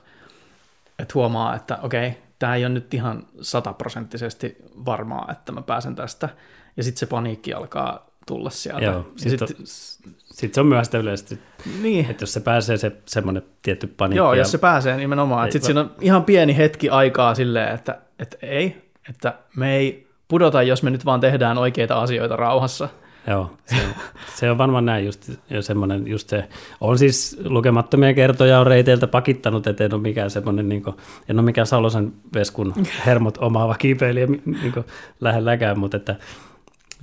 että 0.99 1.13
huomaa, 1.13 1.55
että 1.55 1.77
okei, 1.81 2.17
tämä 2.39 2.55
ei 2.55 2.65
ole 2.65 2.73
nyt 2.73 2.93
ihan 2.93 3.23
sataprosenttisesti 3.41 4.57
varmaa, 4.85 5.27
että 5.31 5.51
mä 5.51 5.61
pääsen 5.61 5.95
tästä. 5.95 6.29
Ja 6.77 6.83
sitten 6.83 6.99
se 6.99 7.05
paniikki 7.05 7.53
alkaa 7.53 8.09
tulla 8.27 8.49
sieltä. 8.49 8.85
Joo, 8.85 9.11
sitten 9.15 9.47
sit, 9.47 10.15
sit 10.21 10.53
se 10.53 10.61
on 10.61 10.67
myös 10.67 10.93
yleisesti, 10.93 11.39
niin. 11.81 12.09
että 12.09 12.23
jos 12.23 12.33
se 12.33 12.39
pääsee 12.39 12.77
se 12.77 12.91
semmoinen 13.05 13.43
tietty 13.61 13.87
paniikki. 13.87 14.17
Joo, 14.17 14.33
jos 14.33 14.51
se 14.51 14.57
pääsee 14.57 14.97
nimenomaan. 14.97 15.51
Sitten 15.51 15.65
siinä 15.65 15.81
on 15.81 15.91
ihan 16.01 16.23
pieni 16.23 16.57
hetki 16.57 16.89
aikaa 16.89 17.35
silleen, 17.35 17.75
että, 17.75 17.97
että 18.19 18.37
ei, 18.41 18.91
että 19.09 19.33
me 19.55 19.75
ei 19.75 20.07
pudota, 20.27 20.63
jos 20.63 20.83
me 20.83 20.89
nyt 20.89 21.05
vaan 21.05 21.19
tehdään 21.19 21.57
oikeita 21.57 22.01
asioita 22.01 22.35
rauhassa. 22.35 22.89
Joo, 23.27 23.51
se 23.65 23.75
on, 23.75 23.93
se 24.35 24.51
on 24.51 24.57
varmaan 24.57 24.85
näin 24.85 25.05
just, 25.05 25.29
semmoinen, 25.61 26.07
just 26.07 26.29
se, 26.29 26.49
on 26.81 26.97
siis 26.97 27.37
lukemattomia 27.43 28.13
kertoja 28.13 28.59
on 28.59 28.67
reiteiltä 28.67 29.07
pakittanut, 29.07 29.67
että 29.67 29.83
en 29.83 29.93
ole 29.93 30.01
mikään 30.01 30.29
semmoinen, 30.29 30.69
niin 30.69 30.83
kuin, 30.83 30.95
en 31.29 31.39
ole 31.39 31.45
mikään 31.45 31.67
Salosen 31.67 32.13
veskun 32.33 32.73
hermot 33.05 33.37
omaava 33.37 33.75
kiipeilijä 33.75 34.27
niin 34.27 34.73
lähelläkään, 35.21 35.79
mutta 35.79 35.97
että, 35.97 36.15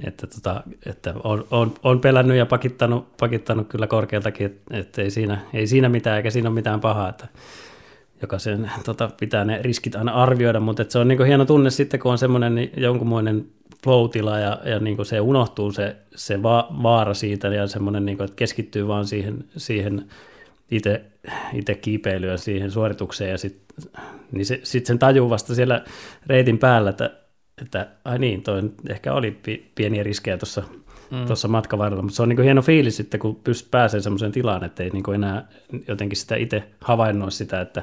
että, 0.05 0.27
tota, 0.27 0.63
että 0.87 1.15
on, 1.25 1.45
on, 1.51 1.75
on, 1.83 2.01
pelännyt 2.01 2.37
ja 2.37 2.47
pakittanut, 2.47 3.17
pakittanut 3.17 3.69
kyllä 3.69 3.87
korkealtakin, 3.87 4.47
että, 4.47 4.77
että 4.79 5.03
ei, 5.03 5.11
siinä, 5.11 5.39
ei 5.53 5.67
siinä 5.67 5.89
mitään 5.89 6.17
eikä 6.17 6.31
siinä 6.31 6.49
ole 6.49 6.55
mitään 6.55 6.81
pahaa, 6.81 7.09
että 7.09 7.29
jokaisen 8.23 8.71
tota, 8.85 9.11
pitää 9.21 9.45
ne 9.45 9.63
riskit 9.63 9.95
aina 9.95 10.13
arvioida, 10.13 10.61
mutta 10.61 10.85
se 10.89 10.99
on 10.99 11.09
niin 11.09 11.27
hieno 11.27 11.45
tunne 11.45 11.71
sitten, 11.71 12.01
kun 12.01 12.13
on 12.13 12.19
semmoinen 12.19 12.55
niin 12.55 12.71
jonkunmoinen 12.77 13.47
flow-tila 13.85 14.39
ja, 14.39 14.61
ja 14.65 14.79
niin 14.79 15.07
se 15.07 15.21
unohtuu 15.21 15.73
se, 15.73 15.97
se 16.15 16.43
va, 16.43 16.69
vaara 16.83 17.15
siitä 17.15 17.49
ja 17.49 17.67
semmoinen, 17.67 18.07
niin 18.07 18.17
kuin, 18.17 18.25
että 18.25 18.37
keskittyy 18.37 18.89
vaan 18.89 19.07
siihen, 19.07 19.45
siihen 19.57 20.07
itse, 20.71 21.05
itse 21.53 21.75
kiipeilyyn 21.75 22.39
siihen 22.39 22.71
suoritukseen 22.71 23.31
ja 23.31 23.39
sitten 23.39 23.91
niin 24.33 24.47
se, 24.47 24.61
sit 24.63 24.87
sen 24.87 24.99
tajuu 24.99 25.31
vasta 25.31 25.55
siellä 25.55 25.85
reitin 26.27 26.59
päällä, 26.59 26.91
että, 26.91 27.11
että 27.63 27.89
ai 28.05 28.19
niin, 28.19 28.43
toi 28.43 28.63
ehkä 28.89 29.13
oli 29.13 29.41
pieniä 29.75 30.03
riskejä 30.03 30.37
tuossa 30.37 30.63
mm. 31.11 31.27
tuossa 31.27 31.49
matkan 31.49 31.79
varrella, 31.79 32.03
mutta 32.03 32.17
se 32.17 32.23
on 32.23 32.29
niin 32.29 32.37
kuin 32.37 32.45
hieno 32.45 32.63
fiilis 32.63 32.97
sitten, 32.97 33.21
kun 33.21 33.37
pystyt 33.37 33.71
pääsee 33.71 34.01
semmoiseen 34.01 34.33
tilaan, 34.33 34.65
että 34.65 34.83
ei 34.83 34.91
niin 34.91 35.03
kuin 35.03 35.15
enää 35.15 35.49
jotenkin 35.89 36.19
sitä 36.19 36.37
itse 36.37 36.69
havainnoi 36.81 37.33
sitä, 37.33 37.61
että 37.61 37.83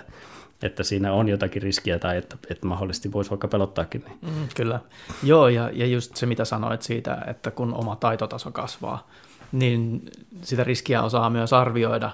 että 0.64 0.84
siinä 0.84 1.14
on 1.14 1.30
jotakin 1.30 1.62
riskiä 1.62 2.00
tai 2.00 2.18
että, 2.18 2.38
että 2.50 2.68
mahdollisesti 2.68 3.12
voisi 3.12 3.30
vaikka 3.30 3.48
pelottaakin. 3.48 4.04
Niin. 4.08 4.18
Mm, 4.22 4.48
kyllä. 4.56 4.80
Joo, 5.24 5.48
ja, 5.48 5.70
ja 5.74 5.86
just 5.86 6.16
se, 6.16 6.26
mitä 6.26 6.46
sanoit 6.46 6.82
siitä, 6.82 7.18
että 7.28 7.52
kun 7.52 7.74
oma 7.74 7.96
taitotaso 7.96 8.52
kasvaa, 8.52 9.08
niin 9.52 10.02
sitä 10.42 10.64
riskiä 10.64 11.04
osaa 11.04 11.30
myös 11.30 11.54
arvioida 11.54 12.12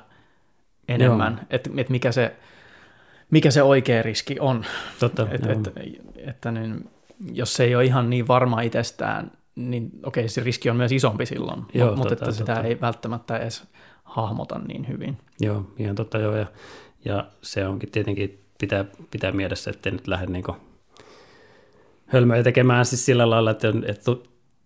enemmän, 0.88 1.48
että 1.50 1.70
et 1.78 1.90
mikä, 1.90 2.12
se, 2.12 2.36
mikä 3.32 3.52
se 3.52 3.64
oikea 3.64 4.02
riski 4.02 4.40
on. 4.40 4.66
Totta, 5.00 5.28
et, 5.32 5.46
et, 5.46 5.74
että 6.28 6.52
niin, 6.52 6.90
jos 7.34 7.54
se 7.54 7.64
ei 7.64 7.76
ole 7.76 7.86
ihan 7.86 8.10
niin 8.10 8.28
varma 8.28 8.62
itsestään, 8.62 9.32
niin 9.56 9.92
okei, 10.06 10.30
se 10.30 10.44
riski 10.44 10.70
on 10.70 10.78
myös 10.78 10.92
isompi 10.92 11.26
silloin, 11.26 11.62
joo, 11.74 11.96
mutta 11.96 12.16
tota, 12.16 12.26
että 12.26 12.32
sitä 12.32 12.54
totta. 12.54 12.68
ei 12.68 12.82
välttämättä 12.82 13.38
edes 13.38 13.64
hahmota 14.04 14.60
niin 14.68 14.88
hyvin. 14.88 15.18
Joo, 15.40 15.66
ihan 15.78 15.96
totta 15.96 16.18
joo, 16.18 16.36
ja 16.36 16.46
ja 17.06 17.26
se 17.42 17.68
onkin 17.68 17.92
tietenkin 17.92 18.44
pitää, 18.60 18.86
pitää 19.12 19.32
mielessä, 19.32 19.72
ettei 19.72 19.92
nyt 19.92 20.08
lähde 20.08 20.26
niin 20.26 20.44
hölmöjä 22.06 22.44
tekemään 22.44 22.86
siis 22.86 23.06
sillä 23.06 23.30
lailla, 23.30 23.52
että, 23.52 23.68
että 23.86 24.12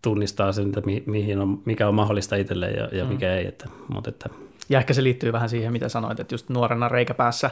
tunnistaa 0.01 0.51
sen, 0.51 0.67
että 0.67 0.81
mihin 1.05 1.39
on, 1.39 1.61
mikä 1.65 1.87
on 1.87 1.95
mahdollista 1.95 2.35
itselle 2.35 2.71
ja, 2.71 2.89
ja 2.91 3.05
mikä 3.05 3.25
mm. 3.25 3.31
ei. 3.31 3.47
Että, 3.47 3.69
mutta 3.87 4.09
että... 4.09 4.29
Ja 4.69 4.79
ehkä 4.79 4.93
se 4.93 5.03
liittyy 5.03 5.33
vähän 5.33 5.49
siihen, 5.49 5.71
mitä 5.71 5.89
sanoit, 5.89 6.19
että 6.19 6.33
just 6.33 6.49
nuorena 6.49 6.89
reikäpäässä, 6.89 7.51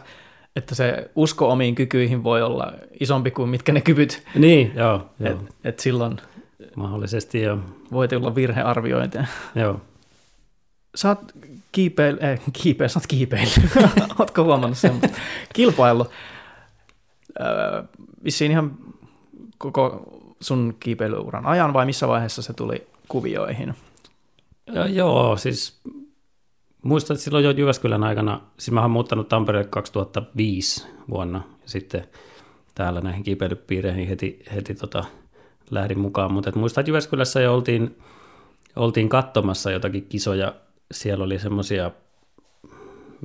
että 0.56 0.76
se 0.76 1.12
usko 1.16 1.52
omiin 1.52 1.76
kykyihin 1.76 2.24
voi 2.24 2.42
olla 2.42 2.74
isompi 3.00 3.32
kuin 3.32 3.50
mitkä 3.50 3.72
ne 3.72 3.82
kyvyt. 3.82 4.24
Niin, 4.36 4.72
joo. 4.76 5.10
joo. 5.20 5.32
Et, 5.32 5.38
et 5.64 5.80
silloin 5.80 6.18
Mahdollisesti 6.76 7.42
joo. 7.42 7.58
Voi 7.92 8.08
tulla 8.08 8.36
virhearviointia. 8.36 9.26
Joo. 9.56 9.82
Sä 10.96 11.10
oot 11.10 11.20
kiipeil, 11.72 12.18
eh, 12.20 12.42
kiipeil, 12.54 12.90
sä 12.90 13.00
oot 13.00 13.08
kiipeillyt. 13.08 13.72
Ootko 14.20 14.44
huomannut 14.44 14.78
sen? 14.78 15.02
Kilpailu. 15.54 16.08
Öö, 17.42 17.84
vissiin 18.24 18.52
ihan 18.52 18.78
koko 19.58 20.04
sun 20.42 20.76
kiipeilyuran 20.80 21.46
ajan 21.46 21.74
vai 21.74 21.86
missä 21.86 22.08
vaiheessa 22.08 22.42
se 22.42 22.54
tuli 22.54 22.88
kuvioihin? 23.08 23.76
Ja, 24.74 24.88
joo, 24.88 25.38
siis 25.38 25.82
muistan, 26.84 27.16
että 27.16 27.24
silloin 27.24 27.46
jo 27.46 27.52
Jyväskylän 27.52 28.04
aikana, 28.04 28.42
siis 28.58 28.72
mä 28.72 28.82
oon 28.82 28.92
muuttanut 28.92 29.30
Tampereelle 29.30 29.70
2005 29.70 30.88
vuonna 31.10 31.42
ja 31.64 31.70
sitten 31.70 32.08
täällä 32.76 33.02
näihin 33.02 33.24
kiipeilypiireihin 33.24 34.08
heti, 34.08 34.44
heti 34.56 34.76
tota, 34.76 35.04
lähdin 35.72 36.00
mukaan, 36.00 36.34
mutta 36.34 36.52
muistan, 36.56 36.82
että 36.82 36.90
Jyväskylässä 36.92 37.42
jo 37.42 37.54
oltiin, 37.54 37.98
oltiin 38.76 39.10
katsomassa 39.10 39.72
jotakin 39.72 40.06
kisoja. 40.06 40.56
Siellä 40.92 41.24
oli 41.24 41.40
semmoisia, 41.40 41.92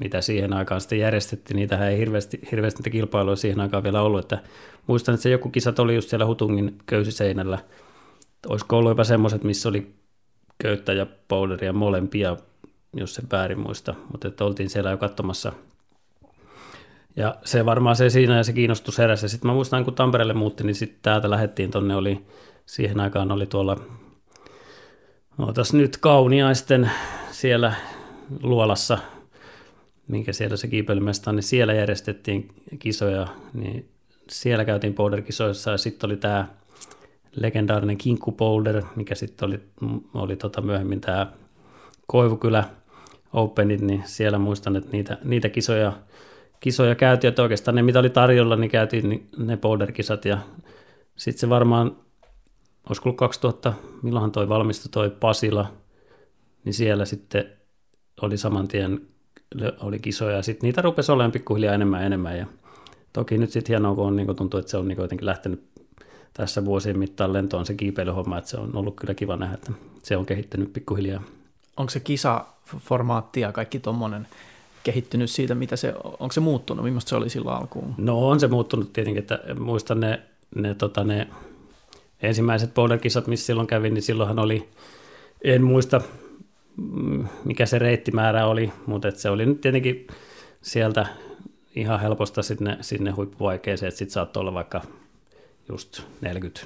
mitä 0.01 0.21
siihen 0.21 0.53
aikaan 0.53 0.81
sitten 0.81 0.99
järjestettiin, 0.99 1.57
niitä 1.57 1.89
ei 1.89 1.99
hirveästi, 1.99 2.41
hirveästi 2.53 2.79
niitä 2.79 2.91
kilpailuja 2.91 3.37
siihen 3.37 3.61
aikaan 3.61 3.83
vielä 3.83 4.03
ollut, 4.03 4.21
että 4.21 4.39
muistan, 4.87 5.15
että 5.15 5.23
se 5.23 5.31
joku 5.31 5.51
kisat 5.51 5.79
oli 5.79 5.95
just 5.95 6.09
siellä 6.09 6.27
Hutungin 6.27 6.79
köysiseinällä, 6.87 7.59
olisiko 8.49 8.79
ollut 8.79 8.91
jopa 8.91 9.05
semmoiset, 9.05 9.45
missä 9.45 9.69
oli 9.69 9.95
köyttä 10.59 10.93
ja 10.93 11.07
bouleria 11.29 11.73
molempia, 11.73 12.37
jos 12.97 13.15
se 13.15 13.23
väärin 13.33 13.61
muista, 13.61 13.95
mutta 14.13 14.29
että 14.29 14.45
oltiin 14.45 14.71
siellä 14.71 14.91
jo 14.91 14.97
katsomassa. 14.97 15.53
Ja 17.17 17.37
se 17.45 17.65
varmaan 17.65 17.97
se 17.97 18.11
siinä 18.11 18.37
ja 18.37 18.45
se 18.45 18.53
kiinnostus 18.53 18.99
heräsi. 18.99 19.29
Sitten 19.29 19.51
mä 19.51 19.55
muistan, 19.55 19.85
kun 19.85 19.95
Tampereelle 19.95 20.35
muutti, 20.35 20.65
niin 20.65 20.75
sitten 20.75 20.99
täältä 21.03 21.31
lähdettiin 21.31 21.71
tonne, 21.71 21.97
oli, 21.97 22.27
siihen 22.67 23.01
aikaan 23.01 23.33
oli 23.33 23.47
tuolla, 23.47 23.77
ootas 25.39 25.73
nyt 25.75 25.97
kauniaisten 25.97 26.91
siellä 27.31 27.73
luolassa, 28.43 28.99
minkä 30.09 30.33
siellä 30.33 30.57
se 30.57 30.69
kiipeilymesta 30.69 31.33
niin 31.33 31.43
siellä 31.43 31.75
järjestettiin 31.75 32.49
kisoja, 32.79 33.27
niin 33.55 33.89
siellä 34.31 34.65
käytiin 34.65 34.95
boulder-kisoissa 34.95 35.71
ja 35.71 35.79
sitten 35.79 36.09
oli 36.09 36.17
tämä 36.17 36.49
legendaarinen 37.37 37.99
Kinkku 37.99 38.33
Boulder, 38.33 38.83
mikä 38.97 39.15
sitten 39.15 39.49
oli, 39.49 39.61
oli 40.15 40.37
tota 40.37 40.61
myöhemmin 40.61 41.01
tämä 41.01 41.27
Koivukylä 42.07 42.65
Openit, 43.33 43.81
niin 43.81 44.03
siellä 44.07 44.39
muistan, 44.39 44.77
että 44.77 44.91
niitä, 44.93 45.19
niitä 45.25 45.49
kisoja, 45.49 45.93
kisoja 46.61 46.95
käytiin, 46.95 47.29
että 47.29 47.43
oikeastaan 47.43 47.75
ne 47.75 47.83
mitä 47.83 47.99
oli 47.99 48.11
tarjolla, 48.11 48.57
niin 48.57 48.71
käytiin 48.71 49.29
ne 49.37 49.57
boulder-kisat 49.57 50.25
ja 50.25 50.39
sitten 51.17 51.41
se 51.41 51.49
varmaan, 51.49 51.97
olisiko 52.89 53.09
ollut 53.09 53.19
2000, 53.19 53.73
milloinhan 54.03 54.33
toi 54.33 54.49
valmistui 54.49 54.91
toi 54.91 55.11
Pasila– 55.11 55.67
niin 56.67 56.75
siellä 56.75 57.05
sitten 57.05 57.53
oli 58.23 58.37
saman 58.37 58.69
tien 58.69 59.01
oli 59.81 59.99
kisoja 59.99 60.37
ja 60.37 60.43
sitten 60.43 60.67
niitä 60.67 60.83
rupesi 60.83 61.13
olemaan 61.13 61.33
pikkuhiljaa 61.33 61.75
enemmän 61.75 62.01
ja 62.01 62.07
enemmän 62.07 62.39
ja 62.39 62.47
toki 63.13 63.39
nyt 63.39 63.51
sitten 63.51 63.73
hienoa, 63.73 63.95
kun 63.95 64.07
on, 64.07 64.17
niin 64.17 64.27
kun 64.27 64.37
tuntuu, 64.37 64.61
että 64.61 64.71
se 64.71 64.77
on 64.77 64.89
niin 64.89 64.99
jotenkin 64.99 65.27
lähtenyt 65.27 65.65
tässä 66.33 66.65
vuosien 66.65 66.99
mittaan 66.99 67.33
lentoon 67.33 67.67
se 67.67 67.75
kiipeilyhomma, 67.75 68.39
että 68.39 68.51
se 68.51 68.57
on 68.57 68.77
ollut 68.77 68.97
kyllä 68.97 69.15
kiva 69.15 69.37
nähdä, 69.37 69.55
että 69.55 69.73
se 70.03 70.17
on 70.17 70.27
kehittynyt 70.27 70.73
pikkuhiljaa. 70.73 71.23
Onko 71.77 71.91
se 71.91 72.01
kisaformaatti 72.01 73.41
ja 73.41 73.53
kaikki 73.53 73.79
tuommoinen 73.79 74.27
kehittynyt 74.87 75.31
siitä, 75.31 75.55
mitä 75.55 75.77
se, 75.77 75.95
onko 76.05 76.33
se 76.33 76.41
muuttunut, 76.41 76.85
millaista 76.85 77.09
se 77.09 77.17
oli 77.17 77.31
silloin 77.31 77.57
alkuun? 77.57 77.95
No 77.99 78.29
on 78.29 78.41
se 78.41 78.49
muuttunut 78.49 78.93
tietenkin, 78.93 79.23
että 79.23 79.39
muistan 79.59 80.01
ne, 80.01 80.23
ne, 80.55 80.75
tota, 80.75 81.05
ne 81.05 81.29
ensimmäiset 82.23 82.75
boulder-kisat, 82.75 83.27
missä 83.27 83.47
silloin 83.47 83.67
kävin, 83.67 83.95
niin 83.95 84.03
silloinhan 84.03 84.39
oli, 84.39 84.69
en 85.45 85.65
muista 85.65 86.01
mikä 87.45 87.67
se 87.67 87.79
reittimäärä 87.79 88.47
oli, 88.47 88.73
mutta 88.87 89.11
se 89.11 89.31
oli 89.31 89.47
nyt 89.47 89.61
tietenkin 89.61 90.07
sieltä 90.63 91.07
ihan 91.77 92.01
helposta 92.01 92.43
sinne, 92.43 92.79
sinne 92.81 93.11
huippuvaikeeseen, 93.11 93.89
että 93.89 93.99
sitten 93.99 94.13
saattoi 94.13 94.41
olla 94.41 94.55
vaikka 94.55 94.83
just 95.69 96.03
40, 96.21 96.61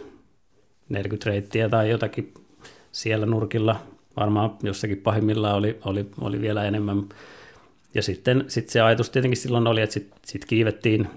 40 0.89 1.31
reittiä 1.31 1.69
tai 1.69 1.91
jotakin 1.91 2.35
siellä 2.93 3.27
nurkilla. 3.27 3.81
Varmaan 4.17 4.51
jossakin 4.63 4.99
pahimmillaan 4.99 5.57
oli, 5.57 5.79
oli, 5.85 6.07
oli 6.21 6.41
vielä 6.41 6.65
enemmän. 6.65 7.09
Ja 7.95 8.03
sitten 8.03 8.45
sit 8.49 8.69
se 8.69 8.81
ajatus 8.81 9.11
tietenkin 9.11 9.37
silloin 9.37 9.67
oli, 9.67 9.81
että 9.81 9.95
sitten 9.95 10.21
sit 10.27 10.45
kiivettiin, 10.45 11.09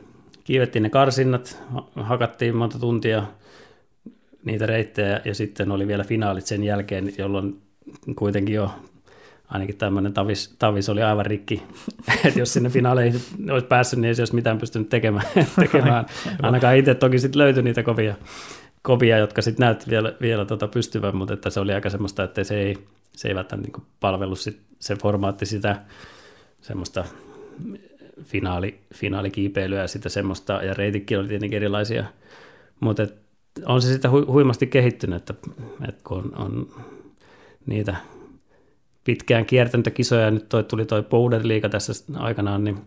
kiivettiin 0.44 0.84
ne 0.84 0.90
karsinnat, 0.90 1.64
hakattiin 1.96 2.56
monta 2.56 2.80
tuntia 2.80 3.24
niitä 4.46 4.66
reittejä 4.66 5.22
ja 5.26 5.36
sitten 5.36 5.72
oli 5.72 5.88
vielä 5.88 6.04
finaalit 6.04 6.46
sen 6.46 6.64
jälkeen, 6.64 7.14
jolloin 7.18 7.62
kuitenkin 8.16 8.56
jo 8.56 8.72
ainakin 9.48 9.78
tämmöinen 9.78 10.14
tavis, 10.14 10.56
tavis 10.60 10.90
oli 10.90 11.04
aivan 11.04 11.26
rikki, 11.26 11.64
että 12.26 12.40
jos 12.40 12.54
sinne 12.54 12.70
finaaleihin 12.70 13.22
olisi 13.52 13.68
päässyt, 13.68 14.00
niin 14.00 14.08
ei 14.08 14.16
se 14.16 14.22
olisi 14.22 14.36
mitään 14.36 14.58
pystynyt 14.58 14.90
tekemään. 14.90 15.26
tekemään. 15.60 16.06
Ainakaan 16.42 16.78
itse 16.78 16.96
toki 16.96 17.20
sitten 17.20 17.40
löytyi 17.40 17.64
niitä 17.64 17.84
kovia, 17.84 18.16
kovia 18.82 19.18
jotka 19.18 19.42
sitten 19.42 19.66
näytti 19.66 19.90
vielä, 19.90 20.14
vielä 20.22 20.46
tota 20.46 20.68
pystyvän, 20.68 21.16
mutta 21.16 21.34
että 21.34 21.50
se 21.50 21.60
oli 21.60 21.74
aika 21.74 21.90
semmoista, 21.90 22.24
että 22.24 22.44
se 22.44 22.62
ei, 22.62 22.78
se 23.12 23.28
ei 23.28 23.36
välttämättä 23.36 23.72
niin 23.78 23.88
palvellut 24.00 24.40
sit, 24.40 24.60
se 24.80 24.96
formaatti 24.96 25.46
sitä 25.46 25.76
semmoista 26.64 27.06
finaali, 28.24 28.80
finaalikiipeilyä 28.94 29.82
ja 29.82 29.88
sitä 29.88 30.10
semmoista, 30.10 30.54
ja 30.54 30.74
reitikin 30.74 31.20
oli 31.20 31.28
tietenkin 31.28 31.58
erilaisia, 31.58 32.06
mutta 32.80 33.08
on 33.66 33.82
se 33.82 33.88
sitten 33.88 34.12
hu, 34.12 34.26
huimasti 34.28 34.68
kehittynyt, 34.68 35.16
että, 35.16 35.34
että 35.88 36.02
kun 36.04 36.18
on, 36.18 36.46
on 36.46 36.68
niitä 37.66 37.96
pitkään 39.04 39.46
kiertänyt 39.46 39.90
kisoja, 39.94 40.22
ja 40.22 40.32
nyt 40.32 40.50
toi, 40.50 40.64
tuli 40.64 40.86
toi 40.86 41.04
Powder-liiga 41.04 41.70
tässä 41.70 41.94
aikanaan, 42.16 42.64
niin, 42.64 42.78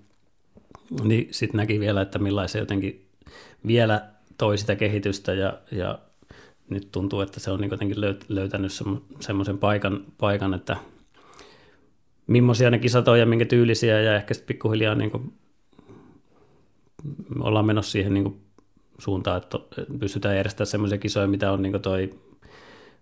niin 1.03 1.29
sitten 1.31 1.59
näki 1.59 1.81
vielä, 1.81 2.01
että 2.01 2.19
millaisen 2.19 2.61
jotenkin 2.61 3.07
vielä 3.67 4.07
toi 4.39 4.59
sitä 4.59 4.77
kehitystä, 4.77 5.35
ja, 5.35 5.59
ja 5.73 5.99
nyt 6.71 6.89
tuntuu, 6.93 7.21
että 7.21 7.41
se 7.41 7.51
on 7.51 7.61
niin 7.61 7.71
jotenkin 7.71 8.01
löytänyt 8.29 8.73
semmoisen 9.21 9.59
paikan, 9.59 10.05
paikan, 10.19 10.55
että 10.55 10.77
millaisia 12.27 12.71
ne 12.71 12.79
kisat 12.79 13.09
on 13.09 13.19
ja 13.19 13.27
minkä 13.27 13.45
tyylisiä, 13.45 14.01
ja 14.01 14.17
ehkä 14.17 14.35
sitten 14.35 14.47
pikkuhiljaa 14.47 14.95
niin 14.95 15.11
kuin 15.11 15.33
ollaan 17.41 17.67
menossa 17.67 17.93
siihen 17.93 18.15
niin 18.15 18.25
kuin 18.25 18.41
suuntaan, 18.99 19.37
että 19.37 19.59
pystytään 20.01 20.37
järjestämään 20.37 20.67
semmoisia 20.67 20.99
kisoja, 20.99 21.27
mitä 21.27 21.53
on 21.53 21.63
niin 21.63 21.83
toi 21.83 22.15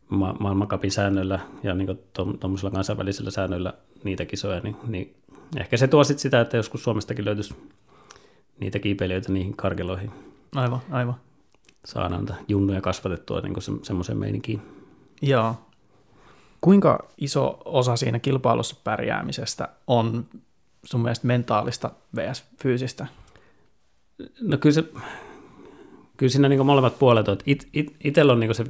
ma- 0.09 0.37
maailmankapin 0.41 0.91
säännöillä 0.91 1.41
ja 1.63 1.75
niin 1.75 1.99
tuommoisilla 2.41 2.71
kansainvälisillä 2.71 3.31
säännöillä 3.31 3.73
niitä 4.05 4.25
kisoja, 4.25 4.61
niin, 4.61 4.77
niin 4.87 5.15
ehkä 5.57 5.77
se 5.77 5.89
tuo 5.89 6.05
sit 6.05 6.19
sitä, 6.19 6.41
että 6.41 6.57
joskus 6.57 6.85
Suomestakin 6.85 7.25
löytyisi 7.25 7.55
niitä 8.61 8.79
kiipeilijöitä 8.79 9.33
niihin 9.33 9.57
karkeloihin. 9.57 10.11
Aivan, 10.55 10.81
aivan. 10.91 11.15
Saadaan 11.85 12.27
junnuja 12.49 12.81
kasvatettua 12.81 13.41
niin 13.41 13.63
se, 13.63 13.73
semmoiseen 13.83 14.19
meininkiin. 14.19 14.61
Joo. 15.23 15.55
Kuinka 16.65 17.09
iso 17.19 17.63
osa 17.65 17.97
siinä 17.97 18.19
kilpailussa 18.19 18.77
pärjäämisestä 18.85 19.69
on 19.87 20.25
sun 20.85 21.03
mielestä 21.03 21.27
mentaalista 21.27 21.91
vs. 22.17 22.45
fyysistä? 22.63 23.07
No 24.41 24.59
kyllä 24.59 24.75
se 24.75 24.85
kyllä 26.17 26.31
siinä 26.31 26.49
niin 26.49 26.67
molemmat 26.67 26.99
puolet 26.99 27.29
on. 27.29 27.39
It, 27.47 27.69
it, 27.73 27.97
itsellä 28.05 28.33
on 28.33 28.41
niin 28.41 28.55
se 28.55 28.65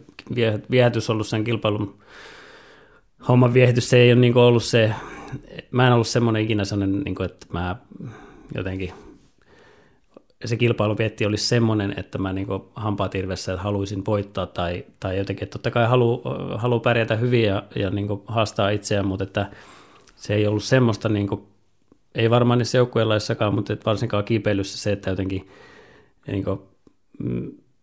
viehätys 0.70 1.10
ollut 1.10 1.26
sen 1.26 1.44
kilpailun 1.44 1.98
homman 3.28 3.54
viehätys, 3.54 3.90
se 3.90 3.96
ei 3.96 4.12
ole 4.12 4.20
niin 4.20 4.36
ollut 4.36 4.64
se, 4.64 4.94
mä 5.70 5.86
en 5.86 5.92
ollut 5.92 6.08
semmoinen 6.08 6.42
ikinä 6.42 6.64
sellainen, 6.64 7.00
niin 7.00 7.14
kuin, 7.14 7.26
että 7.26 7.46
mä 7.52 7.76
jotenkin, 8.54 8.92
se 10.44 10.56
kilpailuvietti 10.56 11.26
olisi 11.26 11.46
semmoinen, 11.46 11.94
että 11.96 12.18
mä 12.18 12.32
niin 12.32 12.46
hampaatirvessä 12.74 13.52
että 13.52 13.62
haluaisin 13.62 14.02
voittaa 14.06 14.46
tai, 14.46 14.84
tai 15.00 15.18
jotenkin, 15.18 15.44
että 15.44 15.52
totta 15.52 15.70
kai 15.70 15.86
haluaa 15.86 16.58
halu 16.58 16.80
pärjätä 16.80 17.16
hyvin 17.16 17.44
ja, 17.44 17.62
ja 17.76 17.90
niin 17.90 18.08
haastaa 18.26 18.70
itseään, 18.70 19.06
mutta 19.06 19.24
että 19.24 19.50
se 20.16 20.34
ei 20.34 20.46
ollut 20.46 20.64
semmoista, 20.64 21.08
niin 21.08 21.28
kuin, 21.28 21.42
ei 22.14 22.30
varmaan 22.30 22.58
niissä 22.58 22.78
joukkueenlaissakaan, 22.78 23.54
mutta 23.54 23.76
varsinkaan 23.86 24.24
kiipeilyssä 24.24 24.78
se, 24.78 24.92
että 24.92 25.10
jotenkin 25.10 25.48
niin 26.26 26.44
kuin, 26.44 26.60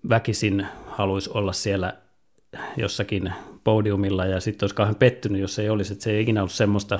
väkisin 0.09 0.68
haluaisi 0.88 1.30
olla 1.34 1.53
siellä 1.53 1.97
jossakin 2.78 3.34
podiumilla 3.64 4.26
ja 4.26 4.39
sitten 4.39 4.64
olisi 4.64 4.76
kauhean 4.76 4.95
pettynyt, 4.95 5.41
jos 5.41 5.59
ei 5.59 5.70
olisi, 5.70 5.93
että 5.93 6.03
se 6.03 6.12
ei 6.12 6.22
ikinä 6.22 6.41
ollut 6.41 6.51
semmoista, 6.51 6.99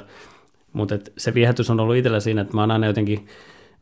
mutta 0.74 0.96
se 1.18 1.34
viehätys 1.34 1.70
on 1.70 1.80
ollut 1.80 1.96
itsellä 1.96 2.20
siinä, 2.20 2.42
että 2.42 2.54
mä 2.54 2.62
oon 2.62 2.72
aina 2.72 2.88
jotenkin 2.88 3.28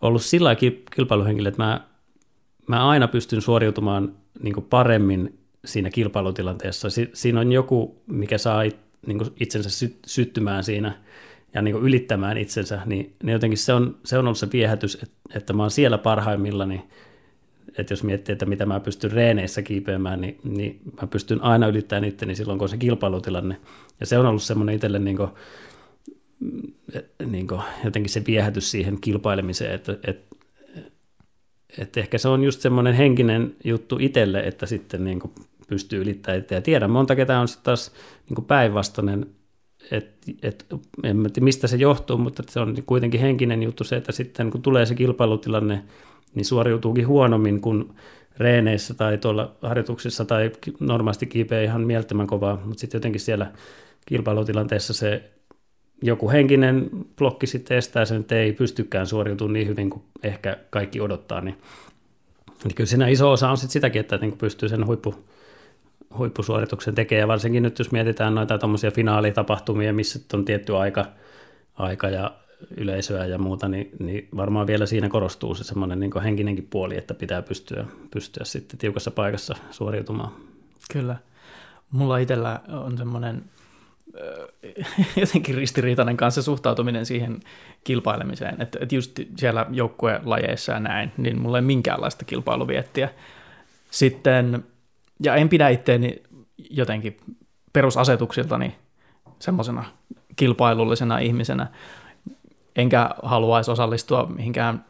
ollut 0.02 0.22
sillä 0.22 0.56
kilpailuhenkilö, 0.96 1.50
että 1.50 1.64
mä, 1.64 1.82
mä 2.68 2.90
aina 2.90 3.08
pystyn 3.08 3.42
suoriutumaan 3.42 4.16
niin 4.44 4.66
paremmin 4.70 5.40
siinä 5.66 5.90
kilpailutilanteessa. 5.90 6.90
Si, 6.90 7.10
siinä 7.14 7.40
on 7.40 7.52
joku, 7.52 8.02
mikä 8.08 8.38
saa 8.38 8.62
it, 8.62 8.78
niin 9.08 9.20
itsensä 9.40 9.70
sy, 9.70 9.96
syttymään 10.06 10.64
siinä 10.64 10.98
ja 11.54 11.62
niin 11.62 11.76
ylittämään 11.76 12.38
itsensä, 12.38 12.82
niin, 12.86 13.14
niin 13.24 13.34
jotenkin 13.34 13.58
se 13.58 13.74
on, 13.74 13.98
se 14.06 14.18
on 14.18 14.26
ollut 14.26 14.38
se 14.38 14.48
viehätys, 14.54 14.96
että, 14.96 15.16
että 15.36 15.54
mä 15.54 15.64
oon 15.64 15.72
siellä 15.72 15.98
parhaimmillani, 15.98 16.82
että 17.78 17.94
jos 17.94 18.04
miettii, 18.04 18.34
että 18.34 18.46
mitä 18.46 18.66
mä 18.66 18.80
pystyn 18.80 19.12
reeneissä 19.12 19.62
kiipeämään, 19.62 20.22
niin, 20.22 20.40
niin 20.44 20.80
mä 21.02 21.08
pystyn 21.08 21.44
aina 21.44 21.68
ylittämään 21.68 22.04
itteni 22.04 22.36
silloin, 22.36 22.60
kun 22.60 22.66
on 22.66 22.70
se 22.70 22.78
kilpailutilanne. 22.78 23.58
Ja 24.00 24.06
se 24.06 24.18
on 24.18 24.26
ollut 24.26 24.44
semmoinen 24.44 24.76
itselle 24.76 25.00
niin 25.00 25.18
kuin, 25.18 25.30
niin 27.26 27.48
kuin, 27.48 27.62
jotenkin 27.84 28.12
se 28.12 28.24
viehätys 28.28 28.72
siihen 28.72 29.02
kilpailemiseen, 29.02 29.76
että, 29.76 29.98
että, 30.08 30.36
että 31.78 32.00
ehkä 32.00 32.18
se 32.18 32.28
on 32.28 32.44
just 32.44 32.62
semmoinen 32.62 32.94
henkinen 32.94 33.56
juttu 33.64 33.98
itselle, 34.00 34.40
että 34.40 34.66
sitten 34.66 35.04
niin 35.04 35.20
kuin 35.20 35.32
pystyy 35.68 36.02
ylittämään 36.02 36.40
itse. 36.40 36.56
Ja 36.56 36.62
tiedän 36.62 36.92
monta 36.92 37.16
ketä 37.16 37.40
on 37.40 37.48
sitten 37.48 37.64
taas 37.64 37.92
niin 38.30 38.46
päinvastainen, 38.46 39.26
että 39.92 40.32
et, 40.44 40.66
en 41.04 41.18
tiedä 41.18 41.44
mistä 41.44 41.68
se 41.68 41.78
johtuu, 41.78 42.18
mutta 42.18 42.44
se 42.48 42.60
on 42.60 42.76
kuitenkin 42.86 43.22
henkinen 43.22 43.64
juttu 43.64 43.84
se, 43.84 43.96
että 43.96 44.12
sitten 44.12 44.52
kun 44.52 44.62
tulee 44.62 44.86
se 44.86 44.96
kilpailutilanne, 44.96 45.84
niin 46.36 46.46
suoriutuukin 46.46 47.08
huonommin 47.08 47.62
kuin 47.62 47.94
reeneissä 48.38 48.94
tai 48.94 49.18
tuolla 49.18 49.56
harjoituksissa 49.62 50.26
tai 50.26 50.52
normaalisti 50.80 51.26
kiipeä 51.26 51.62
ihan 51.62 51.82
mielettömän 51.82 52.28
kovaa, 52.28 52.62
mutta 52.66 52.82
sitten 52.82 52.98
jotenkin 52.98 53.22
siellä 53.22 53.52
kilpailutilanteessa 54.06 54.94
se 54.94 55.32
joku 56.02 56.30
henkinen 56.30 56.90
blokki 57.16 57.48
sitten 57.48 57.78
estää 57.78 58.06
sen, 58.06 58.22
että 58.22 58.36
ei 58.36 58.54
pystykään 58.54 59.08
suoriutumaan 59.08 59.54
niin 59.54 59.68
hyvin 59.68 59.90
kuin 59.90 60.04
ehkä 60.24 60.58
kaikki 60.70 61.02
odottaa, 61.02 61.42
niin, 61.42 61.58
niin 62.64 62.76
kyllä 62.76 62.88
siinä 62.88 63.08
iso 63.08 63.32
osa 63.32 63.50
on 63.50 63.58
sitten 63.58 63.74
sitäkin, 63.74 64.00
että 64.00 64.18
niin 64.18 64.38
pystyy 64.38 64.70
sen 64.70 64.86
huippu, 64.86 65.16
huippusuorituksen 66.18 66.96
tekemään, 66.96 67.22
ja 67.22 67.28
varsinkin 67.28 67.64
nyt 67.64 67.80
jos 67.80 67.92
mietitään 67.92 68.36
noita 68.36 68.58
tuommoisia 68.58 68.92
finaalitapahtumia, 68.92 69.94
missä 69.94 70.20
on 70.34 70.46
tietty 70.46 70.76
aika, 70.78 71.06
aika 71.76 72.10
ja 72.10 72.32
yleisöä 72.78 73.26
ja 73.26 73.38
muuta, 73.38 73.68
niin, 73.68 73.92
niin 74.00 74.28
varmaan 74.36 74.68
vielä 74.68 74.86
siinä 74.86 75.10
korostuu 75.10 75.56
se 75.56 75.64
semmoinen 75.64 76.00
niin 76.00 76.22
henkinenkin 76.24 76.68
puoli, 76.70 76.98
että 76.98 77.14
pitää 77.14 77.42
pystyä, 77.42 77.86
pystyä 78.12 78.46
sitten 78.46 78.80
tiukassa 78.80 79.12
paikassa 79.12 79.56
suoriutumaan. 79.72 80.32
Kyllä. 80.94 81.16
Mulla 81.92 82.18
itsellä 82.18 82.60
on 82.68 82.98
semmoinen 82.98 83.44
jotenkin 85.22 85.56
ristiriitainen 85.56 86.18
kanssa 86.18 86.42
suhtautuminen 86.42 87.06
siihen 87.06 87.40
kilpailemiseen, 87.84 88.62
että, 88.62 88.80
että 88.82 88.96
just 88.96 89.20
siellä 89.36 89.66
joukkuelajeissa 89.72 90.72
ja 90.72 90.80
näin, 90.80 91.12
niin 91.18 91.42
mulla 91.42 91.58
ei 91.58 91.62
minkäänlaista 91.62 92.26
kilpailuviettiä. 92.26 93.10
Sitten, 93.92 94.64
ja 95.24 95.36
en 95.36 95.50
pidä 95.50 95.70
itteeni 95.70 96.24
jotenkin 96.70 97.18
perusasetuksiltani 97.74 98.76
semmoisena 99.40 99.84
kilpailullisena 100.36 101.18
ihmisenä, 101.18 101.68
enkä 102.76 103.10
haluaisi 103.24 103.72
osallistua 103.72 104.26
mihinkään 104.26 104.86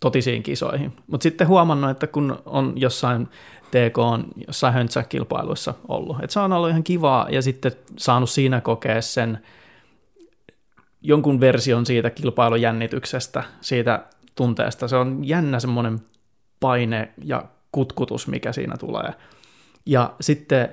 totisiin 0.00 0.42
kisoihin. 0.42 0.96
Mutta 1.06 1.22
sitten 1.22 1.48
huomannut, 1.48 1.90
että 1.90 2.06
kun 2.06 2.42
on 2.46 2.72
jossain 2.76 3.28
TK 3.70 3.98
on 3.98 4.24
jossain 4.46 4.74
höntsäkilpailuissa 4.74 5.74
ollut, 5.88 6.16
että 6.22 6.32
se 6.32 6.40
on 6.40 6.52
ollut 6.52 6.70
ihan 6.70 6.84
kivaa 6.84 7.26
ja 7.30 7.42
sitten 7.42 7.72
saanut 7.96 8.30
siinä 8.30 8.60
kokea 8.60 9.02
sen 9.02 9.38
jonkun 11.02 11.40
version 11.40 11.86
siitä 11.86 12.10
kilpailujännityksestä, 12.10 13.44
siitä 13.60 14.04
tunteesta. 14.34 14.88
Se 14.88 14.96
on 14.96 15.20
jännä 15.22 15.60
semmoinen 15.60 16.00
paine 16.60 17.12
ja 17.24 17.44
kutkutus, 17.72 18.28
mikä 18.28 18.52
siinä 18.52 18.76
tulee. 18.76 19.12
Ja 19.86 20.14
sitten 20.20 20.68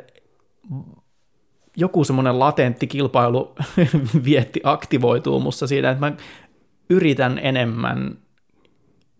joku 1.77 2.03
semmoinen 2.03 2.39
latentti 2.39 2.87
kilpailu 2.87 3.55
vietti 4.25 4.61
aktivoituu 4.63 5.39
musta 5.39 5.67
siitä, 5.67 5.91
että 5.91 6.09
mä 6.09 6.15
yritän 6.89 7.39
enemmän, 7.43 8.17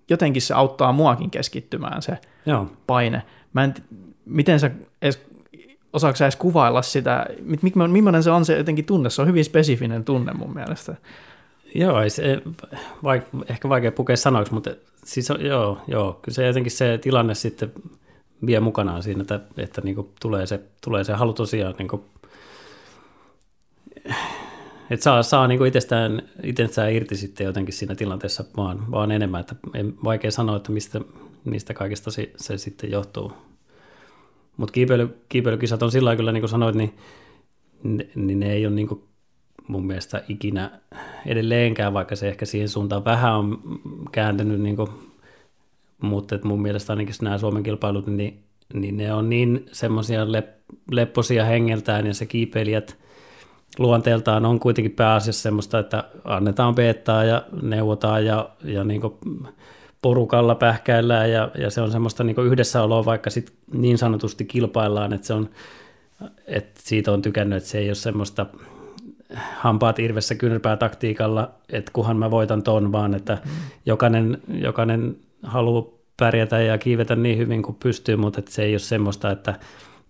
jotenkin 0.09 0.41
se 0.41 0.53
auttaa 0.53 0.91
muakin 0.91 1.31
keskittymään 1.31 2.01
se 2.01 2.17
Joo. 2.45 2.71
paine. 2.87 3.23
Mä 3.53 3.63
en, 3.63 3.73
miten 4.25 4.59
sä 4.59 4.71
edes, 5.01 5.19
osaako 5.93 6.15
sä 6.15 6.25
edes 6.25 6.35
kuvailla 6.35 6.81
sitä, 6.81 7.25
millainen 7.87 8.23
se 8.23 8.31
on 8.31 8.45
se 8.45 8.57
jotenkin 8.57 8.85
tunne, 8.85 9.09
se 9.09 9.21
on 9.21 9.27
hyvin 9.27 9.45
spesifinen 9.45 10.03
tunne 10.03 10.33
mun 10.33 10.53
mielestä. 10.53 10.95
Joo, 11.75 12.01
ei 12.01 12.09
se, 12.09 12.41
vaik, 13.03 13.23
ehkä 13.49 13.69
vaikea 13.69 13.91
pukea 13.91 14.17
sanoiksi, 14.17 14.53
mutta 14.53 14.71
siis 15.05 15.31
on, 15.31 15.45
joo, 15.45 15.81
joo, 15.87 16.19
kyllä 16.21 16.35
se 16.35 16.47
jotenkin 16.47 16.71
se 16.71 16.97
tilanne 16.97 17.35
sitten 17.35 17.71
vie 18.45 18.59
mukanaan 18.59 19.03
siinä, 19.03 19.21
että, 19.21 19.39
että 19.57 19.81
niin 19.81 19.95
kuin 19.95 20.09
tulee, 20.21 20.45
se, 20.45 20.59
tulee 20.83 21.03
se 21.03 21.13
halu 21.13 21.33
tosiaan, 21.33 21.75
niin 21.77 21.87
kuin, 21.87 22.01
että 24.89 25.03
saa, 25.03 25.23
saa 25.23 25.47
niin 25.47 25.57
kuin 25.57 25.67
itsestään, 25.67 26.21
itsestään 26.43 26.93
irti 26.93 27.15
sitten 27.15 27.45
jotenkin 27.45 27.73
siinä 27.73 27.95
tilanteessa 27.95 28.43
vaan, 28.57 28.91
vaan 28.91 29.11
enemmän, 29.11 29.41
että 29.41 29.55
en, 29.73 29.93
vaikea 30.03 30.31
sanoa, 30.31 30.55
että 30.55 30.71
mistä, 30.71 31.01
mistä 31.45 31.73
kaikesta 31.73 32.11
se, 32.11 32.31
se 32.35 32.57
sitten 32.57 32.91
johtuu. 32.91 33.33
Mutta 34.57 34.71
kiipeily, 34.71 35.17
kiipeilykisat 35.29 35.83
on 35.83 35.91
sillä 35.91 36.15
kyllä, 36.15 36.31
niin 36.31 36.41
kuin 36.41 36.49
sanoit, 36.49 36.75
niin, 36.75 36.93
niin 38.15 38.39
ne 38.39 38.53
ei 38.53 38.65
ole 38.65 38.75
niin 38.75 38.87
kuin 38.87 39.03
mun 39.67 39.85
mielestä 39.85 40.23
ikinä 40.29 40.79
edelleenkään, 41.25 41.93
vaikka 41.93 42.15
se 42.15 42.27
ehkä 42.27 42.45
siihen 42.45 42.69
suuntaan 42.69 43.05
vähän 43.05 43.35
on 43.35 43.61
kääntynyt, 44.11 44.61
niin 44.61 44.75
kuin, 44.75 44.89
mutta 46.01 46.39
mun 46.43 46.61
mielestä 46.61 46.93
ainakin 46.93 47.15
nämä 47.21 47.37
Suomen 47.37 47.63
kilpailut, 47.63 48.07
niin, 48.07 48.43
niin 48.73 48.97
ne 48.97 49.13
on 49.13 49.29
niin 49.29 49.65
semmoisia 49.71 50.31
lep, 50.31 50.47
lepposia 50.91 51.45
hengeltään 51.45 52.07
ja 52.07 52.13
se 52.13 52.25
kiipeilijät 52.25 52.97
luonteeltaan 53.79 54.45
on 54.45 54.59
kuitenkin 54.59 54.91
pääasiassa 54.91 55.41
semmoista, 55.41 55.79
että 55.79 56.03
annetaan 56.23 56.75
beettaa 56.75 57.23
ja 57.23 57.43
neuvotaan 57.61 58.25
ja, 58.25 58.49
ja 58.63 58.83
niin 58.83 59.01
kuin 59.01 59.13
porukalla 60.03 60.55
pähkäillään 60.55 61.31
ja, 61.31 61.51
ja 61.57 61.69
se 61.69 61.81
on 61.81 61.91
semmoista 61.91 62.23
niin 62.23 62.45
yhdessäoloa, 62.45 63.05
vaikka 63.05 63.29
sit 63.29 63.53
niin 63.73 63.97
sanotusti 63.97 64.45
kilpaillaan, 64.45 65.13
että 65.13 65.27
se 65.27 65.33
on, 65.33 65.49
että 66.47 66.81
siitä 66.83 67.11
on 67.11 67.21
tykännyt, 67.21 67.57
että 67.57 67.69
se 67.69 67.77
ei 67.77 67.89
ole 67.89 67.95
semmoista 67.95 68.45
hampaat 69.55 69.99
irvessä 69.99 70.35
kyynärpää 70.35 70.77
taktiikalla, 70.77 71.51
että 71.69 71.91
kuhan 71.93 72.17
mä 72.17 72.31
voitan 72.31 72.63
ton, 72.63 72.91
vaan 72.91 73.13
että 73.15 73.37
mm. 73.45 73.51
jokainen, 73.85 74.37
jokainen 74.47 75.15
haluaa 75.43 75.85
pärjätä 76.17 76.61
ja 76.61 76.77
kiivetä 76.77 77.15
niin 77.15 77.37
hyvin 77.37 77.63
kuin 77.63 77.77
pystyy, 77.83 78.15
mutta 78.15 78.39
että 78.39 78.51
se 78.51 78.63
ei 78.63 78.73
ole 78.73 78.79
semmoista, 78.79 79.31
että, 79.31 79.59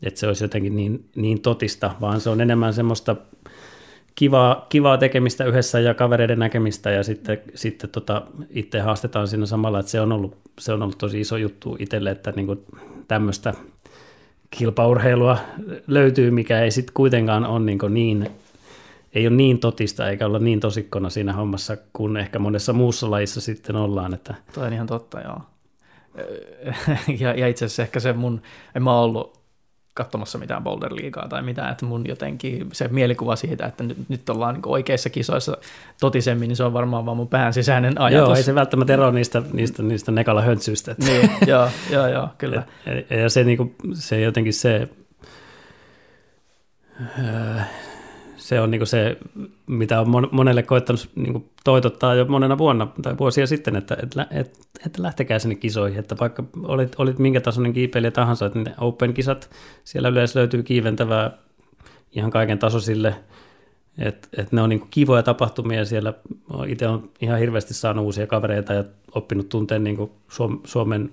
että 0.04 0.20
se 0.20 0.28
olisi 0.28 0.44
jotenkin 0.44 0.76
niin, 0.76 1.10
niin 1.16 1.42
totista, 1.42 1.92
vaan 2.02 2.22
se 2.22 2.30
on 2.30 2.42
enemmän 2.42 2.74
semmoista 2.74 3.16
kivaa, 4.16 4.66
kivaa 4.70 4.98
tekemistä 4.98 5.46
yhdessä 5.46 5.80
ja 5.80 5.94
kavereiden 5.94 6.40
näkemistä 6.40 6.92
ja 6.92 7.04
sitten, 7.04 7.42
sitten 7.56 7.90
tota, 7.90 8.22
itse 8.50 8.80
haastetaan 8.80 9.28
siinä 9.28 9.46
samalla, 9.46 9.80
että 9.80 9.92
se 9.92 10.02
on 10.02 10.12
ollut, 10.12 10.38
se 10.60 10.74
on 10.74 10.84
ollut 10.84 10.98
tosi 10.98 11.22
iso 11.22 11.38
juttu 11.38 11.78
itselle, 11.80 12.12
että 12.12 12.34
niin 12.36 12.66
tämmöistä 13.08 13.54
kilpaurheilua 14.50 15.38
löytyy, 15.88 16.32
mikä 16.32 16.62
ei 16.62 16.72
sitten 16.72 16.94
kuitenkaan 16.94 17.46
ole 17.46 17.60
niin, 17.60 17.80
niin 17.90 18.28
ei 19.14 19.28
ole 19.28 19.36
niin 19.36 19.60
totista 19.60 20.10
eikä 20.10 20.26
olla 20.26 20.40
niin 20.40 20.60
tosikkona 20.60 21.10
siinä 21.10 21.34
hommassa 21.34 21.78
kuin 21.94 22.18
ehkä 22.18 22.40
monessa 22.40 22.74
muussa 22.74 23.12
lajissa 23.12 23.42
sitten 23.42 23.76
ollaan. 23.76 24.14
Että... 24.14 24.36
Toi 24.54 24.68
on 24.68 24.74
ihan 24.74 24.88
totta, 24.88 25.22
joo. 25.22 25.42
ja, 27.20 27.34
ja 27.34 27.48
itse 27.48 27.66
asiassa 27.66 27.84
ehkä 27.84 28.00
se 28.00 28.14
mun, 28.14 28.42
en 28.76 28.84
mä 28.84 29.00
ollut 29.00 29.43
katsomassa 29.94 30.38
mitään 30.38 30.64
boulder-liigaa 30.64 31.28
tai 31.28 31.42
mitään, 31.42 31.72
että 31.72 31.86
mun 31.86 32.08
jotenkin 32.08 32.70
se 32.72 32.88
mielikuva 32.88 33.36
siitä, 33.36 33.66
että 33.66 33.84
nyt, 33.84 33.98
nyt 34.10 34.30
ollaan 34.30 34.56
niin 34.56 34.68
oikeissa 34.68 35.10
kisoissa 35.10 35.58
totisemmin, 36.00 36.48
niin 36.48 36.56
se 36.56 36.64
on 36.64 36.74
varmaan 36.74 37.06
vaan 37.06 37.18
mun 37.18 37.28
pään 37.28 37.54
sisäinen 37.54 38.02
ajatus. 38.02 38.28
Joo, 38.28 38.36
ei 38.36 38.44
se 38.44 38.56
välttämättä 38.56 38.94
ero 38.94 39.12
niistä, 39.12 39.42
niistä, 39.54 39.84
niistä 39.84 40.12
nekala 40.12 40.42
höntsyistä. 40.42 40.96
niin, 41.06 41.30
joo, 41.48 41.70
joo, 41.90 42.08
joo, 42.08 42.30
kyllä. 42.38 42.64
Et, 42.86 43.12
ja 43.12 43.30
se, 43.30 43.44
niin 43.44 43.58
kuin, 43.58 43.76
se 43.94 44.22
jotenkin 44.22 44.54
se, 44.54 44.90
se 48.44 48.60
on 48.60 48.72
niin 48.72 48.88
se, 48.88 49.18
mitä 49.68 50.02
on 50.02 50.30
monelle 50.32 50.64
koettanut 50.64 51.10
niin 51.16 51.50
toitottaa 51.64 52.16
jo 52.16 52.26
monena 52.26 52.58
vuonna 52.58 52.88
tai 53.02 53.18
vuosia 53.18 53.48
sitten, 53.48 53.76
että, 53.76 53.98
että, 54.04 54.28
että, 54.32 54.60
että 54.86 55.02
lähtekää 55.02 55.40
sinne 55.40 55.56
kisoihin, 55.56 56.00
että 56.00 56.16
vaikka 56.20 56.44
olit, 56.64 56.96
olit 56.98 57.20
minkä 57.20 57.42
tasoinen 57.42 57.74
kiipeilijä 57.74 58.12
tahansa, 58.12 58.46
että 58.46 58.60
ne 58.60 58.74
Open-kisat, 58.78 59.50
siellä 59.84 60.10
yleensä 60.10 60.40
löytyy 60.40 60.64
kiiventävää 60.64 61.38
ihan 62.12 62.32
kaiken 62.32 62.60
tasoisille, 62.60 63.16
että, 63.98 64.28
että 64.38 64.56
ne 64.56 64.62
on 64.62 64.70
niin 64.70 64.88
kivoja 64.90 65.24
tapahtumia 65.24 65.86
siellä, 65.86 66.14
itse 66.68 66.88
on 66.88 67.10
ihan 67.22 67.40
hirveästi 67.40 67.74
saanut 67.74 68.06
uusia 68.06 68.28
kavereita 68.28 68.74
ja 68.74 68.84
oppinut 69.16 69.50
tunteen 69.50 69.84
niin 69.84 70.12
Suomen 70.66 71.12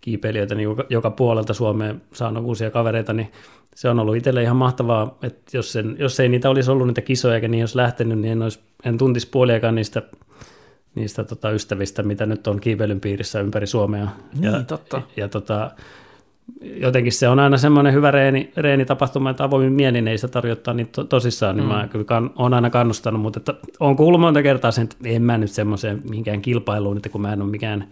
kiipeilijöitä 0.00 0.54
niin 0.54 0.68
joka 0.88 1.10
puolelta 1.10 1.54
Suomeen 1.54 2.02
saanut 2.12 2.44
uusia 2.44 2.70
kavereita, 2.70 3.12
niin 3.12 3.32
se 3.74 3.88
on 3.88 3.98
ollut 3.98 4.16
itselle 4.16 4.42
ihan 4.42 4.56
mahtavaa, 4.56 5.18
että 5.22 5.56
jos, 5.56 5.72
sen, 5.72 5.96
jos 5.98 6.20
ei 6.20 6.28
niitä 6.28 6.50
olisi 6.50 6.70
ollut 6.70 6.86
niitä 6.86 7.00
kisoja 7.00 7.34
eikä 7.34 7.48
niin 7.48 7.62
olisi 7.62 7.76
lähtenyt, 7.76 8.18
niin 8.18 8.32
en, 8.32 8.42
olisi, 8.42 8.60
en 8.84 8.98
tuntisi 8.98 9.28
puoliakaan 9.30 9.74
niistä, 9.74 10.02
niistä 10.94 11.24
tota 11.24 11.50
ystävistä, 11.50 12.02
mitä 12.02 12.26
nyt 12.26 12.46
on 12.46 12.60
kiipeilyn 12.60 13.00
piirissä 13.00 13.40
ympäri 13.40 13.66
Suomea. 13.66 14.08
Niin, 14.40 14.52
ja, 14.52 14.62
totta. 14.62 14.96
Ja, 14.96 15.02
ja 15.16 15.28
tota, 15.28 15.70
jotenkin 16.60 17.12
se 17.12 17.28
on 17.28 17.38
aina 17.38 17.56
semmoinen 17.56 17.94
hyvä 17.94 18.10
reeni, 18.10 18.52
reeni 18.56 18.84
tapahtuma, 18.84 19.30
että 19.30 19.44
avoimin 19.44 19.72
mielin 19.72 20.08
ei 20.08 20.18
sitä 20.18 20.28
tarjottaa 20.28 20.74
niin 20.74 20.86
to, 20.86 21.04
tosissaan, 21.04 21.56
niin 21.56 21.66
mm. 21.66 21.72
mä 21.72 21.88
kyllä 21.90 22.04
kan, 22.04 22.30
olen 22.36 22.54
aina 22.54 22.70
kannustanut, 22.70 23.22
mutta 23.22 23.38
että 23.38 23.54
on 23.80 23.96
kuullut 23.96 24.20
monta 24.20 24.42
kertaa 24.42 24.70
sen, 24.70 24.84
että 24.84 24.96
en 25.04 25.22
mä 25.22 25.38
nyt 25.38 25.50
semmoiseen 25.50 26.02
mihinkään 26.10 26.42
kilpailuun, 26.42 26.96
että 26.96 27.08
kun 27.08 27.20
mä 27.20 27.32
en 27.32 27.42
ole 27.42 27.50
mikään 27.50 27.88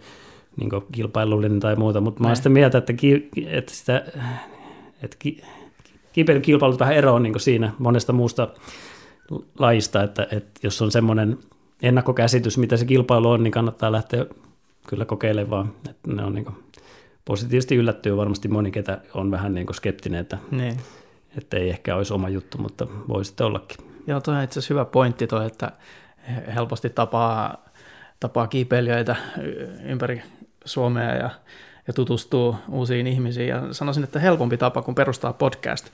niin 0.59 0.69
kilpailullinen 0.91 1.59
tai 1.59 1.75
muuta, 1.75 2.01
mutta 2.01 2.21
mä 2.21 2.27
olen 2.27 2.35
sitä 2.35 2.49
mieltä, 2.49 2.77
että, 2.77 2.93
ki, 2.93 3.29
että, 3.47 3.73
sitä, 3.73 4.05
että 5.03 5.15
ki, 5.19 5.41
kiipeilykilpailut 6.13 6.79
vähän 6.79 6.95
eroon 6.95 7.23
niin 7.23 7.39
siinä 7.39 7.73
monesta 7.79 8.13
muusta 8.13 8.47
lajista, 9.59 10.03
että, 10.03 10.27
että 10.31 10.59
jos 10.63 10.81
on 10.81 10.91
semmoinen 10.91 11.37
ennakkokäsitys, 11.81 12.57
mitä 12.57 12.77
se 12.77 12.85
kilpailu 12.85 13.29
on, 13.29 13.43
niin 13.43 13.51
kannattaa 13.51 13.91
lähteä 13.91 14.25
kyllä 14.87 15.05
kokeilemaan. 15.05 15.73
Että 15.89 16.13
ne 16.13 16.23
on 16.23 16.33
niin 16.33 16.45
kuin, 16.45 16.55
positiivisesti 17.25 17.75
yllättyy 17.75 18.17
varmasti 18.17 18.47
moni, 18.47 18.71
ketä 18.71 19.01
on 19.13 19.31
vähän 19.31 19.53
niin 19.53 19.65
kuin 19.65 19.75
skeptinen, 19.75 20.21
että, 20.21 20.37
niin. 20.51 20.77
että 21.37 21.57
ei 21.57 21.69
ehkä 21.69 21.95
olisi 21.95 22.13
oma 22.13 22.29
juttu, 22.29 22.57
mutta 22.57 22.87
voi 23.07 23.25
sitten 23.25 23.47
ollakin. 23.47 23.77
Joo, 24.07 24.21
toi 24.21 24.35
on 24.35 24.43
itse 24.43 24.59
asiassa 24.59 24.73
hyvä 24.73 24.85
pointti 24.85 25.27
toi, 25.27 25.45
että 25.45 25.71
helposti 26.55 26.89
tapaa, 26.89 27.65
tapaa 28.19 28.47
kiipeilijöitä 28.47 29.15
ympäri 29.85 30.21
Suomea 30.65 31.15
ja 31.15 31.29
ja 31.89 31.93
tutustuu 31.93 32.55
uusiin 32.71 33.07
ihmisiin. 33.07 33.47
Ja 33.47 33.61
sanoisin, 33.71 34.03
että 34.03 34.19
helpompi 34.19 34.57
tapa 34.57 34.81
kuin 34.81 34.95
perustaa 34.95 35.33
podcast. 35.33 35.87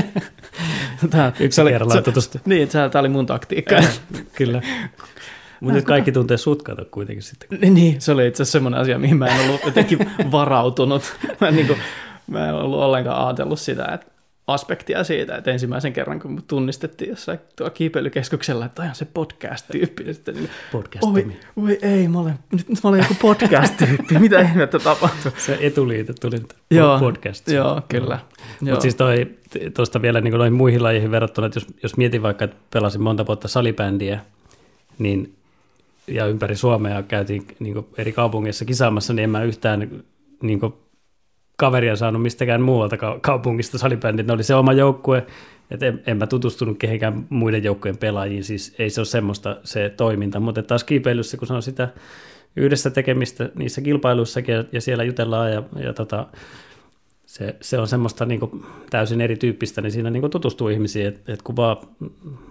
tämä, 1.10 1.32
Yksi 1.40 1.60
oli, 1.60 1.70
kerrallaan 1.70 2.02
tutustua. 2.02 2.40
Niin, 2.44 2.68
tämä 2.68 2.90
oli 2.94 3.08
mun 3.08 3.26
taktiikka. 3.26 3.76
Kyllä. 4.36 4.62
Mutta 5.60 5.74
nyt 5.76 5.84
kaikki 5.84 6.12
tuntee 6.12 6.36
sut 6.36 6.62
kato 6.62 6.84
kuitenkin 6.90 7.22
sitten. 7.22 7.74
Niin, 7.74 8.00
se 8.00 8.12
oli 8.12 8.26
itse 8.26 8.42
asiassa 8.42 8.52
semmoinen 8.52 8.80
asia, 8.80 8.98
mihin 8.98 9.16
mä 9.16 9.26
en 9.26 9.40
ollut 9.40 9.64
jotenkin 9.64 9.98
varautunut. 10.32 11.02
Mä 11.40 11.48
en, 11.48 11.56
niin 11.56 11.66
kuin, 11.66 11.78
mä 12.26 12.48
en 12.48 12.54
ollut 12.54 12.80
ollenkaan 12.80 13.26
ajatellut 13.26 13.60
sitä, 13.60 13.84
että 13.84 14.06
aspektia 14.46 15.04
siitä, 15.04 15.36
että 15.36 15.50
ensimmäisen 15.50 15.92
kerran 15.92 16.20
kun 16.20 16.42
tunnistettiin 16.48 17.10
jossain 17.10 17.38
tuo 17.56 17.70
kiipeilykeskuksella, 17.70 18.66
että 18.66 18.82
on 18.82 18.94
se 18.94 19.04
podcast-tyyppi. 19.04 20.04
Ja 20.06 20.14
sitten, 20.14 20.50
podcast 20.72 21.04
oi, 21.04 21.26
oi, 21.56 21.78
ei, 21.82 22.08
mä 22.08 22.18
olen, 22.18 22.34
nyt 22.52 22.68
mä 22.84 22.88
olen 22.90 23.00
joku 23.00 23.14
podcast-tyyppi, 23.22 24.18
mitä 24.18 24.40
ihmettä 24.40 24.78
tapahtuu? 24.78 25.32
Se 25.36 25.58
etuliite 25.60 26.12
tuli 26.20 26.36
joo, 26.70 26.98
podcast. 26.98 27.48
Joo, 27.48 27.82
kyllä. 27.88 28.18
Mutta 28.60 28.80
siis 28.80 28.94
toi, 28.94 29.30
tuosta 29.74 30.02
vielä 30.02 30.20
niin 30.20 30.34
noihin 30.34 30.52
muihin 30.52 30.82
lajeihin 30.82 31.10
verrattuna, 31.10 31.46
että 31.46 31.56
jos, 31.56 31.66
jos 31.82 31.96
mietin 31.96 32.22
vaikka, 32.22 32.44
että 32.44 32.56
pelasin 32.72 33.02
monta 33.02 33.26
vuotta 33.26 33.48
salibändiä, 33.48 34.20
niin 34.98 35.34
ja 36.06 36.26
ympäri 36.26 36.56
Suomea 36.56 37.02
käytiin 37.02 37.46
niin 37.58 37.86
eri 37.98 38.12
kaupungeissa 38.12 38.64
kisaamassa, 38.64 39.12
niin 39.12 39.24
en 39.24 39.30
mä 39.30 39.42
yhtään 39.42 40.02
niin 40.42 40.60
kaveria 41.62 41.96
saanut 41.96 42.22
mistäkään 42.22 42.62
muualta 42.62 42.96
kaupungista 43.20 43.78
salibändit. 43.78 44.26
Ne 44.26 44.32
oli 44.32 44.42
se 44.42 44.54
oma 44.54 44.72
joukkue, 44.72 45.26
että 45.70 45.86
en, 45.86 46.02
en 46.06 46.16
mä 46.16 46.26
tutustunut 46.26 46.78
kehenkään 46.78 47.26
muiden 47.28 47.64
joukkueen 47.64 47.96
pelaajiin, 47.96 48.44
siis 48.44 48.74
ei 48.78 48.90
se 48.90 49.00
ole 49.00 49.06
semmoista 49.06 49.56
se 49.64 49.92
toiminta, 49.96 50.40
mutta 50.40 50.62
taas 50.62 50.84
kiipeilyssä, 50.84 51.36
kun 51.36 51.48
se 51.48 51.54
on 51.54 51.62
sitä 51.62 51.88
yhdessä 52.56 52.90
tekemistä 52.90 53.50
niissä 53.54 53.80
kilpailuissakin 53.80 54.54
ja, 54.54 54.64
ja 54.72 54.80
siellä 54.80 55.04
jutellaan 55.04 55.52
ja, 55.52 55.62
ja 55.84 55.92
tota, 55.92 56.26
se, 57.26 57.56
se, 57.60 57.78
on 57.78 57.88
semmoista 57.88 58.26
niin 58.26 58.40
kuin 58.40 58.64
täysin 58.90 59.20
erityyppistä, 59.20 59.80
niin 59.80 59.92
siinä 59.92 60.10
niin 60.10 60.20
kuin 60.20 60.30
tutustuu 60.30 60.68
ihmisiin, 60.68 61.06
että 61.06 61.32
et 61.32 61.42
kun 61.42 61.56
vaan 61.56 61.76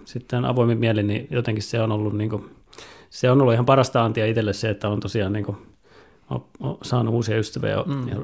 sitten 0.04 0.44
avoimin 0.44 0.78
mieli, 0.78 1.02
niin 1.02 1.26
jotenkin 1.30 1.62
se 1.62 1.80
on 1.80 1.92
ollut, 1.92 2.12
niin 2.16 2.30
kuin, 2.30 2.44
se 3.10 3.30
on 3.30 3.40
ollut 3.40 3.54
ihan 3.54 3.66
parasta 3.66 4.04
antia 4.04 4.26
itselle 4.26 4.52
se, 4.52 4.70
että 4.70 4.88
on 4.88 5.00
tosiaan 5.00 5.32
niin 5.32 5.44
kuin, 5.44 5.56
on, 6.30 6.44
on 6.60 6.78
saanut 6.82 7.14
uusia 7.14 7.38
ystäviä 7.38 7.76
mm. 7.86 8.08
ja 8.08 8.16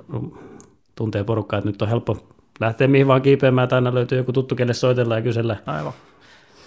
tuntee 0.98 1.24
porukkaa, 1.24 1.58
että 1.58 1.70
nyt 1.70 1.82
on 1.82 1.88
helppo 1.88 2.16
lähteä 2.60 2.88
mihin 2.88 3.06
vaan 3.06 3.22
kiipeämään, 3.22 3.64
että 3.64 3.76
aina 3.76 3.94
löytyy 3.94 4.18
joku 4.18 4.32
tuttu, 4.32 4.54
kelle 4.54 4.74
soitella 4.74 5.16
ja 5.16 5.22
kysellä, 5.22 5.56
Aivan. 5.66 5.92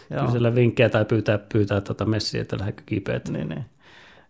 Joo. 0.10 0.26
kysellä 0.26 0.56
vinkkejä 0.56 0.90
tai 0.90 1.06
pyytää, 1.06 1.40
pyytää 1.54 1.82
tuota 1.82 2.06
messiä, 2.06 2.42
että 2.42 2.60
lähdekö 2.60 2.84
kiipeät. 2.86 3.30
Niin, 3.30 3.50
niin. 3.50 3.66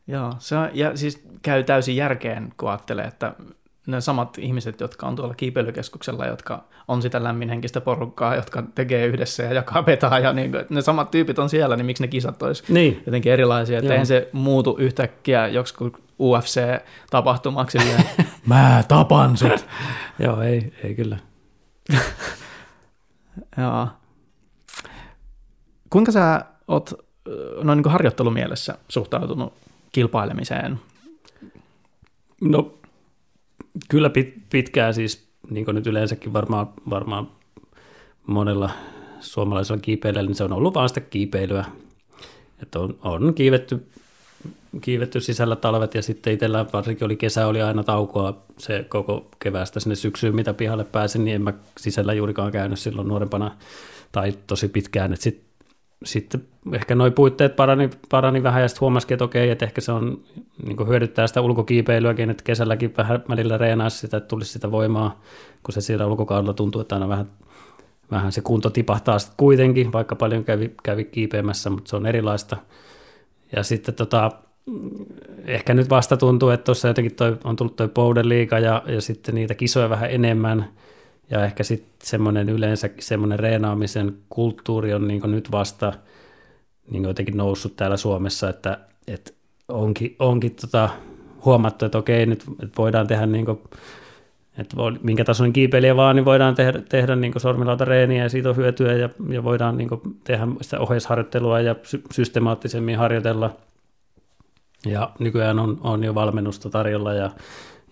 Joo, 0.07 0.33
se 0.39 0.57
on, 0.57 0.69
ja 0.73 0.97
siis 0.97 1.23
käy 1.41 1.63
täysin 1.63 1.95
järkeen, 1.95 2.53
kun 2.57 2.69
ajattelee, 2.69 3.05
että 3.05 3.33
ne 3.87 4.01
samat 4.01 4.37
ihmiset, 4.37 4.79
jotka 4.79 5.07
on 5.07 5.15
tuolla 5.15 5.33
kiipeilykeskuksella, 5.33 6.25
jotka 6.25 6.63
on 6.87 7.01
sitä 7.01 7.23
lämminhenkistä 7.23 7.81
porukkaa, 7.81 8.35
jotka 8.35 8.63
tekee 8.75 9.05
yhdessä 9.05 9.43
ja 9.43 9.53
jakaa 9.53 9.83
petaa, 9.83 10.19
ja 10.19 10.33
niin, 10.33 10.51
ne 10.69 10.81
samat 10.81 11.11
tyypit 11.11 11.39
on 11.39 11.49
siellä, 11.49 11.75
niin 11.75 11.85
miksi 11.85 12.03
ne 12.03 12.07
kisat 12.07 12.43
olisi 12.43 12.63
niin. 12.69 13.03
jotenkin 13.05 13.31
erilaisia, 13.31 13.79
että 13.79 13.91
eihän 13.91 14.05
se 14.05 14.29
muutu 14.31 14.75
yhtäkkiä 14.79 15.47
joksikin 15.47 15.93
UFC-tapahtumaksi. 16.21 17.77
Mä 18.45 18.83
tapan 18.87 19.37
sut. 19.37 19.65
Joo, 20.23 20.41
ei, 20.41 20.73
ei 20.83 20.95
kyllä. 20.95 21.17
Joo. 23.57 23.87
Kuinka 25.89 26.11
sä 26.11 26.45
oot 26.67 26.93
noin 27.63 27.77
niin 27.77 27.91
harjoittelumielessä 27.91 28.77
suhtautunut 28.87 29.53
kilpailemiseen? 29.91 30.79
No 32.41 32.73
kyllä 33.89 34.09
pit, 34.09 34.33
pitkään 34.49 34.93
siis, 34.93 35.27
niin 35.49 35.65
kuin 35.65 35.75
nyt 35.75 35.87
yleensäkin 35.87 36.33
varmaan, 36.33 36.69
varmaan 36.89 37.27
monella 38.27 38.69
suomalaisella 39.19 39.81
kiipeilijällä, 39.81 40.27
niin 40.27 40.35
se 40.35 40.43
on 40.43 40.53
ollut 40.53 40.73
vaan 40.73 40.89
sitä 40.89 41.01
kiipeilyä. 41.01 41.65
Että 42.61 42.79
on, 42.79 42.97
on 43.03 43.33
kiivetty, 43.33 43.87
kiivetty 44.81 45.19
sisällä 45.19 45.55
talvet 45.55 45.95
ja 45.95 46.01
sitten 46.01 46.33
itsellä 46.33 46.65
varsinkin 46.73 47.05
oli 47.05 47.15
kesä, 47.15 47.47
oli 47.47 47.61
aina 47.61 47.83
taukoa 47.83 48.43
se 48.57 48.85
koko 48.89 49.29
keväästä 49.39 49.79
sinne 49.79 49.95
syksyyn, 49.95 50.35
mitä 50.35 50.53
pihalle 50.53 50.83
pääsin, 50.83 51.25
niin 51.25 51.35
en 51.35 51.41
mä 51.41 51.53
sisällä 51.77 52.13
juurikaan 52.13 52.51
käynyt 52.51 52.79
silloin 52.79 53.07
nuorempana 53.07 53.51
tai 54.11 54.33
tosi 54.47 54.67
pitkään. 54.67 55.17
Sitten 55.17 55.51
sitten 56.05 56.47
ehkä 56.73 56.95
nuo 56.95 57.11
puitteet 57.11 57.55
parani, 57.55 57.89
parani 58.09 58.43
vähän 58.43 58.61
ja 58.61 58.67
sitten 58.67 58.81
huomasikin, 58.81 59.15
että 59.15 59.25
okei, 59.25 59.49
että 59.49 59.65
ehkä 59.65 59.81
se 59.81 59.91
on 59.91 60.23
niin 60.65 60.87
hyödyttää 60.87 61.27
sitä 61.27 61.41
ulkokiipeilyäkin, 61.41 62.29
että 62.29 62.43
kesälläkin 62.43 62.93
vähän 62.97 63.23
välillä 63.29 63.57
reenaisi 63.57 63.97
sitä, 63.97 64.17
että 64.17 64.27
tulisi 64.27 64.51
sitä 64.51 64.71
voimaa, 64.71 65.21
kun 65.63 65.73
se 65.73 65.81
siellä 65.81 66.05
ulkokaudella 66.07 66.53
tuntuu, 66.53 66.81
että 66.81 66.95
aina 66.95 67.07
vähän, 67.07 67.29
vähän 68.11 68.31
se 68.31 68.41
kunto 68.41 68.69
tipahtaa 68.69 69.19
sitten 69.19 69.37
kuitenkin, 69.37 69.91
vaikka 69.91 70.15
paljon 70.15 70.43
kävi, 70.43 70.75
kävi 70.83 71.03
kiipeämässä, 71.03 71.69
mutta 71.69 71.89
se 71.89 71.95
on 71.95 72.05
erilaista. 72.05 72.57
Ja 73.55 73.63
sitten 73.63 73.95
tota, 73.95 74.31
ehkä 75.45 75.73
nyt 75.73 75.89
vasta 75.89 76.17
tuntuu, 76.17 76.49
että 76.49 76.63
tuossa 76.63 76.87
jotenkin 76.87 77.15
toi, 77.15 77.37
on 77.43 77.55
tullut 77.55 77.75
tuo 77.75 77.87
Powder 77.87 78.27
liiga 78.27 78.59
ja, 78.59 78.83
ja 78.87 79.01
sitten 79.01 79.35
niitä 79.35 79.55
kisoja 79.55 79.89
vähän 79.89 80.11
enemmän– 80.11 80.67
ja 81.31 81.45
ehkä 81.45 81.63
sitten 81.63 82.07
semmoinen 82.07 82.49
yleensäkin 82.49 83.03
semmoinen 83.03 83.39
reenaamisen 83.39 84.17
kulttuuri 84.29 84.93
on 84.93 85.07
niin 85.07 85.21
nyt 85.25 85.51
vasta 85.51 85.93
niin 86.91 87.03
jotenkin 87.03 87.37
noussut 87.37 87.75
täällä 87.75 87.97
Suomessa, 87.97 88.49
että, 88.49 88.77
että 89.07 89.31
onkin, 89.67 90.15
onkin 90.19 90.55
tota, 90.61 90.89
huomattu, 91.45 91.85
että 91.85 91.97
okei, 91.97 92.25
nyt 92.25 92.43
että 92.63 92.77
voidaan 92.77 93.07
tehdä 93.07 93.25
niin 93.25 93.45
kuin, 93.45 93.59
että 94.57 94.75
voi, 94.75 94.99
minkä 95.03 95.23
tasoinen 95.23 95.53
kiipeilijä 95.53 95.95
vaan, 95.95 96.15
niin 96.15 96.25
voidaan 96.25 96.55
tehdä, 96.55 96.81
tehdä 96.89 97.15
niin 97.15 97.33
reeniä 97.79 98.23
ja 98.23 98.29
siitä 98.29 98.49
on 98.49 98.55
hyötyä 98.55 98.93
ja, 98.93 99.09
ja 99.29 99.43
voidaan 99.43 99.77
niin 99.77 99.89
tehdä 100.23 100.47
sitä 100.61 100.79
ohjeisharjoittelua 100.79 101.59
ja 101.59 101.75
sy- 101.83 102.03
systemaattisemmin 102.11 102.97
harjoitella. 102.97 103.55
Ja 104.85 105.11
nykyään 105.19 105.59
on, 105.59 105.77
on 105.83 106.03
jo 106.03 106.15
valmennusta 106.15 106.69
tarjolla 106.69 107.13
ja 107.13 107.31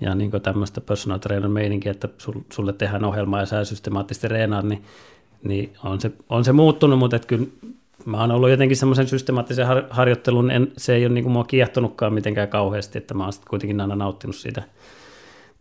ja 0.01 0.15
niin 0.15 0.31
tämmöistä 0.31 0.81
personal 0.81 1.17
trainer 1.17 1.49
meininkiä, 1.49 1.91
että 1.91 2.09
sulle 2.53 2.73
tehdään 2.73 3.05
ohjelmaa 3.05 3.39
ja 3.39 3.45
sä 3.45 3.65
systemaattisesti 3.65 4.27
reenaat, 4.27 4.65
niin, 4.65 4.83
niin 5.43 5.73
on, 5.83 6.01
se, 6.01 6.11
on 6.29 6.45
se 6.45 6.51
muuttunut, 6.51 6.99
mutta 6.99 7.19
kyllä 7.19 7.45
mä 8.05 8.21
oon 8.21 8.31
ollut 8.31 8.49
jotenkin 8.49 8.77
semmoisen 8.77 9.07
systemaattisen 9.07 9.67
har, 9.67 9.83
harjoittelun, 9.89 10.51
en, 10.51 10.71
se 10.77 10.95
ei 10.95 11.05
ole 11.05 11.13
niin 11.13 11.23
kuin 11.23 11.33
mua 11.33 11.43
kiehtonutkaan 11.43 12.13
mitenkään 12.13 12.47
kauheasti, 12.47 12.97
että 12.97 13.13
mä 13.13 13.23
oon 13.23 13.33
sitten 13.33 13.49
kuitenkin 13.49 13.81
aina 13.81 13.95
nauttinut 13.95 14.35
siitä 14.35 14.63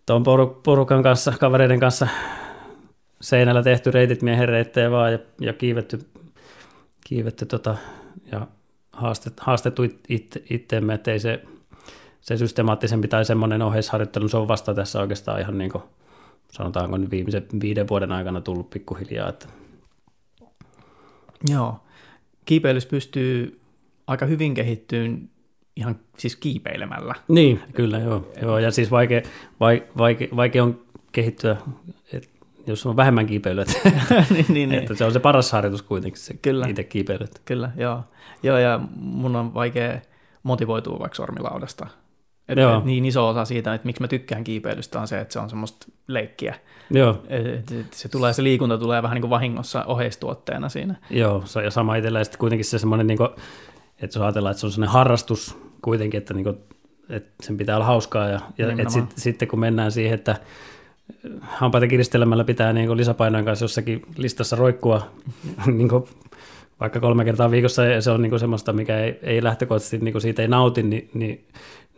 tuon 0.07 0.22
porukan 0.62 1.03
kanssa, 1.03 1.33
kavereiden 1.41 1.81
kanssa 1.81 2.09
seinällä 3.20 3.62
tehty 3.62 3.91
reitit 3.91 4.22
miehen 4.22 4.49
reittejä 4.49 4.91
vaan 4.91 5.12
ja, 5.12 5.18
ja 5.41 5.53
kiivetty, 5.53 5.99
kiivetty 7.05 7.47
tota, 7.47 7.76
ja 8.33 8.47
haastet, 8.99 9.41
haastettu 9.41 9.83
it, 10.09 10.43
itteemme, 10.51 10.95
että 10.95 11.13
ei 11.13 11.21
se, 11.21 11.43
se 12.21 12.37
systemaattisempi 12.37 13.09
tai 13.09 13.25
semmoinen 13.25 13.63
ohjeisharjoittelu, 13.63 14.29
se 14.29 14.37
on 14.37 14.49
vasta 14.49 14.75
tässä 14.75 15.01
oikeastaan 15.01 15.41
ihan 15.41 15.59
niin 15.59 15.71
kuin, 15.71 15.85
sanotaanko 16.53 16.97
nyt 16.97 17.11
viimeisen 17.11 17.47
viiden 17.61 17.89
vuoden 17.89 18.13
aikana 18.13 18.41
tullut 18.41 18.71
pikkuhiljaa. 18.71 19.29
Että. 19.29 19.47
Joo, 21.49 21.81
kiipeilys 22.45 22.87
pystyy 22.87 23.61
aika 24.07 24.27
hyvin 24.27 24.55
kehittyyn 24.55 25.31
ihan 25.77 25.97
siis 26.19 26.37
kiipeilemällä. 26.37 27.15
Niin, 27.29 27.61
kyllä 27.75 27.99
joo. 27.99 28.33
joo 28.43 28.59
ja 28.59 28.71
siis 28.71 28.91
vaikea, 28.91 29.23
vaikea, 29.99 30.29
vaikea 30.37 30.65
on 30.65 30.81
kehittyä, 31.13 31.57
et, 32.13 32.31
jos 32.69 32.87
on 32.87 32.97
vähemmän 32.97 33.27
kiipeilyä. 33.27 33.64
niin, 34.31 34.47
niin, 34.49 34.75
että 34.75 34.95
se 34.95 35.05
on 35.05 35.12
se 35.12 35.21
paras 35.21 35.53
harjoitus 35.53 35.83
kuitenkin, 35.83 36.21
se 36.21 36.35
kyllä. 36.35 36.66
itse 36.66 36.85
kiipeily. 36.85 37.27
Kyllä, 37.45 37.71
joo. 37.77 38.05
joo. 38.43 38.59
ja 38.59 38.81
mun 38.97 39.37
on 39.37 39.55
vaikea 39.55 40.01
motivoitua 40.43 40.99
vaikka 40.99 41.16
sormilaudasta 41.16 41.87
et, 42.49 42.59
et 42.59 42.85
niin 42.85 43.05
iso 43.05 43.29
osa 43.29 43.45
siitä, 43.45 43.75
että 43.75 43.87
miksi 43.87 44.03
mä 44.03 44.09
tykkään 44.09 44.45
kiipeilystä 44.45 45.01
on 45.01 45.09
se, 45.09 45.21
että 45.21 45.33
se 45.33 45.39
on 45.39 45.51
semmoista 45.51 45.87
leikkiä. 46.07 46.55
Joo. 46.91 47.23
Et, 47.29 47.73
et, 47.73 47.93
se, 47.93 48.09
tulee, 48.09 48.33
se 48.33 48.43
liikunta 48.43 48.79
tulee 48.79 49.03
vähän 49.03 49.14
niin 49.14 49.23
kuin 49.23 49.31
vahingossa 49.31 49.85
oheistuotteena 49.85 50.69
siinä. 50.69 50.95
Joo, 51.11 51.43
se, 51.45 51.62
ja 51.62 51.71
sama 51.71 51.97
itsellä. 51.97 52.19
Ja 52.19 52.25
sitten 52.25 52.39
kuitenkin 52.39 52.64
se 52.64 52.79
semmoinen, 52.79 53.07
niin 53.07 53.19
kuin, 53.19 53.29
että 54.03 54.05
jos 54.05 54.16
ajatellaan, 54.16 54.51
että 54.51 54.61
se 54.61 54.66
on 54.66 54.73
semmoinen 54.73 54.93
harrastus 54.93 55.59
kuitenkin, 55.83 56.19
että, 56.19 56.35
niin 56.35 56.45
kuin, 56.45 56.57
että 57.09 57.33
sen 57.43 57.57
pitää 57.57 57.77
olla 57.77 57.87
hauskaa. 57.87 58.29
Ja, 58.29 58.41
ja 58.59 58.69
että 58.71 58.91
sit, 58.91 59.12
sitten 59.16 59.49
kun 59.49 59.59
mennään 59.59 59.93
siihen, 59.93 60.14
että 60.14 60.37
hampaita 61.41 61.87
kiristelemällä 61.87 62.45
pitää 62.45 62.73
niin 62.73 62.97
lisäpainojen 62.97 63.45
kanssa 63.45 63.65
jossakin 63.65 64.03
listassa 64.17 64.57
roikkua 64.57 65.11
niin 65.67 65.89
kuin 65.89 66.05
vaikka 66.81 67.01
kolme 67.01 67.25
kertaa 67.25 67.51
viikossa 67.51 67.85
ja 67.85 68.03
se 68.03 68.11
on 68.11 68.23
niin 68.23 68.31
kuin 68.31 68.41
semmoista, 68.41 68.73
mikä 68.73 68.99
ei, 68.99 69.19
ei 69.23 69.43
lähtökohtaisesti 69.43 69.99
niin 69.99 70.13
kuin 70.13 70.23
siitä 70.23 70.43
ei 70.43 70.49
nauti, 70.49 70.83
niin, 70.83 71.11
niin, 71.15 71.45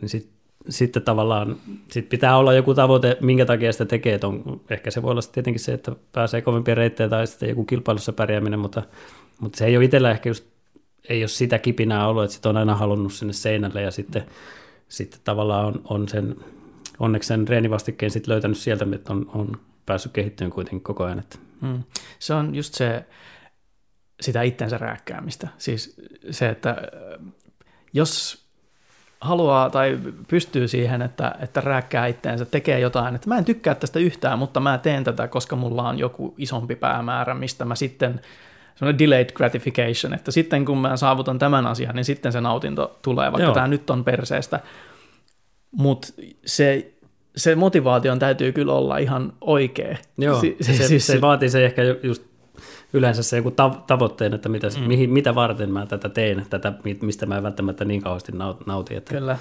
niin 0.01 0.09
sitten 0.09 0.41
sitten 0.69 1.03
tavallaan 1.03 1.57
sit 1.91 2.09
pitää 2.09 2.37
olla 2.37 2.53
joku 2.53 2.73
tavoite, 2.73 3.17
minkä 3.21 3.45
takia 3.45 3.71
sitä 3.71 3.85
tekee. 3.85 4.19
On, 4.23 4.61
ehkä 4.69 4.91
se 4.91 5.01
voi 5.01 5.11
olla 5.11 5.21
tietenkin 5.31 5.59
se, 5.59 5.73
että 5.73 5.91
pääsee 6.11 6.41
kovempia 6.41 6.75
reittejä 6.75 7.09
tai 7.09 7.27
sitten 7.27 7.49
joku 7.49 7.65
kilpailussa 7.65 8.13
pärjääminen, 8.13 8.59
mutta, 8.59 8.83
mutta 9.39 9.57
se 9.57 9.65
ei 9.65 9.77
ole 9.77 9.85
itsellä 9.85 10.11
ehkä 10.11 10.29
just, 10.29 10.45
ei 11.09 11.21
ole 11.21 11.27
sitä 11.27 11.59
kipinää 11.59 12.07
ollut, 12.07 12.23
että 12.23 12.33
sit 12.35 12.45
on 12.45 12.57
aina 12.57 12.75
halunnut 12.75 13.13
sinne 13.13 13.33
seinälle 13.33 13.81
ja 13.81 13.91
sitten, 13.91 14.23
sitten 14.87 15.19
tavallaan 15.23 15.65
on, 15.65 15.81
on 15.83 16.09
sen, 16.09 16.35
onneksi 17.01 17.27
sen 17.27 17.47
reenivastikkeen 17.47 18.11
sitten 18.11 18.31
löytänyt 18.31 18.57
sieltä, 18.57 18.85
että 18.95 19.13
on, 19.13 19.31
on 19.33 19.59
päässyt 19.85 20.11
kehittymään 20.11 20.51
kuitenkin 20.51 20.81
koko 20.81 21.03
ajan. 21.03 21.19
Että. 21.19 21.37
Hmm. 21.61 21.83
Se 22.19 22.33
on 22.33 22.55
just 22.55 22.73
se, 22.73 23.05
sitä 24.21 24.41
itsensä 24.41 24.77
rääkkäämistä. 24.77 25.47
Siis 25.57 25.95
se, 26.31 26.49
että 26.49 26.77
jos 27.93 28.41
haluaa 29.21 29.69
tai 29.69 29.99
pystyy 30.27 30.67
siihen, 30.67 31.01
että, 31.01 31.35
että 31.39 31.61
rääkkää 31.61 32.07
itteensä, 32.07 32.45
tekee 32.45 32.79
jotain, 32.79 33.15
että 33.15 33.29
mä 33.29 33.37
en 33.37 33.45
tykkää 33.45 33.75
tästä 33.75 33.99
yhtään, 33.99 34.39
mutta 34.39 34.59
mä 34.59 34.77
teen 34.77 35.03
tätä, 35.03 35.27
koska 35.27 35.55
mulla 35.55 35.89
on 35.89 35.99
joku 35.99 36.35
isompi 36.37 36.75
päämäärä, 36.75 37.33
mistä 37.33 37.65
mä 37.65 37.75
sitten, 37.75 38.21
semmoinen 38.75 38.99
delayed 38.99 39.31
gratification, 39.33 40.13
että 40.13 40.31
sitten 40.31 40.65
kun 40.65 40.77
mä 40.77 40.97
saavutan 40.97 41.39
tämän 41.39 41.67
asian, 41.67 41.95
niin 41.95 42.05
sitten 42.05 42.31
se 42.31 42.41
nautinto 42.41 42.99
tulee, 43.01 43.31
vaikka 43.31 43.43
Joo. 43.43 43.53
tämä 43.53 43.67
nyt 43.67 43.89
on 43.89 44.03
perseestä. 44.03 44.59
Mutta 45.71 46.07
se, 46.45 46.93
se 47.35 47.55
motivaation 47.55 48.19
täytyy 48.19 48.51
kyllä 48.51 48.73
olla 48.73 48.97
ihan 48.97 49.33
oikea. 49.41 49.97
Joo, 50.17 50.41
si- 50.41 50.57
se, 50.61 50.73
se, 50.73 50.87
siis, 50.87 51.07
se 51.07 51.21
vaatii 51.21 51.49
se 51.49 51.65
ehkä 51.65 51.81
just 52.03 52.23
yleensä 52.93 53.23
se 53.23 53.37
joku 53.37 53.49
tav- 53.49 53.81
tavoitteen, 53.87 54.33
että 54.33 54.49
mitä, 54.49 54.67
mm. 54.79 54.87
mihin, 54.87 55.09
mitä 55.09 55.35
varten 55.35 55.71
mä 55.71 55.85
tätä 55.85 56.09
teen, 56.09 56.45
tätä, 56.49 56.73
mistä 57.01 57.25
mä 57.25 57.37
en 57.37 57.43
välttämättä 57.43 57.85
niin 57.85 58.01
kauheasti 58.01 58.31
nauti. 58.65 58.95
Että, 58.95 59.13
Kyllä. 59.13 59.37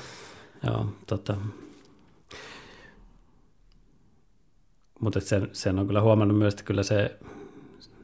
Joo, 0.67 0.87
tota. 1.07 1.37
Mutta 5.01 5.21
sen, 5.21 5.49
sen 5.53 5.79
on 5.79 5.87
kyllä 5.87 6.01
huomannut 6.01 6.39
myös, 6.39 6.55
että 6.55 6.65
kyllä 6.65 6.83
se 6.83 7.19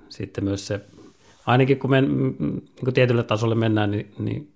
sitten 0.09 0.45
myös 0.45 0.67
se, 0.67 0.81
ainakin 1.47 1.79
kun, 1.79 1.91
men, 1.91 2.17
niin 2.17 2.69
kun 2.85 2.93
tietylle 2.95 3.23
tasolle 3.23 3.55
mennään, 3.55 3.91
niin, 3.91 4.13
niin 4.19 4.53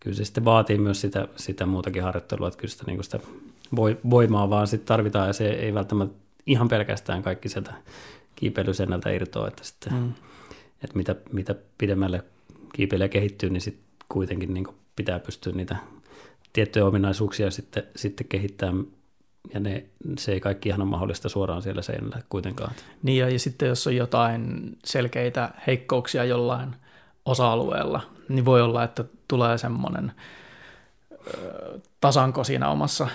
kyllä 0.00 0.16
se 0.16 0.24
sitten 0.24 0.44
vaatii 0.44 0.78
myös 0.78 1.00
sitä, 1.00 1.28
sitä 1.36 1.66
muutakin 1.66 2.02
harjoittelua, 2.02 2.48
että 2.48 2.58
kyllä 2.58 2.72
sitä, 2.72 2.84
niin 2.86 3.04
sitä 3.04 3.20
voimaa 4.10 4.50
vaan 4.50 4.66
sitten 4.66 4.86
tarvitaan 4.86 5.26
ja 5.26 5.32
se 5.32 5.48
ei 5.48 5.74
välttämättä 5.74 6.18
ihan 6.46 6.68
pelkästään 6.68 7.22
kaikki 7.22 7.48
sieltä 7.48 7.74
kiipeilysennältä 8.36 9.10
irtoa, 9.10 9.48
että, 9.48 9.64
sitten, 9.64 9.92
mm. 9.92 10.12
että 10.84 10.96
mitä, 10.96 11.16
mitä 11.32 11.54
pidemmälle 11.78 12.24
kiipeilijä 12.72 13.08
kehittyy, 13.08 13.50
niin 13.50 13.60
sitten 13.60 13.84
kuitenkin 14.08 14.54
niin 14.54 14.66
pitää 14.96 15.18
pystyä 15.18 15.52
niitä 15.52 15.76
tiettyjä 16.52 16.86
ominaisuuksia 16.86 17.50
sitten, 17.50 17.82
sitten 17.96 18.28
kehittämään 18.28 18.86
ja 19.54 19.60
ne, 19.60 19.84
se 20.18 20.32
ei 20.32 20.40
kaikki 20.40 20.68
ihan 20.68 20.82
ole 20.82 20.90
mahdollista 20.90 21.28
suoraan 21.28 21.62
siellä 21.62 21.82
seinällä 21.82 22.22
kuitenkaan. 22.28 22.72
Niin 23.02 23.18
ja, 23.18 23.28
ja 23.28 23.38
sitten 23.38 23.68
jos 23.68 23.86
on 23.86 23.96
jotain 23.96 24.72
selkeitä 24.84 25.50
heikkouksia 25.66 26.24
jollain 26.24 26.76
osa-alueella, 27.24 28.00
niin 28.28 28.44
voi 28.44 28.62
olla, 28.62 28.84
että 28.84 29.04
tulee 29.28 29.58
semmoinen 29.58 30.12
tasanko 32.00 32.44
siinä 32.44 32.68
omassa 32.68 33.08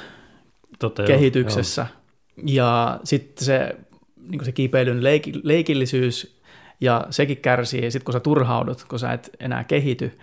Totta, 0.80 1.04
kehityksessä. 1.04 1.82
Joo, 1.82 1.98
joo. 2.38 2.46
Ja 2.46 3.00
sitten 3.04 3.46
se 3.46 3.76
niin 4.18 4.46
se 4.46 4.52
kiipeilyn 4.52 5.04
leik- 5.04 5.40
leikillisyys 5.44 6.40
ja 6.82 7.08
sekin 7.10 7.38
kärsii, 7.38 7.92
sitten 7.92 8.06
kun 8.06 8.14
sä 8.14 8.20
turhaudut, 8.20 8.84
kun 8.84 9.00
sä 9.00 9.14
et 9.14 9.30
enää 9.40 9.64
kehity, 9.64 10.20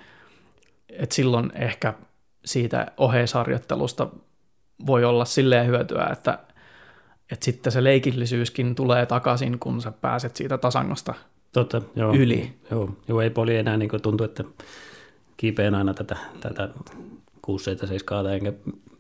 että 0.88 1.14
silloin 1.14 1.52
ehkä 1.54 1.94
siitä 2.44 2.86
oheisharjoittelusta 2.96 4.08
voi 4.86 5.04
olla 5.04 5.24
silleen 5.24 5.66
hyötyä, 5.66 6.08
että, 6.12 6.38
että 7.32 7.44
sitten 7.44 7.72
se 7.72 7.84
leikillisyyskin 7.84 8.74
tulee 8.74 9.06
takaisin, 9.06 9.58
kun 9.58 9.82
sä 9.82 9.92
pääset 9.92 10.36
siitä 10.36 10.58
tasangosta 10.58 11.14
Totta, 11.52 11.82
joo. 11.96 12.14
yli. 12.14 12.52
Joo, 12.70 12.90
joo 13.08 13.20
ei 13.20 13.30
poli 13.30 13.56
enää 13.56 13.76
niin 13.76 13.90
tuntuu, 14.02 14.24
että 14.24 14.44
kiipeen 15.36 15.74
aina 15.74 15.94
tätä, 15.94 16.16
tätä 16.40 16.68
6 17.42 17.64
7 17.64 17.88
7 17.88 18.26
enkä 18.26 18.52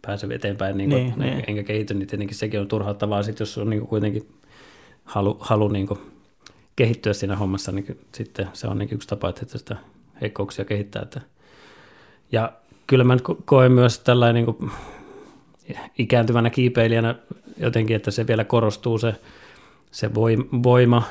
pääse 0.02 0.26
eteenpäin, 0.30 0.78
niin 0.78 0.90
kuin, 0.90 1.02
Niin, 1.02 1.18
niin. 1.18 1.44
enkä 1.46 1.62
kehity, 1.62 1.94
niin 1.94 2.06
tietenkin 2.08 2.36
sekin 2.36 2.60
on 2.60 2.68
turhauttavaa, 2.68 3.22
sit 3.22 3.40
jos 3.40 3.58
on 3.58 3.70
niin 3.70 3.80
kuin 3.80 3.88
kuitenkin 3.88 4.28
halu, 5.04 5.36
halu 5.40 5.68
niin 5.68 5.86
kuin 5.86 6.00
kehittyä 6.76 7.12
siinä 7.12 7.36
hommassa, 7.36 7.72
niin 7.72 7.98
sitten 8.14 8.48
se 8.52 8.66
on 8.68 8.78
niin 8.78 8.88
yksi 8.92 9.08
tapa, 9.08 9.28
että 9.28 9.58
sitä 9.58 9.76
heikkouksia 10.20 10.64
kehittää. 10.64 11.02
Että. 11.02 11.20
Ja 12.32 12.52
kyllä 12.86 13.04
mä 13.04 13.14
nyt 13.14 13.24
ko- 13.28 13.42
koen 13.44 13.72
myös 13.72 13.98
tällainen 13.98 14.44
niin 14.44 14.56
kuin 14.56 14.70
ikääntyvänä 15.98 16.50
kiipeilijänä 16.50 17.14
jotenkin, 17.56 17.96
että 17.96 18.10
se 18.10 18.26
vielä 18.26 18.44
korostuu 18.44 18.98
se, 18.98 19.14
se 19.90 20.06
voim- 20.08 20.62
voima 20.62 21.02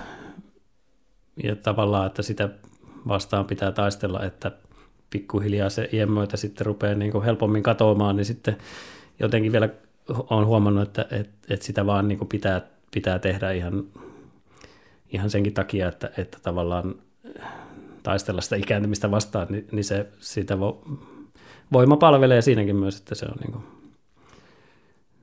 ja 1.44 1.56
tavallaan, 1.56 2.08
että 2.08 2.22
sitä 2.22 2.50
vastaan 3.08 3.46
pitää 3.46 3.72
taistella, 3.72 4.24
että 4.24 4.52
pikkuhiljaa 5.10 5.70
se 5.70 5.90
iän 5.94 6.12
myötä 6.12 6.38
sitten 6.38 6.66
rupeaa 6.66 6.96
niin 6.96 7.12
kuin 7.12 7.24
helpommin 7.24 7.64
katoamaan, 7.64 8.16
niin 8.16 8.26
sitten 8.26 8.58
jotenkin 9.20 9.52
vielä 9.52 9.70
olen 10.10 10.48
huomannut, 10.48 10.84
että, 10.84 11.02
että, 11.02 11.34
että 11.50 11.66
sitä 11.66 11.86
vaan 11.86 12.08
niin 12.08 12.18
kuin 12.18 12.28
pitää, 12.28 12.62
pitää 12.94 13.20
tehdä 13.20 13.52
ihan, 13.52 13.84
ihan 15.10 15.30
senkin 15.30 15.54
takia, 15.54 15.88
että, 15.88 16.12
että 16.18 16.38
tavallaan 16.42 16.96
taistella 18.04 18.42
sitä 18.42 18.56
ikääntymistä 18.56 19.12
vastaan, 19.12 19.48
niin, 19.50 19.68
niin 19.72 19.84
se 19.84 20.08
sitä 20.20 20.60
vo, 20.60 20.84
voima 21.74 21.98
palvelee 21.98 22.42
siinäkin 22.42 22.76
myös, 22.76 22.98
että 22.98 23.16
se 23.16 23.26
on 23.26 23.38
niin 23.42 23.52
kuin, 23.52 23.64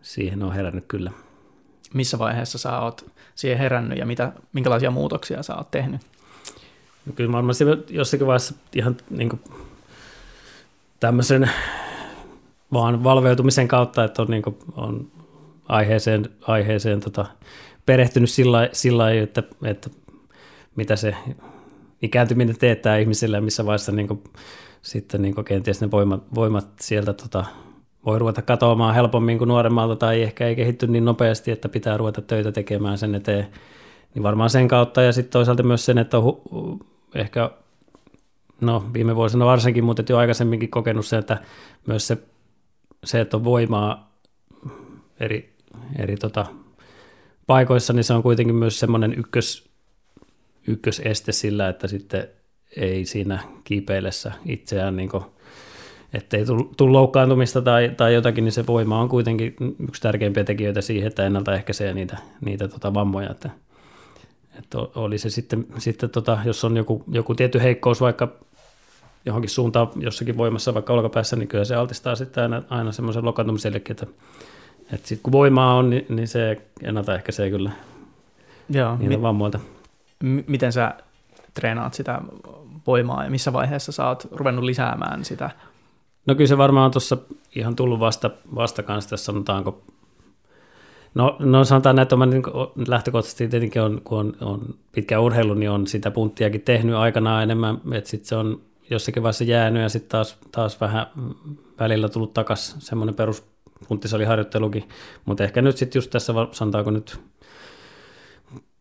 siihen 0.03 0.43
on 0.43 0.53
herännyt 0.53 0.85
kyllä. 0.89 1.13
Missä 1.95 2.19
vaiheessa 2.19 2.59
sä 2.59 2.79
oot 2.79 3.11
siihen 3.39 3.59
herännyt 3.59 3.99
ja 3.99 4.07
mitä, 4.07 4.33
minkälaisia 4.53 4.91
muutoksia 4.91 5.43
sä 5.43 5.57
oot 5.57 5.71
tehnyt? 5.71 6.01
No 7.07 7.13
kyllä 7.13 7.33
varmaan 7.33 7.55
se 7.55 7.65
jossakin 7.89 8.27
vaiheessa 8.27 8.55
ihan 8.75 8.97
niin 9.11 9.29
kuin 9.29 9.41
tämmöisen 11.01 11.51
vaan 12.73 13.05
valveutumisen 13.05 13.69
kautta, 13.69 14.05
että 14.05 14.23
on, 14.23 14.29
niin 14.29 14.43
kuin, 14.43 14.57
on 14.77 15.11
aiheeseen, 15.69 16.29
aiheeseen 16.41 17.01
tota, 17.01 17.27
perehtynyt 17.87 18.31
sillä, 18.31 18.69
sillä 18.73 19.03
lailla, 19.03 19.23
että, 19.23 19.43
että 19.65 19.91
mitä 20.77 20.97
se 20.97 21.15
ikääntyminen 22.03 22.59
teettää 22.59 22.97
ihmisille 22.97 23.37
ja 23.37 23.41
missä 23.41 23.67
vaiheessa 23.67 23.93
niin 23.93 24.09
kuin, 24.09 24.25
sitten 24.83 25.23
niin 25.23 25.35
kuin 25.35 25.45
kenties 25.45 25.81
ne 25.81 25.91
voimat, 25.91 26.35
voimat 26.35 26.69
sieltä 26.81 27.13
tota, 27.13 27.45
voi 28.07 28.19
ruveta 28.19 28.43
katoamaan 28.43 28.95
helpommin 28.95 29.39
kuin 29.39 29.49
nuoremmalta 29.49 29.97
tai 29.97 30.23
ehkä 30.23 30.47
ei 30.47 30.57
kehitty 30.57 30.87
niin 30.87 31.05
nopeasti, 31.05 31.51
että 31.51 31.69
pitää 31.69 31.97
ruveta 31.97 32.23
töitä 32.23 32.53
tekemään 32.53 32.99
sen 32.99 33.15
eteen. 33.15 33.47
Niin 34.15 34.23
varmaan 34.23 34.51
sen 34.51 34.69
kautta 34.69 35.03
ja 35.03 35.13
sitten 35.13 35.33
toisaalta 35.33 35.63
myös 35.63 35.85
sen, 35.85 35.99
että 35.99 36.19
on 36.19 36.25
hu- 36.25 36.87
ehkä 37.15 37.51
no 38.61 38.85
viime 38.93 39.17
vuosina 39.17 39.47
varsinkin, 39.47 39.85
mutta 39.85 40.03
jo 40.09 40.19
aikaisemminkin 40.19 40.71
kokenut 40.71 41.07
se, 41.07 41.19
että 41.19 41.39
myös 41.87 42.07
se, 42.07 42.19
se 43.05 43.21
että 43.21 43.37
on 43.37 43.45
voimaa 43.45 44.13
eri, 45.21 45.55
eri 45.99 46.17
tota, 46.17 46.47
paikoissa, 47.47 47.93
niin 47.93 48.05
se 48.05 48.15
on 48.15 48.23
kuitenkin 48.23 48.57
myös 48.57 48.81
semmoinen 48.81 49.15
ykkös, 49.19 49.69
ykköseste 50.67 51.33
sillä, 51.33 51.69
että 51.69 51.89
sitten 51.89 52.29
ei 52.77 53.05
siinä 53.05 53.39
kiipeillessä 53.65 54.33
itseään 54.47 54.97
niin 54.97 55.09
kuin, 55.09 55.25
ettei 56.13 56.45
tule 56.77 56.93
loukkaantumista 56.93 57.63
tai, 57.63 57.93
tai 57.97 58.15
jotakin, 58.15 58.45
niin 58.45 58.53
se 58.53 58.67
voima 58.67 59.01
on 59.01 59.09
kuitenkin 59.09 59.57
yksi 59.89 60.03
tärkeimpiä 60.03 60.45
tekijöitä 60.45 60.81
siihen, 60.81 61.07
että 61.07 61.27
ennaltaehkäisee 61.27 61.95
niitä, 61.95 62.17
niitä 62.45 62.69
tota 62.69 62.95
vammoja. 62.95 63.31
Että, 63.31 63.51
että 64.59 64.79
oli 64.95 65.19
se 65.19 65.31
sitten, 65.31 65.67
sitten 65.79 66.11
tota, 66.11 66.39
jos 66.45 66.65
on 66.65 66.77
joku, 66.77 67.05
joku 67.13 67.35
tietty 67.35 67.63
heikkous 67.63 68.01
vaikka 68.01 68.29
johonkin 69.25 69.51
suuntaan 69.51 69.89
jossakin 69.97 70.37
voimassa 70.37 70.75
vaikka 70.75 70.93
olkapäässä, 70.93 71.37
niin 71.37 71.49
kyllä 71.49 71.65
se 71.65 71.75
altistaa 71.75 72.17
sitten 72.17 72.43
aina, 72.43 72.63
aina 72.71 72.93
semmoisen 72.93 73.25
lokaantumisellekin, 73.25 73.93
että, 73.93 74.07
että 74.93 75.09
sitten 75.09 75.23
kun 75.23 75.33
voimaa 75.33 75.75
on, 75.75 75.91
niin, 75.91 76.07
niin 76.09 76.29
se 76.29 76.57
ennaltaehkäisee 76.83 77.51
kyllä 77.51 77.71
Joo, 78.69 78.97
niitä 78.97 79.17
mi- 79.17 79.23
vammoilta. 79.23 79.59
m- 80.23 80.39
miten 80.47 80.73
sä 80.73 80.95
treenaat 81.55 81.95
sitä 81.95 82.21
voimaa 82.87 83.25
ja 83.25 83.31
missä 83.31 83.53
vaiheessa 83.53 83.93
sä 83.93 84.09
oot 84.09 84.29
ruvennut 84.31 84.65
lisäämään 84.65 85.25
sitä? 85.25 85.51
No 86.29 86.35
kyllä 86.35 86.49
se 86.49 86.59
varmaan 86.59 86.85
on 86.85 86.91
tuossa 86.91 87.17
ihan 87.57 87.77
tullut 87.77 88.01
vasta, 88.01 88.31
vasta 88.55 88.83
kanssa, 88.83 89.11
tässä 89.11 89.25
sanotaanko, 89.25 89.83
no, 91.15 91.37
no 91.39 91.65
sanotaan 91.65 91.97
näin, 91.97 92.03
että 92.03 92.17
mä 92.17 92.27
niin 92.27 92.43
lähtökohtaisesti 92.89 93.49
tietenkin 93.49 93.83
on, 93.83 94.01
kun 94.05 94.19
on, 94.19 94.37
on 94.41 94.75
pitkä 94.93 95.21
urheilu, 95.21 95.55
niin 95.55 95.71
on 95.71 95.87
sitä 95.87 96.11
punttiakin 96.11 96.61
tehnyt 96.61 96.95
aikanaan 96.95 97.43
enemmän, 97.43 97.81
että 97.93 98.11
sitten 98.11 98.29
se 98.29 98.37
on 98.37 98.61
jossakin 98.91 99.23
vaiheessa 99.23 99.45
jäänyt 99.45 99.83
ja 99.83 99.89
sitten 99.89 100.09
taas, 100.09 100.39
taas 100.53 100.81
vähän 100.81 101.07
välillä 101.79 102.09
tullut 102.09 102.35
takaisin 102.35 102.81
semmoinen 102.81 103.15
perus 103.15 103.45
punttisaliharjoittelukin, 103.89 104.89
mutta 105.25 105.45
ehkä 105.45 105.63
nyt 105.63 105.77
sitten 105.77 105.99
just 105.99 106.11
tässä 106.11 106.33
sanotaanko 106.53 106.91
nyt 106.91 107.21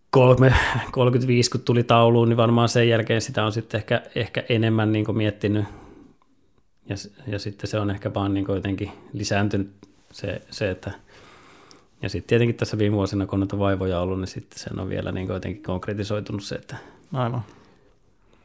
3, 0.10 0.54
35, 0.92 1.52
kun 1.52 1.62
tuli 1.62 1.84
tauluun, 1.84 2.30
niin 2.30 2.38
varmaan 2.38 2.70
sen 2.70 2.90
jälkeen 2.90 3.22
sitä 3.22 3.46
on 3.46 3.52
sitten 3.52 3.78
ehkä, 3.78 4.02
ehkä 4.16 4.44
enemmän 4.50 4.92
niin 4.92 5.18
miettinyt 5.18 5.66
ja, 6.90 6.96
ja 7.28 7.40
sitten 7.40 7.68
se 7.70 7.80
on 7.80 7.90
ehkä 7.92 8.14
vaan 8.14 8.34
niin 8.34 8.46
jotenkin 8.50 8.92
lisääntynyt 9.14 9.72
se, 10.12 10.42
se 10.52 10.72
että 10.72 10.92
ja 12.02 12.10
sitten 12.10 12.28
tietenkin 12.30 12.56
tässä 12.56 12.78
viime 12.78 12.96
vuosina, 12.96 13.26
kun 13.26 13.48
on 13.54 13.60
vaivoja 13.60 14.00
ollut, 14.00 14.20
niin 14.20 14.28
sitten 14.28 14.60
sen 14.60 14.80
on 14.80 14.90
vielä 14.90 15.12
niin 15.12 15.28
jotenkin 15.28 15.64
konkretisoitunut 15.64 16.44
se, 16.44 16.56
että 16.56 16.76
Aivan. 17.14 17.42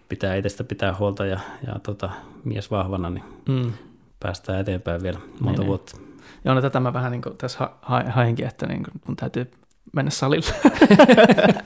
pitää 0.09 0.34
itsestä 0.34 0.64
pitää 0.64 0.95
huolta 0.99 1.26
ja, 1.26 1.40
ja 1.66 1.78
tota, 1.82 2.11
mies 2.45 2.70
vahvana, 2.70 3.11
niin 3.11 3.24
Mm. 3.49 3.72
päästään 4.20 4.61
eteenpäin 4.61 5.03
vielä 5.03 5.18
monta 5.40 5.61
Niin, 5.62 5.68
vuotta. 5.68 5.97
Joo, 6.45 6.55
no 6.55 6.61
tätä 6.62 6.80
mä 6.80 6.93
vähän 6.93 7.12
niin 7.12 7.22
kuin 7.22 7.36
tässä 7.36 7.59
ha- 7.59 7.78
ha- 7.82 8.05
hainkin, 8.11 8.47
että 8.47 8.66
niin 8.66 8.82
kuin 8.84 9.01
mun 9.07 9.16
täytyy 9.16 9.51
mennä 9.93 10.11
salille. 10.11 10.55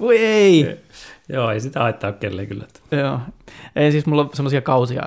Voi 0.00 0.18
ei! 0.18 0.80
Joo, 1.28 1.50
ei 1.50 1.60
sitä 1.60 1.80
haittaa 1.80 2.12
kelleen 2.12 2.48
kyllä. 2.48 2.66
Joo. 2.90 3.20
Ei 3.76 3.92
siis 3.92 4.06
mulla 4.06 4.22
on 4.22 4.30
semmoisia 4.32 4.62
kausia, 4.62 5.02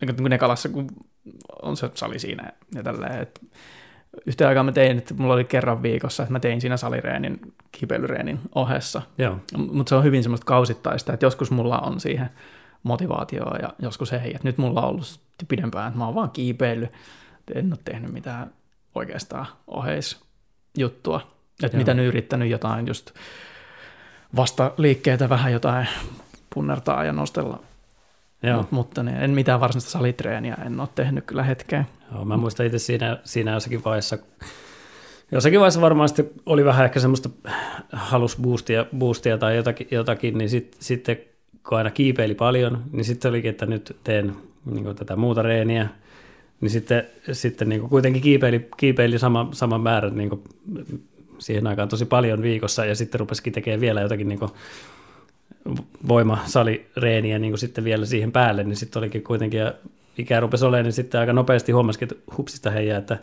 niin 0.00 0.16
kuin 0.16 0.30
Nekalassa, 0.30 0.68
kun 0.68 0.86
on 1.62 1.76
se 1.76 1.90
sali 1.94 2.18
siinä 2.18 2.52
ja 2.74 2.82
tälleen, 2.82 3.22
että 3.22 3.40
yhteen 4.26 4.48
aikaan 4.48 4.66
mä 4.66 4.72
tein, 4.72 4.98
että 4.98 5.14
mulla 5.14 5.34
oli 5.34 5.44
kerran 5.44 5.82
viikossa, 5.82 6.22
että 6.22 6.32
mä 6.32 6.40
tein 6.40 6.60
siinä 6.60 6.76
salireenin, 6.76 7.40
kipeilyreenin 7.72 8.40
ohessa. 8.54 9.02
Joo, 9.18 9.38
Mutta 9.56 9.88
se 9.88 9.94
on 9.94 10.04
hyvin 10.04 10.22
semmoista 10.22 10.46
kausittaista, 10.46 11.12
että 11.12 11.26
joskus 11.26 11.50
mulla 11.50 11.78
on 11.78 12.00
siihen 12.00 12.30
motivaatioa 12.82 13.56
ja 13.62 13.72
joskus 13.78 14.12
ei. 14.12 14.34
Et 14.34 14.44
nyt 14.44 14.58
mulla 14.58 14.82
on 14.82 14.88
ollut 14.88 15.20
pidempään, 15.48 15.88
että 15.88 15.98
mä 15.98 16.04
oon 16.06 16.14
vaan 16.14 16.30
kiipeillyt, 16.30 16.90
en 17.54 17.72
ole 17.72 17.80
tehnyt 17.84 18.12
mitään 18.12 18.52
oikeastaan 18.94 19.46
oheisjuttua. 19.66 21.34
Että 21.62 21.76
mitä 21.76 21.94
nyt 21.94 22.06
yrittänyt 22.06 22.50
jotain 22.50 22.86
just 22.86 23.10
vasta 24.36 24.72
liikkeitä 24.76 25.28
vähän 25.28 25.52
jotain 25.52 25.88
punnertaa 26.54 27.04
ja 27.04 27.12
nostella. 27.12 27.60
joo. 28.42 28.56
Mut, 28.56 28.72
mutta 28.72 29.02
niin, 29.02 29.16
en 29.16 29.30
mitään 29.30 29.60
varsinaista 29.60 29.90
salitreeniä 29.90 30.56
en 30.66 30.80
ole 30.80 30.88
tehnyt 30.94 31.24
kyllä 31.24 31.42
hetkeen. 31.42 31.86
joo 32.12 32.24
mä 32.24 32.36
muistan 32.36 32.66
itse 32.66 32.78
siinä, 32.78 33.18
siinä 33.24 33.52
jossakin 33.52 33.84
vaiheessa, 33.84 34.18
jossakin 35.32 35.60
vaiheessa 35.60 35.80
varmaan 35.80 36.08
sitten 36.08 36.30
oli 36.46 36.64
vähän 36.64 36.84
ehkä 36.84 37.00
semmoista 37.00 37.30
halus 37.92 38.36
boostia, 38.36 38.86
boostia 38.98 39.38
tai 39.38 39.56
jotakin, 39.56 39.88
jotakin 39.90 40.38
niin 40.38 40.50
sit, 40.50 40.76
sitten 40.80 41.16
kun 41.68 41.78
aina 41.78 41.90
kiipeili 41.90 42.34
paljon, 42.34 42.82
niin 42.92 43.04
sitten 43.04 43.28
olikin, 43.28 43.50
että 43.50 43.66
nyt 43.66 43.96
teen 44.04 44.36
niin 44.64 44.96
tätä 44.96 45.16
muuta 45.16 45.42
reeniä, 45.42 45.88
niin 46.60 46.70
sitten, 46.70 47.06
sitten 47.32 47.68
niin 47.68 47.88
kuitenkin 47.88 48.22
kiipeili, 48.22 48.68
kiipeili 48.76 49.18
sama, 49.18 49.48
saman 49.52 49.80
määrän 49.80 50.16
niin 50.16 50.28
kuin 50.28 50.42
siihen 51.38 51.66
aikaan 51.66 51.88
tosi 51.88 52.04
paljon 52.04 52.42
viikossa 52.42 52.84
ja 52.84 52.94
sitten 52.94 53.20
rupesikin 53.20 53.52
tekemään 53.52 53.80
vielä 53.80 54.00
jotakin 54.00 54.28
niin 54.28 54.38
kuin 54.38 54.50
voimasalireeniä 56.08 57.38
niin 57.38 57.50
kuin 57.50 57.58
sitten 57.58 57.84
vielä 57.84 58.06
siihen 58.06 58.32
päälle, 58.32 58.64
niin 58.64 58.76
sitten 58.76 59.00
olikin 59.00 59.22
kuitenkin, 59.22 59.60
ja 59.60 59.74
ikä 60.18 60.40
rupesi 60.40 60.64
olemaan, 60.64 60.84
niin 60.84 60.92
sitten 60.92 61.20
aika 61.20 61.32
nopeasti 61.32 61.72
huomasikin, 61.72 62.08
että 62.12 62.32
hupsista 62.36 62.70
heijää, 62.70 62.98
että 62.98 63.18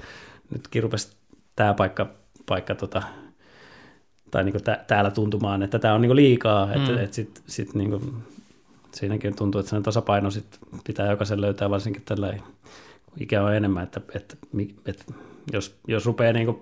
nytkin 0.54 0.84
rupesi 0.84 1.16
tämä 1.56 1.74
paikka, 1.74 2.10
paikka 2.46 2.76
tota, 2.76 3.04
tai 4.32 4.44
niin 4.44 4.54
kuin 4.54 4.64
tä, 4.64 4.84
täällä 4.88 5.12
tuntumaan, 5.12 5.64
että 5.64 5.80
tämä 5.80 5.94
on 5.94 6.02
niin 6.02 6.10
kuin 6.10 6.16
liikaa, 6.16 6.66
mm. 6.66 6.72
että, 6.74 7.02
että 7.02 7.16
sitten 7.16 7.44
sit 7.48 7.74
niin 7.74 7.90
kuin, 7.90 8.14
siinäkin 8.92 9.36
tuntuu, 9.36 9.60
että 9.60 9.70
sen 9.70 9.84
tasapaino 9.84 10.32
sit 10.32 10.60
pitää 10.84 11.12
jokaisen 11.12 11.42
löytää, 11.42 11.70
varsinkin 11.70 12.02
tällä 12.06 12.34
ikä 13.20 13.44
on 13.44 13.56
enemmän, 13.56 13.84
että, 13.84 14.02
että, 14.16 14.36
että 14.86 15.04
jos, 15.54 15.76
jos 15.88 16.06
rupeaa 16.06 16.34
niin 16.34 16.46
kuin 16.46 16.62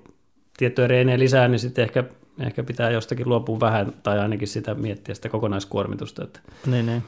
tiettyjä 0.60 0.88
reenejä 0.88 1.20
lisää, 1.20 1.48
niin 1.48 1.60
sitten 1.60 1.84
ehkä, 1.84 2.04
ehkä 2.40 2.64
pitää 2.64 2.90
jostakin 2.92 3.30
luopua 3.30 3.60
vähän, 3.60 3.94
tai 4.04 4.20
ainakin 4.20 4.48
sitä 4.48 4.76
miettiä 4.76 5.16
sitä 5.16 5.30
kokonaiskuormitusta, 5.30 6.24
että, 6.24 6.40
Niin, 6.66 6.86
niin. 6.86 7.04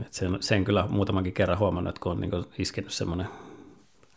että 0.00 0.16
sen, 0.18 0.36
sen 0.40 0.64
kyllä 0.64 0.86
muutamankin 0.90 1.32
kerran 1.32 1.58
huomannut, 1.58 1.88
että 1.88 2.00
kun 2.02 2.12
on 2.12 2.20
niin 2.20 2.30
kuin 2.30 2.44
iskenyt 2.58 2.90
semmoinen 2.92 3.26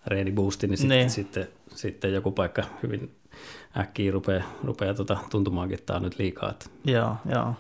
reenibuusti, 0.08 0.68
niin 0.68 0.78
sitten, 0.78 0.98
Niin. 0.98 1.10
sitten, 1.10 1.48
sitten 1.76 2.14
joku 2.14 2.32
paikka 2.32 2.64
hyvin 2.84 3.12
äkkiä 3.78 4.12
rupeaa, 4.12 4.44
rupeaa 4.64 4.94
tota, 4.94 5.18
tuntumaankin, 5.30 5.76
että 5.78 5.86
tämä 5.86 5.98
on 5.98 6.04
nyt 6.04 6.20
liikaa. 6.20 6.50
Että 6.50 6.66
Joo, 6.86 7.16
joo. 7.32 7.54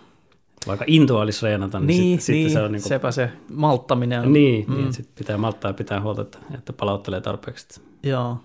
vaikka 0.68 0.86
intoa 0.88 1.22
olisi 1.22 1.45
reenata, 1.45 1.80
niin, 1.80 1.88
Niin, 1.88 2.20
sitten, 2.22 2.34
niin 2.36 2.49
sitten 2.49 2.62
se 2.62 2.66
on 2.66 2.72
niin 2.72 2.82
kuin, 2.82 2.89
sepä 2.89 3.12
se 3.12 3.30
malttaminen 3.54 4.22
on. 4.22 4.34
niin, 4.34 4.66
Mm. 4.68 4.74
mm. 4.76 4.82
niin 4.82 4.93
sitten 4.93 5.16
pitää 5.18 5.38
malttaa 5.38 5.70
ja 5.70 5.74
pitää 5.74 6.01
huolta, 6.01 6.22
että, 6.22 6.38
että 6.56 6.74
palauttelee 6.74 7.22
tarpeeksi. 7.22 7.82
Joo. 8.04 8.38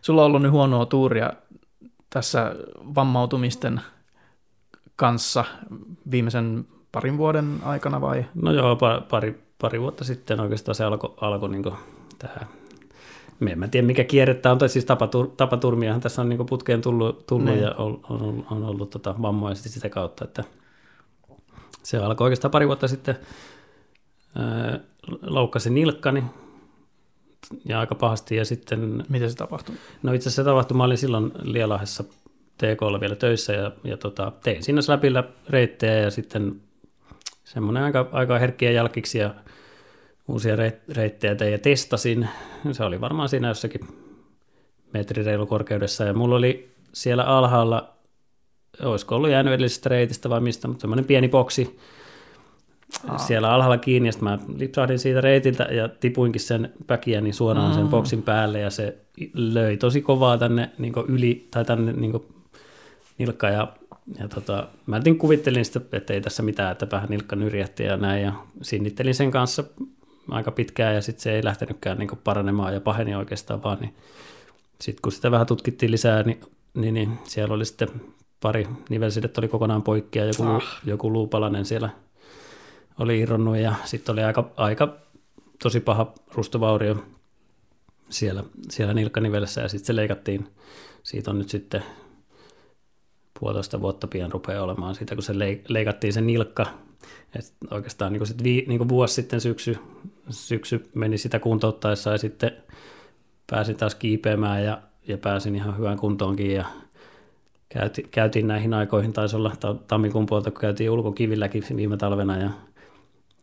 Sulla 0.00 0.22
on 0.22 0.26
ollut 0.26 0.42
nyt 0.42 0.52
huonoa 0.52 0.86
tuuria 0.86 1.32
tässä 2.10 2.54
vammautumisten 2.94 3.80
kanssa 4.96 5.44
viimeisen 6.10 6.66
parin 6.92 7.18
vuoden 7.18 7.58
aikana 7.62 8.00
vai? 8.00 8.24
No 8.34 8.52
joo, 8.52 8.74
pa- 8.74 9.02
pari, 9.10 9.42
pari 9.60 9.80
vuotta 9.80 10.04
sitten 10.04 10.40
oikeastaan 10.40 10.74
se 10.74 10.84
alkoi 10.84 11.14
alko 11.20 11.48
niin 11.48 11.64
tähän. 12.18 12.48
Me 13.40 13.52
en 13.52 13.58
mä 13.58 13.68
tiedä, 13.68 13.86
mikä 13.86 14.04
kierre 14.04 14.34
tämä 14.34 14.52
on, 14.52 14.58
tai 14.58 14.68
siis 14.68 14.84
tapatur, 14.84 15.26
tapaturmiahan 15.36 16.00
tässä 16.00 16.22
on 16.22 16.28
niin 16.28 16.46
putkeen 16.46 16.82
tullut, 16.82 17.26
tullut 17.26 17.46
Niin. 17.46 17.60
ja 17.62 17.74
on, 17.74 18.00
on, 18.08 18.46
on, 18.50 18.64
ollut 18.64 18.90
tota 18.90 19.14
vammoja 19.22 19.54
sitten 19.54 19.72
sitä 19.72 19.88
kautta, 19.88 20.24
että 20.24 20.44
se 21.82 21.98
alkoi 21.98 22.24
oikeastaan 22.24 22.50
pari 22.50 22.66
vuotta 22.66 22.88
sitten, 22.88 23.18
ää, 24.34 24.78
loukkasin 25.22 25.74
nilkkani 25.74 26.24
ja 27.64 27.80
aika 27.80 27.94
pahasti 27.94 28.36
ja 28.36 28.44
sitten 28.44 29.04
Miten 29.08 29.30
se 29.30 29.36
tapahtui? 29.36 29.74
No 30.02 30.12
itse 30.12 30.28
asiassa 30.28 30.42
se 30.42 30.46
tapahtui, 30.46 30.76
mä 30.76 30.84
olin 30.84 30.98
silloin 30.98 31.32
Lielahessa 31.42 32.04
TKlla 32.58 33.00
vielä 33.00 33.16
töissä 33.16 33.52
ja, 33.52 33.72
ja 33.84 33.96
tota, 33.96 34.32
tein 34.42 34.62
siinä 34.62 34.80
läpillä 34.88 35.24
reittejä 35.48 35.98
ja 35.98 36.10
sitten 36.10 36.60
semmoinen 37.44 37.82
aika, 37.82 38.08
aika 38.12 38.38
herkkiä 38.38 38.70
jälkiksi 38.70 39.18
ja 39.18 39.34
uusia 40.28 40.56
reit- 40.56 40.94
reittejä 40.94 41.34
tein 41.34 41.52
ja 41.52 41.58
testasin. 41.58 42.28
Se 42.72 42.84
oli 42.84 43.00
varmaan 43.00 43.28
siinä 43.28 43.48
jossakin 43.48 43.80
metri 44.94 45.22
reilu 45.22 45.46
korkeudessa 45.46 46.04
ja 46.04 46.14
mulla 46.14 46.36
oli 46.36 46.72
siellä 46.92 47.24
alhaalla, 47.24 47.94
olisiko 48.82 49.16
ollut 49.16 49.30
jäänyt 49.30 49.52
edellisestä 49.52 49.88
reitistä 49.88 50.30
vai 50.30 50.40
mistä, 50.40 50.68
mutta 50.68 50.80
semmoinen 50.80 51.04
pieni 51.04 51.28
boksi 51.28 51.78
Aa. 53.08 53.18
siellä 53.18 53.52
alhaalla 53.54 53.78
kiinni 53.78 54.08
ja 54.08 54.12
sitten 54.12 54.28
mä 54.28 54.38
lipsahdin 54.56 54.98
siitä 54.98 55.20
reitiltä 55.20 55.62
ja 55.62 55.88
tipuinkin 55.88 56.40
sen 56.40 56.72
päkiäni 56.86 57.32
suoraan 57.32 57.74
sen 57.74 57.82
Mm. 57.82 57.88
boksin 57.88 58.22
päälle 58.22 58.60
ja 58.60 58.70
se 58.70 58.96
löi 59.34 59.76
tosi 59.76 60.02
kovaa 60.02 60.38
tänne 60.38 60.70
niin 60.78 60.92
yli 61.08 61.48
tai 61.50 61.64
tänne 61.64 61.92
niin 61.92 62.12
nilkka 63.18 63.48
ja, 63.50 63.72
ja 64.18 64.28
tota, 64.28 64.66
mä 64.86 64.96
jotenkin 64.96 65.18
kuvittelin 65.20 65.64
sitä, 65.64 65.80
että 65.92 66.12
ei 66.14 66.20
tässä 66.20 66.42
mitään, 66.42 66.72
että 66.72 66.86
vähän 66.90 67.08
nilkka 67.10 67.36
nyrjähti 67.36 67.82
ja 67.82 67.96
näin 67.96 68.22
ja 68.22 68.32
sinnittelin 68.62 69.14
sen 69.14 69.30
kanssa 69.30 69.64
aika 70.30 70.50
pitkään 70.50 70.94
ja 70.94 71.02
sitten 71.02 71.22
se 71.22 71.32
ei 71.32 71.44
lähtenytkään 71.44 71.98
niin 71.98 72.10
paranemaan 72.24 72.74
ja 72.74 72.80
paheni 72.80 73.14
oikeastaan 73.14 73.62
vaan, 73.62 73.78
niin 73.80 73.94
sitten 74.80 75.02
kun 75.02 75.12
sitä 75.12 75.30
vähän 75.30 75.46
tutkittiin 75.46 75.90
lisää, 75.92 76.22
niin, 76.22 76.40
niin, 76.74 76.94
niin 76.94 77.18
siellä 77.24 77.54
oli 77.54 77.64
sitten 77.64 77.88
pari 78.40 78.68
nivelsidettä 78.88 79.40
oli 79.40 79.48
kokonaan 79.48 79.82
poikki 79.82 80.18
ja 80.18 80.24
joku, 80.24 80.42
Ah. 80.42 80.80
joku 80.84 81.12
luupalanen 81.12 81.64
siellä 81.64 81.90
oli 82.98 83.20
irronnut 83.20 83.56
ja 83.56 83.74
sitten 83.84 84.12
oli 84.12 84.22
aika, 84.22 84.50
aika 84.56 84.96
tosi 85.62 85.80
paha 85.80 86.14
rustovaurio 86.34 87.04
siellä, 88.08 88.44
siellä 88.70 88.94
nilkkanivelessä 88.94 89.60
ja 89.60 89.68
sitten 89.68 89.86
se 89.86 89.96
leikattiin. 89.96 90.48
Siitä 91.02 91.30
on 91.30 91.38
nyt 91.38 91.48
sitten 91.48 91.82
puolitoista 93.40 93.80
vuotta 93.80 94.06
pian 94.06 94.32
rupeaa 94.32 94.64
olemaan 94.64 94.94
siitä, 94.94 95.14
kun 95.14 95.22
se 95.22 95.32
leik- 95.32 95.64
leikattiin 95.68 96.12
se 96.12 96.20
nilkka. 96.20 96.66
Et 97.38 97.54
oikeastaan 97.70 98.12
niin 98.12 98.26
sit 98.26 98.42
vii, 98.42 98.64
niin 98.68 98.88
vuosi 98.88 99.14
sitten 99.14 99.40
syksy, 99.40 99.78
syksy 100.30 100.90
meni 100.94 101.18
sitä 101.18 101.38
kuntouttaessa 101.38 102.10
ja 102.10 102.18
sitten 102.18 102.52
pääsin 103.50 103.76
taas 103.76 103.94
kiipeämään 103.94 104.64
ja, 104.64 104.82
ja 105.08 105.18
pääsin 105.18 105.56
ihan 105.56 105.78
hyvään 105.78 105.98
kuntoonkin 105.98 106.54
ja 106.54 106.64
käytiin, 107.68 108.08
käytiin 108.10 108.48
näihin 108.48 108.74
aikoihin, 108.74 109.12
taisi 109.12 109.36
olla 109.36 109.52
ta- 109.60 109.74
tammikuun 109.74 110.26
puolta, 110.26 110.50
kun 110.50 110.60
käytiin 110.60 110.90
ulkokivilläkin 110.90 111.64
viime 111.76 111.96
talvena 111.96 112.38
ja, 112.38 112.50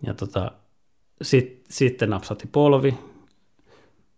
ja 0.06 0.14
tota, 0.14 0.52
sit, 1.22 1.64
sitten 1.70 2.10
napsatti 2.10 2.48
polvi, 2.52 2.94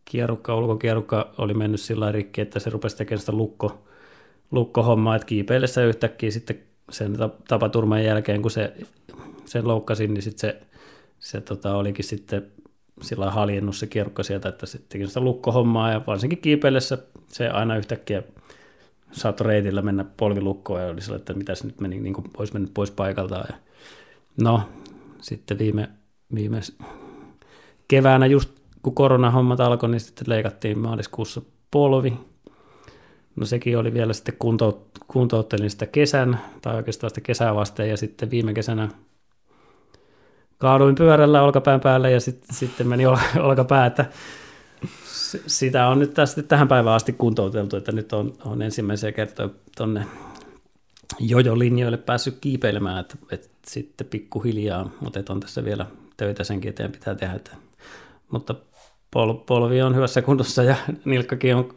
kierukka, 0.05 0.55
ulkokierukka 0.55 1.33
oli 1.37 1.53
mennyt 1.53 1.81
sillä 1.81 2.11
rikki, 2.11 2.41
että 2.41 2.59
se 2.59 2.69
rupesi 2.69 2.97
tekemään 2.97 3.19
sitä 3.19 3.31
lukko, 3.31 3.83
lukkohommaa, 4.51 5.15
että 5.15 5.25
kiipeillessä 5.25 5.83
yhtäkkiä 5.83 6.31
sitten 6.31 6.59
sen 6.89 7.17
ta- 7.17 7.29
tapaturman 7.47 8.03
jälkeen, 8.03 8.41
kun 8.41 8.51
se, 8.51 8.73
sen 9.45 9.67
loukkasin, 9.67 10.13
niin 10.13 10.21
sitten 10.21 10.39
se, 10.39 10.61
se 11.19 11.41
tota, 11.41 11.75
olikin 11.75 12.05
sitten 12.05 12.51
sillä 13.01 13.31
haljennut 13.31 13.75
se 13.75 13.87
kierukka 13.87 14.23
sieltä, 14.23 14.49
että 14.49 14.65
se 14.65 14.79
teki 14.89 15.07
sitä 15.07 15.19
lukkohommaa 15.19 15.91
ja 15.91 16.01
varsinkin 16.07 16.39
kiipeillessä 16.39 16.97
se 17.27 17.49
aina 17.49 17.77
yhtäkkiä 17.77 18.23
saattoi 19.11 19.47
reitillä 19.47 19.81
mennä 19.81 20.05
polvilukkoon 20.17 20.81
ja 20.81 20.87
oli 20.87 21.01
sillä, 21.01 21.15
että 21.15 21.33
mitäs 21.33 21.63
nyt 21.63 21.81
meni, 21.81 21.99
niin 21.99 22.13
kuin 22.13 22.25
olisi 22.37 22.53
mennyt 22.53 22.73
pois 22.73 22.91
paikaltaan. 22.91 23.45
Ja 23.49 23.55
no, 24.41 24.61
sitten 25.21 25.59
viime, 25.59 25.89
viime 26.35 26.59
keväänä 27.87 28.25
just 28.25 28.49
kun 28.83 28.95
koronahommat 28.95 29.59
alkoi, 29.59 29.89
niin 29.89 29.99
sitten 29.99 30.29
leikattiin 30.29 30.79
maaliskuussa 30.79 31.41
polvi. 31.71 32.13
No 33.35 33.45
sekin 33.45 33.77
oli 33.77 33.93
vielä 33.93 34.13
sitten 34.13 34.35
kunto, 34.39 34.87
kuntouttelin 35.07 35.69
sitä 35.69 35.85
kesän, 35.85 36.39
tai 36.61 36.75
oikeastaan 36.75 37.09
sitä 37.09 37.21
kesää 37.21 37.55
vasten, 37.55 37.89
ja 37.89 37.97
sitten 37.97 38.31
viime 38.31 38.53
kesänä 38.53 38.89
kaaduin 40.57 40.95
pyörällä 40.95 41.41
olkapään 41.43 41.79
päälle, 41.79 42.11
ja 42.11 42.19
sitten, 42.19 42.55
sitten 42.55 42.87
meni 42.87 43.05
ol, 43.05 43.17
olkapää, 43.49 43.85
että 43.85 44.05
sitä 45.47 45.87
on 45.87 45.99
nyt 45.99 46.13
tästä 46.13 46.43
tähän 46.43 46.67
päivään 46.67 46.95
asti 46.95 47.13
kuntouteltu, 47.13 47.77
että 47.77 47.91
nyt 47.91 48.13
on, 48.13 48.33
on 48.45 48.61
ensimmäisiä 48.61 49.11
kertoja 49.11 49.49
tuonne 49.77 50.05
jojo-linjoille 51.19 51.97
päässyt 51.97 52.37
kiipeilemään, 52.41 52.99
että, 52.99 53.15
että 53.31 53.47
sitten 53.67 54.07
pikkuhiljaa, 54.07 54.89
mutta 54.99 55.19
että 55.19 55.33
on 55.33 55.39
tässä 55.39 55.65
vielä 55.65 55.85
töitä 56.17 56.43
senkin 56.43 56.69
eteen 56.69 56.91
pitää 56.91 57.15
tehdä. 57.15 57.33
Että, 57.33 57.51
mutta 58.31 58.55
pol, 59.11 59.33
polvi 59.33 59.81
on 59.81 59.95
hyvässä 59.95 60.21
kunnossa 60.21 60.63
ja 60.63 60.75
nilkkakin 61.05 61.55
on 61.55 61.69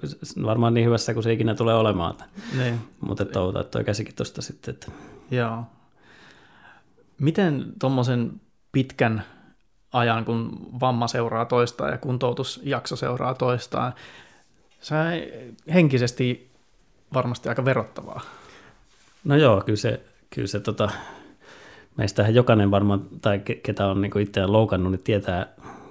varmaan 0.45 0.75
niin 0.75 0.87
hyvässä 0.87 1.15
kuin 1.15 1.25
se 1.25 1.33
ikinä 1.33 1.55
tulee 1.55 1.75
olemaan. 1.75 2.11
Että, 2.11 2.25
Niin, 2.59 2.81
mutta 3.01 3.25
toivotaan, 3.25 3.65
että 3.65 3.79
tuo 3.79 3.85
käsikin 3.85 4.15
tuosta 4.15 4.43
sitten. 4.43 4.75
Että, 4.75 4.93
joo. 5.31 5.65
Miten 7.19 7.65
tuommoisen 7.79 8.41
pitkän 8.73 9.23
ajan, 9.93 10.25
kun 10.25 10.69
vamma 10.81 11.09
seuraa 11.09 11.45
toistaan 11.45 11.91
ja 11.91 11.99
kuntoutusjakso 11.99 12.97
seuraa 12.97 13.35
toistaan, 13.35 13.95
se 14.81 14.95
henkisesti 15.75 16.51
varmasti 17.15 17.49
aika 17.49 17.65
verottavaa. 17.65 18.21
No 19.25 19.37
joo, 19.37 19.61
kyllä 19.61 19.77
se, 19.77 20.01
kyllä 20.31 20.49
se 20.49 20.61
tota, 20.61 20.91
meistähän 21.97 22.35
jokainen 22.35 22.71
varmaan, 22.71 23.05
tai 23.23 23.39
ke- 23.51 23.61
ketä 23.63 23.87
on 23.87 24.01
niin 24.01 24.21
itseään 24.21 24.53
loukannut, 24.53 24.93
niin 24.93 25.03
tietää 25.03 25.47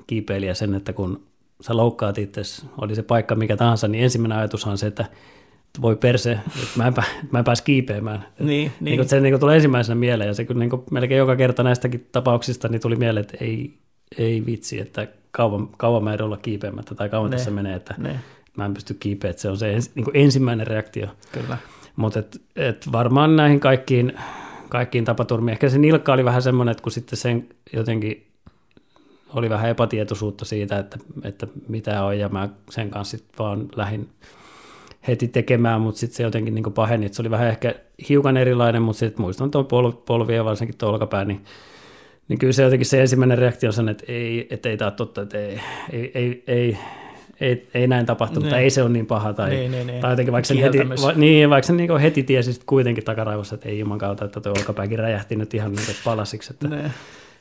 kiipeilijä 0.07 0.53
sen, 0.53 0.73
että 0.75 0.93
kun 0.93 1.23
sä 1.61 1.77
loukkaat 1.77 2.17
itse, 2.17 2.41
oli 2.81 2.95
se 2.95 3.03
paikka 3.03 3.35
mikä 3.35 3.57
tahansa, 3.57 3.87
niin 3.87 4.03
ensimmäinen 4.03 4.37
ajatushan 4.37 4.71
on 4.71 4.77
se, 4.77 4.87
että 4.87 5.05
voi 5.81 5.95
perse, 5.95 6.31
että 6.31 6.67
mä 6.75 6.87
en, 6.87 6.93
pää, 6.93 7.05
mä 7.31 7.39
en 7.39 7.45
pääse 7.45 7.63
kiipeämään. 7.63 8.25
Niin, 8.39 8.47
Niin. 8.47 8.71
niin. 8.79 8.97
Niin 8.99 9.09
se 9.09 9.19
niin 9.19 9.39
tulee 9.39 9.55
ensimmäisenä 9.55 9.95
mieleen, 9.95 10.27
ja 10.27 10.33
se 10.33 10.45
kyllä 10.45 10.59
niin 10.59 10.83
melkein 10.91 11.17
joka 11.19 11.35
kerta 11.35 11.63
näistäkin 11.63 12.07
tapauksista 12.11 12.67
niin 12.67 12.81
tuli 12.81 12.95
mieleen, 12.95 13.21
että 13.21 13.37
ei, 13.45 13.77
ei 14.17 14.45
vitsi, 14.45 14.79
että 14.79 15.07
kauan, 15.31 15.67
kauan 15.77 16.03
mä 16.03 16.13
en 16.13 16.21
olla 16.21 16.37
kiipeämättä, 16.37 16.95
tai 16.95 17.09
kauan 17.09 17.31
Ne. 17.31 17.37
tässä 17.37 17.51
menee, 17.51 17.75
että 17.75 17.95
niin, 17.97 18.19
mä 18.57 18.65
en 18.65 18.73
pysty 18.73 18.93
kiipeä, 18.93 19.29
että 19.29 19.41
se 19.41 19.49
on 19.49 19.57
se 19.57 19.73
ens, 19.73 19.95
niin 19.95 20.05
ensimmäinen 20.13 20.67
reaktio. 20.67 21.07
kyllä. 21.31 21.57
Mutta 21.95 22.19
et, 22.19 22.41
et 22.55 22.91
varmaan 22.91 23.35
näihin 23.35 23.59
kaikkiin, 23.59 24.13
kaikkiin 24.69 25.05
tapaturmiin, 25.05 25.53
ehkä 25.53 25.69
se 25.69 25.77
nilkka 25.77 26.13
oli 26.13 26.25
vähän 26.25 26.41
semmoinen, 26.41 26.71
että 26.71 26.83
kun 26.83 26.91
sitten 26.91 27.17
sen 27.17 27.49
jotenkin 27.73 28.27
oli 29.33 29.49
vähän 29.49 29.69
epätietoisuutta 29.69 30.45
siitä, 30.45 30.79
että, 30.79 30.97
että 31.23 31.47
mitä 31.67 32.03
on, 32.03 32.19
ja 32.19 32.29
mä 32.29 32.49
sen 32.69 32.89
kanssa 32.89 33.17
sitten 33.17 33.37
vaan 33.39 33.69
lähdin 33.75 34.09
heti 35.07 35.27
tekemään, 35.27 35.81
mutta 35.81 35.99
sitten 35.99 36.17
se 36.17 36.23
jotenkin 36.23 36.55
niin 36.55 36.73
paheni, 36.73 37.05
että 37.05 37.15
se 37.15 37.21
oli 37.21 37.31
vähän 37.31 37.47
ehkä 37.47 37.75
hiukan 38.09 38.37
erilainen, 38.37 38.81
mutta 38.81 38.99
sitten 38.99 39.21
muistan 39.21 39.51
tuon 39.51 39.65
pol, 39.65 39.91
polvi 39.91 40.35
ja 40.35 40.45
varsinkin 40.45 40.77
tuo 40.77 40.89
olkapää, 40.89 41.25
niin, 41.25 41.43
niin 42.27 42.39
kyllä 42.39 42.53
se 42.53 42.63
jotenkin 42.63 42.85
se 42.85 43.01
ensimmäinen 43.01 43.37
reaktio 43.37 43.69
on 43.69 43.73
sen, 43.73 43.89
että 43.89 44.03
ei, 44.07 44.47
että 44.49 44.69
ei 44.69 44.77
tämä 44.77 44.87
ole 44.87 44.95
totta, 44.95 45.21
että 45.21 45.37
ei, 45.37 45.59
ei, 45.91 46.11
ei, 46.13 46.43
ei, 46.47 46.77
ei, 47.43 47.67
ei 47.73 47.87
näin 47.87 48.05
tapahtunut, 48.05 48.49
tai 48.49 48.57
Niin. 48.57 48.63
ei 48.63 48.69
se 48.69 48.81
ole 48.83 48.89
niin 48.89 49.05
paha, 49.05 49.33
tai, 49.33 49.49
Niin, 49.49 49.71
niin, 49.71 49.87
niin. 49.87 50.01
tai 50.01 50.11
jotenkin 50.11 50.31
vaikka 50.31 50.47
sen 50.47 50.57
heti, 50.57 50.77
va, 50.79 51.11
niin, 51.15 51.49
vaikka 51.49 51.67
sen 51.67 51.77
niin 51.77 51.97
heti 51.97 52.23
tiesi 52.23 52.59
kuitenkin 52.65 53.03
takaraivossa, 53.03 53.55
että 53.55 53.69
ei 53.69 53.79
juman 53.79 53.97
kautta, 53.97 54.25
että 54.25 54.41
tuo 54.41 54.51
olkapääkin 54.51 54.99
räjähti 54.99 55.35
nyt 55.35 55.53
ihan 55.53 55.71
niin 55.71 55.85
palasiksi, 56.05 56.53
että, 56.53 56.67
Ne. 56.67 56.91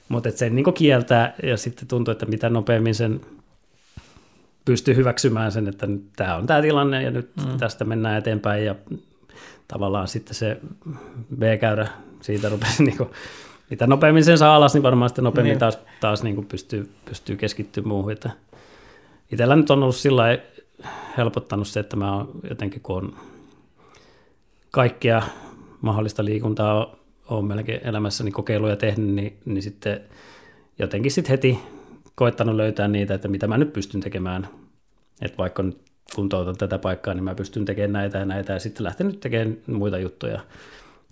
mutta 0.09 0.29
että 0.29 0.39
sen 0.39 0.55
niin 0.57 0.75
kieltää 0.75 1.35
ja 1.43 1.57
sitten 1.57 1.89
tuntuu, 1.89 2.13
että 2.13 2.27
mitä 2.27 2.49
nopeammin 2.51 2.95
sen 2.95 3.21
pystyy 4.65 4.97
hyväksymään 4.97 5.53
sen, 5.53 5.69
että 5.69 5.87
nyt 5.87 6.05
tämä 6.17 6.37
on 6.37 6.47
tämä 6.47 6.63
tilanne 6.63 7.03
ja 7.03 7.11
nyt 7.11 7.31
mm. 7.37 7.59
tästä 7.59 7.85
mennään 7.85 8.19
eteenpäin 8.19 8.65
ja 8.65 8.75
tavallaan 9.69 10.09
sitten 10.09 10.35
se 10.35 10.59
B-käyrä 11.39 11.87
siitä 12.21 12.49
rupesi 12.49 12.83
niin 12.85 12.97
kuin, 12.97 13.09
mitä 13.71 13.87
nopeammin 13.87 14.25
sen 14.25 14.39
saa 14.39 14.57
alas, 14.57 14.75
niin 14.75 14.83
varmaan 14.83 15.09
sitten 15.09 15.25
nopeammin 15.25 15.51
Niin. 15.51 15.59
taas, 15.59 15.79
taas 16.01 16.23
niin 16.23 16.35
kuin 16.35 16.47
pystyy, 16.47 16.91
pystyy 17.05 17.37
keskittymään 17.37 17.89
muuhun. 17.89 18.13
Että 18.13 18.31
itsellä 19.33 19.57
nyt 19.57 19.71
on 19.71 19.83
ollut 19.83 19.97
sillä 19.97 20.39
helpottanut 21.17 21.69
se, 21.69 21.81
että 21.81 21.97
mä 21.97 22.17
oon 22.17 22.31
jotenkin, 22.51 22.81
kun 22.81 22.97
on 22.97 23.17
kaikkea 24.71 25.23
mahdollista 25.81 26.25
liikuntaa 26.25 26.97
on 27.29 27.45
melkein 27.45 27.87
elämässäni 27.87 28.31
kokeiluja 28.31 28.77
tehnyt, 28.77 29.15
niin, 29.15 29.39
niin 29.45 29.63
sitten 29.63 30.01
jotenkin 30.79 31.13
sitten 31.13 31.31
heti 31.31 31.59
koettanut 32.15 32.57
löytää 32.57 32.89
niitä, 32.89 33.15
että 33.15 33.29
mitä 33.29 33.47
mä 33.47 33.59
nyt 33.59 33.73
pystyn 33.73 34.01
tekemään. 34.01 34.49
Että 35.23 35.39
vaikka 35.39 35.63
nyt 35.63 35.79
kuntoutan 36.15 36.57
tätä 36.57 36.79
paikkaa, 36.79 37.15
niin 37.15 37.25
mä 37.25 37.35
pystyn 37.35 37.65
tekemään 37.65 37.93
näitä 37.93 38.19
ja 38.19 38.25
näitä 38.25 38.53
ja 38.53 38.59
sitten 38.59 38.85
lähtenyt 38.85 39.21
tekemään 39.21 39.57
muita 39.67 39.99
juttuja. 39.99 40.41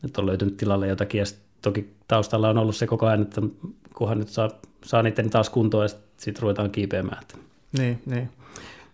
Että 0.05 0.21
on 0.21 0.27
löytynyt 0.27 0.57
tilalle 0.57 0.89
jotakin 0.89 1.19
ja 1.19 1.25
toki 1.63 1.95
taustalla 2.09 2.49
on 2.49 2.59
ollut 2.59 2.77
se 2.77 2.87
koko 2.87 3.07
ajan, 3.07 3.23
että 3.23 3.43
kunhan 3.95 4.19
nyt 4.19 4.29
saa, 4.29 4.51
saa 4.85 5.03
niiden 5.03 5.31
taas 5.31 5.51
kuntoon 5.51 5.85
ja 5.85 5.89
sitten 6.17 6.43
ruvetaan 6.43 6.71
kiipeämään. 6.71 7.23
Niin, 7.79 8.03
niin. 8.07 8.31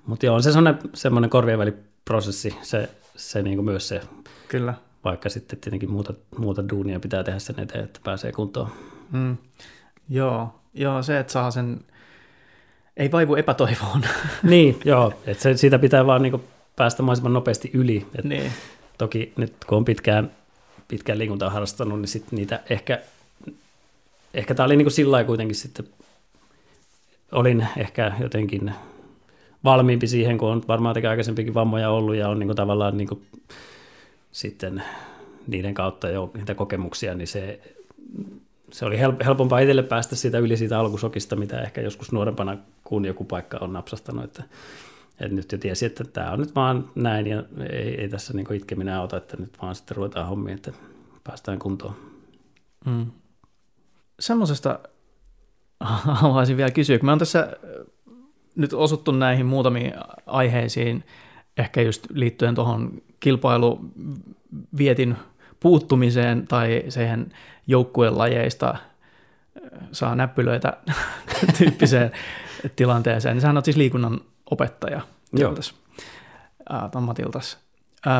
Mutta 0.06 0.26
joo, 0.26 0.34
on 0.34 0.42
se 0.42 0.52
semmoinen, 0.52 0.82
semmoinen 0.94 1.30
korvien 1.30 1.58
väliprosessi, 1.58 2.56
se, 2.62 2.88
se 3.16 3.42
niin 3.42 3.56
kuin 3.56 3.64
myös 3.64 3.88
se, 3.88 4.00
Kyllä. 4.48 4.74
vaikka 5.04 5.28
sitten 5.28 5.58
tietenkin 5.58 5.90
muuta, 5.90 6.14
muuta 6.38 6.68
duunia 6.68 7.00
pitää 7.00 7.24
tehdä 7.24 7.38
sen 7.38 7.60
eteen, 7.60 7.84
että 7.84 8.00
pääsee 8.04 8.32
kuntoon. 8.32 8.68
Mm. 9.12 9.36
Joo, 10.08 10.60
joo, 10.74 11.02
se, 11.02 11.18
että 11.18 11.32
saa 11.32 11.50
sen, 11.50 11.80
ei 12.96 13.12
vaivu 13.12 13.34
epätoivoon. 13.34 14.02
niin, 14.42 14.80
joo, 14.84 15.12
että 15.26 15.42
se, 15.42 15.56
siitä 15.56 15.78
pitää 15.78 16.06
vaan 16.06 16.22
niin 16.22 16.42
päästä 16.76 17.02
mahdollisimman 17.02 17.32
nopeasti 17.32 17.70
yli. 17.74 18.06
Et 18.18 18.24
niin. 18.24 18.52
Toki 18.98 19.32
nyt 19.36 19.52
kun 19.66 19.78
on 19.78 19.84
pitkään, 19.84 20.30
pitkään 20.88 21.18
liikuntaa 21.18 21.50
harrastanut, 21.50 22.00
niin 22.00 22.08
sitten 22.08 22.36
niitä 22.36 22.60
ehkä, 22.70 23.00
ehkä 24.34 24.54
tämä 24.54 24.64
oli 24.64 24.76
niin 24.76 24.84
kuin 24.84 24.92
sillä 24.92 25.24
kuitenkin 25.24 25.56
sitten, 25.56 25.88
olin 27.32 27.66
ehkä 27.76 28.12
jotenkin 28.20 28.72
valmiimpi 29.64 30.06
siihen, 30.06 30.38
kun 30.38 30.48
on 30.48 30.62
varmaan 30.68 30.94
tekee 30.94 31.10
aikaisempikin 31.10 31.54
vammoja 31.54 31.90
ollut 31.90 32.14
ja 32.14 32.28
on 32.28 32.38
niin 32.38 32.48
kuin 32.48 32.56
tavallaan 32.56 32.96
niin 32.96 33.08
kuin 33.08 33.22
sitten 34.32 34.82
niiden 35.46 35.74
kautta 35.74 36.08
jo 36.08 36.30
niitä 36.34 36.54
kokemuksia, 36.54 37.14
niin 37.14 37.28
se, 37.28 37.60
se 38.72 38.84
oli 38.84 38.98
helpompaa 38.98 39.58
itselle 39.58 39.82
päästä 39.82 40.16
siitä 40.16 40.38
yli 40.38 40.56
siitä 40.56 40.80
alkusokista, 40.80 41.36
mitä 41.36 41.60
ehkä 41.60 41.80
joskus 41.80 42.12
nuorempana, 42.12 42.56
kun 42.84 43.04
joku 43.04 43.24
paikka 43.24 43.58
on 43.60 43.72
napsastanut, 43.72 44.24
että, 44.24 44.42
että 45.20 45.34
nyt 45.34 45.52
jo 45.52 45.58
tiesi, 45.58 45.86
että 45.86 46.04
tämä 46.04 46.30
on 46.30 46.38
nyt 46.38 46.54
vaan 46.54 46.90
näin 46.94 47.26
ja 47.26 47.44
ei, 47.70 48.00
ei 48.00 48.08
tässä 48.08 48.34
niin 48.34 48.54
itkeminen 48.54 48.94
auta, 48.94 49.16
että 49.16 49.36
nyt 49.36 49.52
vaan 49.62 49.74
sitten 49.74 49.96
ruvetaan 49.96 50.28
hommiin, 50.28 50.54
että 50.54 50.72
päästään 51.24 51.58
kuntoon. 51.58 51.94
Mm. 52.86 53.06
Semmoisesta 54.20 54.78
haluaisin 56.20 56.56
vielä 56.56 56.70
kysyä, 56.70 56.98
kun 56.98 57.06
mä 57.06 57.12
oon 57.12 57.18
tässä 57.18 57.56
nyt 58.56 58.72
osuttu 58.72 59.12
näihin 59.12 59.46
muutamiin 59.46 59.94
aiheisiin, 60.26 61.04
ehkä 61.56 61.82
just 61.82 62.06
liittyen 62.10 62.54
tuohon 62.54 63.02
kilpailuvietin 63.20 65.16
puuttumiseen 65.60 66.46
tai 66.46 66.84
siihen 66.88 67.32
joukkueen 67.66 68.18
lajeista 68.18 68.70
äh, 68.70 68.80
saa 69.92 70.14
näppylöitä 70.14 70.76
tyyppiseen 71.58 72.10
tilanteeseen. 72.76 73.34
Niin 73.34 73.40
sähän 73.40 73.56
on 73.56 73.64
siis 73.64 73.76
liikunnan 73.76 74.20
opettaja 74.50 75.00
Tiltas, 75.36 75.74
ammatiltas. 76.94 77.58
Äh, 78.06 78.12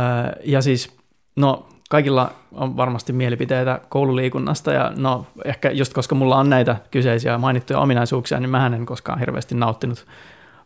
ja 0.45 0.63
siis, 0.63 0.97
no 1.37 1.69
kaikilla 1.89 2.33
on 2.53 2.77
varmasti 2.77 3.13
mielipiteitä 3.13 3.81
koululiikunnasta 3.89 4.73
ja 4.73 4.93
no 4.97 5.27
ehkä 5.45 5.71
just 5.71 5.93
koska 5.93 6.15
mulla 6.15 6.37
on 6.37 6.51
näitä 6.51 6.77
kyseisiä 6.91 7.39
mainittuja 7.39 7.79
ominaisuuksia, 7.79 8.41
niin 8.41 8.51
mä 8.51 8.67
en 8.67 8.87
koskaan 8.87 9.19
hirveästi 9.19 9.55
nauttinut 9.55 10.07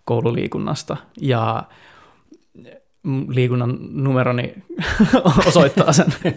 koululiikunnasta 0.04 0.96
ja 1.20 1.64
liikunnan 3.28 3.78
numeroni 3.90 4.54
osoittaa 5.46 5.92
sen, 5.92 6.14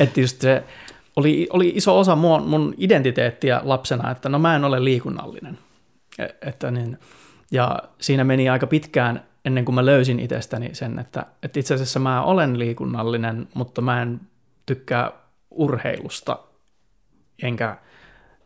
että 0.00 0.20
just 0.20 0.40
se 0.40 0.64
oli, 1.16 1.48
oli 1.52 1.72
iso 1.74 1.98
osa 1.98 2.16
mun, 2.16 2.48
mun 2.48 2.74
identiteettiä 2.78 3.60
lapsena, 3.64 4.10
että 4.10 4.28
no 4.28 4.38
mä 4.38 4.56
en 4.56 4.64
ole 4.64 4.84
liikunnallinen. 4.84 5.58
E, 6.18 6.26
että 6.42 6.70
niin, 6.70 6.98
ja 7.50 7.78
siinä 8.00 8.24
meni 8.24 8.48
aika 8.48 8.66
pitkään 8.66 9.24
ennen 9.44 9.64
kuin 9.64 9.74
mä 9.74 9.86
löysin 9.86 10.20
itsestäni 10.20 10.74
sen, 10.74 10.98
että, 10.98 11.26
että 11.42 11.60
itse 11.60 11.74
asiassa 11.74 12.00
mä 12.00 12.22
olen 12.22 12.58
liikunnallinen, 12.58 13.48
mutta 13.54 13.80
mä 13.80 14.02
en 14.02 14.20
tykkää 14.66 15.12
urheilusta, 15.50 16.38
enkä 17.42 17.76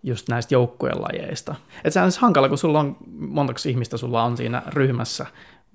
just 0.03 0.29
näistä 0.29 0.55
joukkueen 0.55 1.03
lajeista. 1.03 1.55
Että 1.77 1.91
se 1.91 2.01
on 2.01 2.13
siis 2.13 2.23
hankala, 2.23 2.49
kun 2.49 2.59
sulla 2.59 2.81
on, 2.81 2.97
montako 3.19 3.61
ihmistä 3.69 3.97
sulla 3.97 4.23
on 4.23 4.37
siinä 4.37 4.63
ryhmässä, 4.67 5.27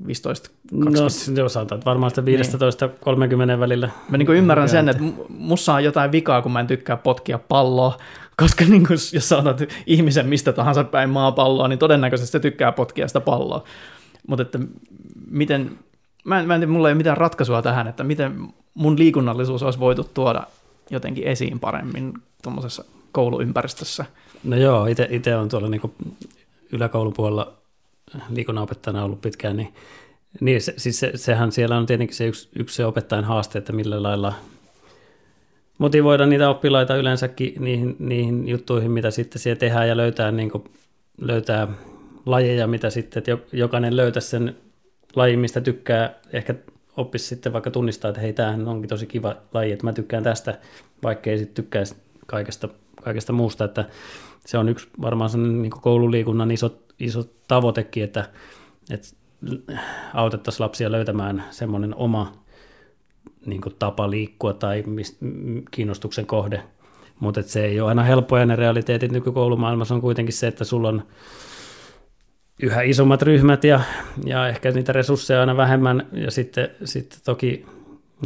15, 0.08 0.50
20. 0.84 1.42
No, 1.42 1.50
sanotaan, 1.50 1.78
että 1.78 1.90
varmaan 1.90 2.12
sitä 2.12 2.26
15 2.26 2.86
niin. 2.86 2.96
30 3.00 3.60
välillä. 3.60 3.90
Mä 4.10 4.18
niin 4.18 4.32
ymmärrän 4.32 4.70
sen, 4.70 4.90
että 4.90 5.04
mussa 5.30 5.74
on 5.74 5.84
jotain 5.84 6.12
vikaa, 6.12 6.42
kun 6.42 6.52
mä 6.52 6.60
en 6.60 6.68
tykkää 6.68 6.98
potkia 6.98 7.40
palloa, 7.40 7.98
koska 8.42 8.66
niin 8.66 8.88
kuin, 8.88 8.98
jos 9.14 9.30
saatat 9.30 9.62
ihmisen 9.86 10.28
mistä 10.28 10.54
tahansa 10.54 10.84
päin 10.84 11.10
maapalloa, 11.10 11.68
niin 11.68 11.80
todennäköisesti 11.80 12.32
se 12.32 12.40
tykkää 12.40 12.72
potkia 12.72 13.08
sitä 13.08 13.22
palloa. 13.22 13.64
Mutta 14.28 14.42
että 14.42 14.60
miten, 15.32 15.80
mä 16.26 16.40
en, 16.40 16.48
mä 16.48 16.56
en 16.56 16.62
tiedä, 16.62 16.72
mulla 16.72 16.88
ei 16.88 16.92
ole 16.92 16.98
mitään 16.98 17.18
ratkaisua 17.18 17.62
tähän, 17.62 17.88
että 17.88 18.04
miten 18.04 18.48
mun 18.74 19.00
liikunnallisuus 19.00 19.64
olisi 19.64 19.80
voitu 19.80 20.04
tuoda 20.04 20.44
jotenkin 20.90 21.24
esiin 21.24 21.60
paremmin 21.60 22.14
tuommoisessa 22.44 22.86
kouluympäristössä. 23.12 24.06
No 24.44 24.56
joo, 24.56 24.88
itse 25.10 25.36
on 25.36 25.50
tuolla 25.50 25.70
niin 25.70 25.94
yläkoulupuolella 26.72 27.54
liikunnanopettajana 28.30 29.04
ollut 29.04 29.22
pitkään, 29.22 29.58
niin, 29.58 29.74
niin 30.40 30.62
se, 30.62 30.74
siis 30.78 31.00
se, 31.00 31.12
sehän 31.16 31.52
siellä 31.52 31.78
on 31.78 31.86
tietenkin 31.86 32.18
se 32.18 32.28
yksi, 32.28 32.50
yksi 32.56 32.76
se 32.76 32.86
opettajan 32.86 33.26
haaste, 33.26 33.60
että 33.60 33.74
millä 33.74 34.04
lailla 34.04 34.34
motivoida 35.78 36.26
niitä 36.26 36.50
oppilaita 36.50 36.96
yleensäkin 36.96 37.54
niihin, 37.60 37.96
niihin 38.00 38.48
juttuihin, 38.48 38.92
mitä 38.92 39.12
sitten 39.12 39.42
siellä 39.42 39.60
tehdään 39.60 39.88
ja 39.88 39.98
löytää, 39.98 40.32
niin 40.32 40.52
kuin, 40.52 40.64
löytää 41.22 41.68
lajeja, 42.26 42.68
mitä 42.68 42.90
sitten, 42.90 43.20
että 43.20 43.58
jokainen 43.58 43.98
löytäisi 43.98 44.28
sen 44.28 44.56
lajin, 45.16 45.40
mistä 45.40 45.62
tykkää, 45.62 46.14
ehkä 46.34 46.56
oppisi 46.98 47.26
sitten 47.26 47.54
vaikka 47.54 47.72
tunnistaa, 47.72 48.10
että 48.10 48.22
hei, 48.22 48.34
tämähän 48.34 48.68
onkin 48.68 48.90
tosi 48.90 49.06
kiva 49.06 49.36
laji, 49.54 49.72
että 49.72 49.86
mä 49.86 49.94
tykkään 49.94 50.24
tästä, 50.24 50.60
vaikka 51.04 51.30
ei 51.30 51.38
sitten 51.38 51.64
tykkäisi 51.64 51.96
kaikesta, 52.28 52.70
kaikesta 53.04 53.34
muusta, 53.34 53.66
että 53.66 53.86
se 54.46 54.58
on 54.58 54.70
yksi 54.70 54.90
varmaan 55.02 55.30
sellainen 55.30 55.62
niin 55.62 55.72
koululiikunnan 55.82 56.52
iso, 56.52 56.80
iso 57.00 57.24
tavoitekin, 57.48 58.04
että, 58.04 58.30
että 58.90 59.08
autettaisiin 60.14 60.64
lapsia 60.64 60.92
löytämään 60.92 61.44
semmoinen 61.50 61.96
oma 61.96 62.34
niin 63.46 63.62
tapa 63.80 64.10
liikkua 64.10 64.54
tai 64.54 64.84
mist, 64.86 65.18
kiinnostuksen 65.72 66.26
kohde, 66.26 66.64
mutta 67.20 67.42
se 67.42 67.66
ei 67.66 67.82
ole 67.82 67.90
aina 67.90 68.04
helppoja 68.04 68.46
ne 68.46 68.56
realiteetit 68.56 69.12
nykykoulumaailmassa. 69.12 69.96
On 69.96 70.02
kuitenkin 70.02 70.34
se, 70.34 70.48
että 70.48 70.64
sulla 70.64 70.90
on 70.90 71.04
yhä 72.62 72.82
isommat 72.82 73.22
ryhmät 73.22 73.64
ja, 73.64 73.82
ja 74.26 74.48
ehkä 74.48 74.72
niitä 74.72 74.94
resursseja 74.94 75.40
aina 75.40 75.58
vähemmän 75.58 76.08
ja 76.12 76.32
sitten, 76.32 76.70
sitten 76.84 77.20
toki, 77.26 77.66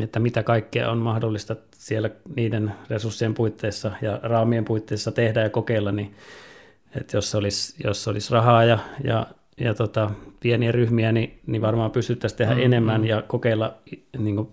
että 0.01 0.19
mitä 0.19 0.43
kaikkea 0.43 0.91
on 0.91 0.97
mahdollista 0.97 1.55
siellä 1.77 2.09
niiden 2.35 2.71
resurssien 2.89 3.33
puitteissa 3.33 3.91
ja 4.01 4.19
raamien 4.23 4.65
puitteissa 4.65 5.11
tehdä 5.11 5.41
ja 5.41 5.49
kokeilla, 5.49 5.91
niin 5.91 6.15
että 6.95 7.17
jos 7.17 7.35
olisi, 7.35 7.75
jos 7.83 8.07
olisi 8.07 8.33
rahaa 8.33 8.63
ja, 8.63 8.79
ja, 9.03 9.27
ja 9.59 9.73
tota, 9.73 10.11
pieniä 10.39 10.71
ryhmiä, 10.71 11.11
niin, 11.11 11.39
niin 11.47 11.61
varmaan 11.61 11.91
pystyttäisiin 11.91 12.37
tehdä 12.37 12.53
mm-hmm. 12.53 12.65
enemmän 12.65 13.01
mm. 13.01 13.07
ja 13.07 13.21
kokeilla 13.21 13.77
niin 14.17 14.35
kuin, 14.35 14.49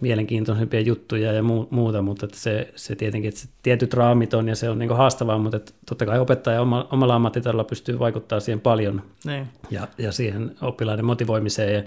mielenkiintoisempia 0.00 0.80
juttuja 0.80 1.32
ja 1.32 1.42
muuta, 1.70 2.02
mutta 2.02 2.26
että 2.26 2.38
se, 2.38 2.72
se 2.76 2.96
tietenkin, 2.96 3.28
että 3.28 3.40
se 3.40 3.48
tietyt 3.62 3.94
raamit 3.94 4.34
on 4.34 4.48
ja 4.48 4.56
se 4.56 4.70
on 4.70 4.78
niin 4.78 4.96
haastavaa, 4.96 5.38
mutta 5.38 5.56
että 5.56 5.72
totta 5.86 6.06
kai 6.06 6.18
opettaja 6.18 6.60
omalla 6.90 7.14
ammattitalolla 7.14 7.64
pystyy 7.64 7.98
vaikuttamaan 7.98 8.40
siihen 8.40 8.60
paljon 8.60 9.02
niin. 9.24 9.46
ja, 9.70 9.88
ja 9.98 10.12
siihen 10.12 10.56
oppilaiden 10.62 11.04
motivoimiseen 11.04 11.74
ja, 11.74 11.82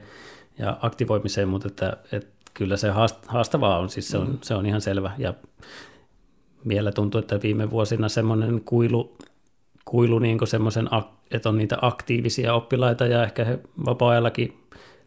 ja 0.65 0.77
aktivoimiseen, 0.81 1.49
mutta 1.49 1.67
että, 1.67 1.97
että 2.11 2.41
kyllä 2.53 2.77
se 2.77 2.89
haastavaa 3.27 3.77
on, 3.77 3.89
siis 3.89 4.07
se 4.07 4.17
on, 4.17 4.27
mm. 4.27 4.37
se 4.41 4.55
on 4.55 4.65
ihan 4.65 4.81
selvä 4.81 5.11
ja 5.17 5.33
vielä 6.67 6.91
tuntuu, 6.91 7.19
että 7.19 7.39
viime 7.43 7.71
vuosina 7.71 8.09
semmoinen 8.09 8.61
kuilu, 8.61 9.17
kuilu 9.85 10.19
niin 10.19 10.47
semmoisen, 10.47 10.89
että 11.31 11.49
on 11.49 11.57
niitä 11.57 11.77
aktiivisia 11.81 12.53
oppilaita 12.53 13.05
ja 13.05 13.23
ehkä 13.23 13.45
he 13.45 13.59
vapaa-ajallakin 13.85 14.60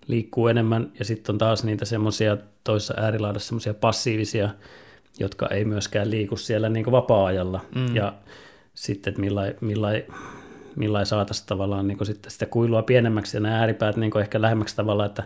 liikkuu 0.06 0.48
enemmän 0.48 0.92
ja 0.98 1.04
sitten 1.04 1.34
on 1.34 1.38
taas 1.38 1.64
niitä 1.64 1.84
semmoisia 1.84 2.36
toisessa 2.64 2.94
äärilaidassa 2.96 3.48
semmoisia 3.48 3.74
passiivisia, 3.74 4.48
jotka 5.20 5.48
ei 5.48 5.64
myöskään 5.64 6.10
liiku 6.10 6.36
siellä 6.36 6.68
niin 6.68 6.90
vapaa-ajalla 6.90 7.60
mm. 7.74 7.96
ja 7.96 8.14
sitten, 8.74 9.10
että 9.10 9.20
millain, 9.20 9.54
millain, 9.60 10.02
millain 10.76 11.06
saataisiin 11.06 11.48
tavallaan 11.48 11.86
niin 11.86 12.06
sitten 12.06 12.32
sitä 12.32 12.46
kuilua 12.46 12.82
pienemmäksi 12.82 13.36
ja 13.36 13.40
nämä 13.40 13.58
ääripäät 13.58 13.96
niin 13.96 14.18
ehkä 14.20 14.42
lähemmäksi 14.42 14.76
tavallaan, 14.76 15.08
että 15.08 15.22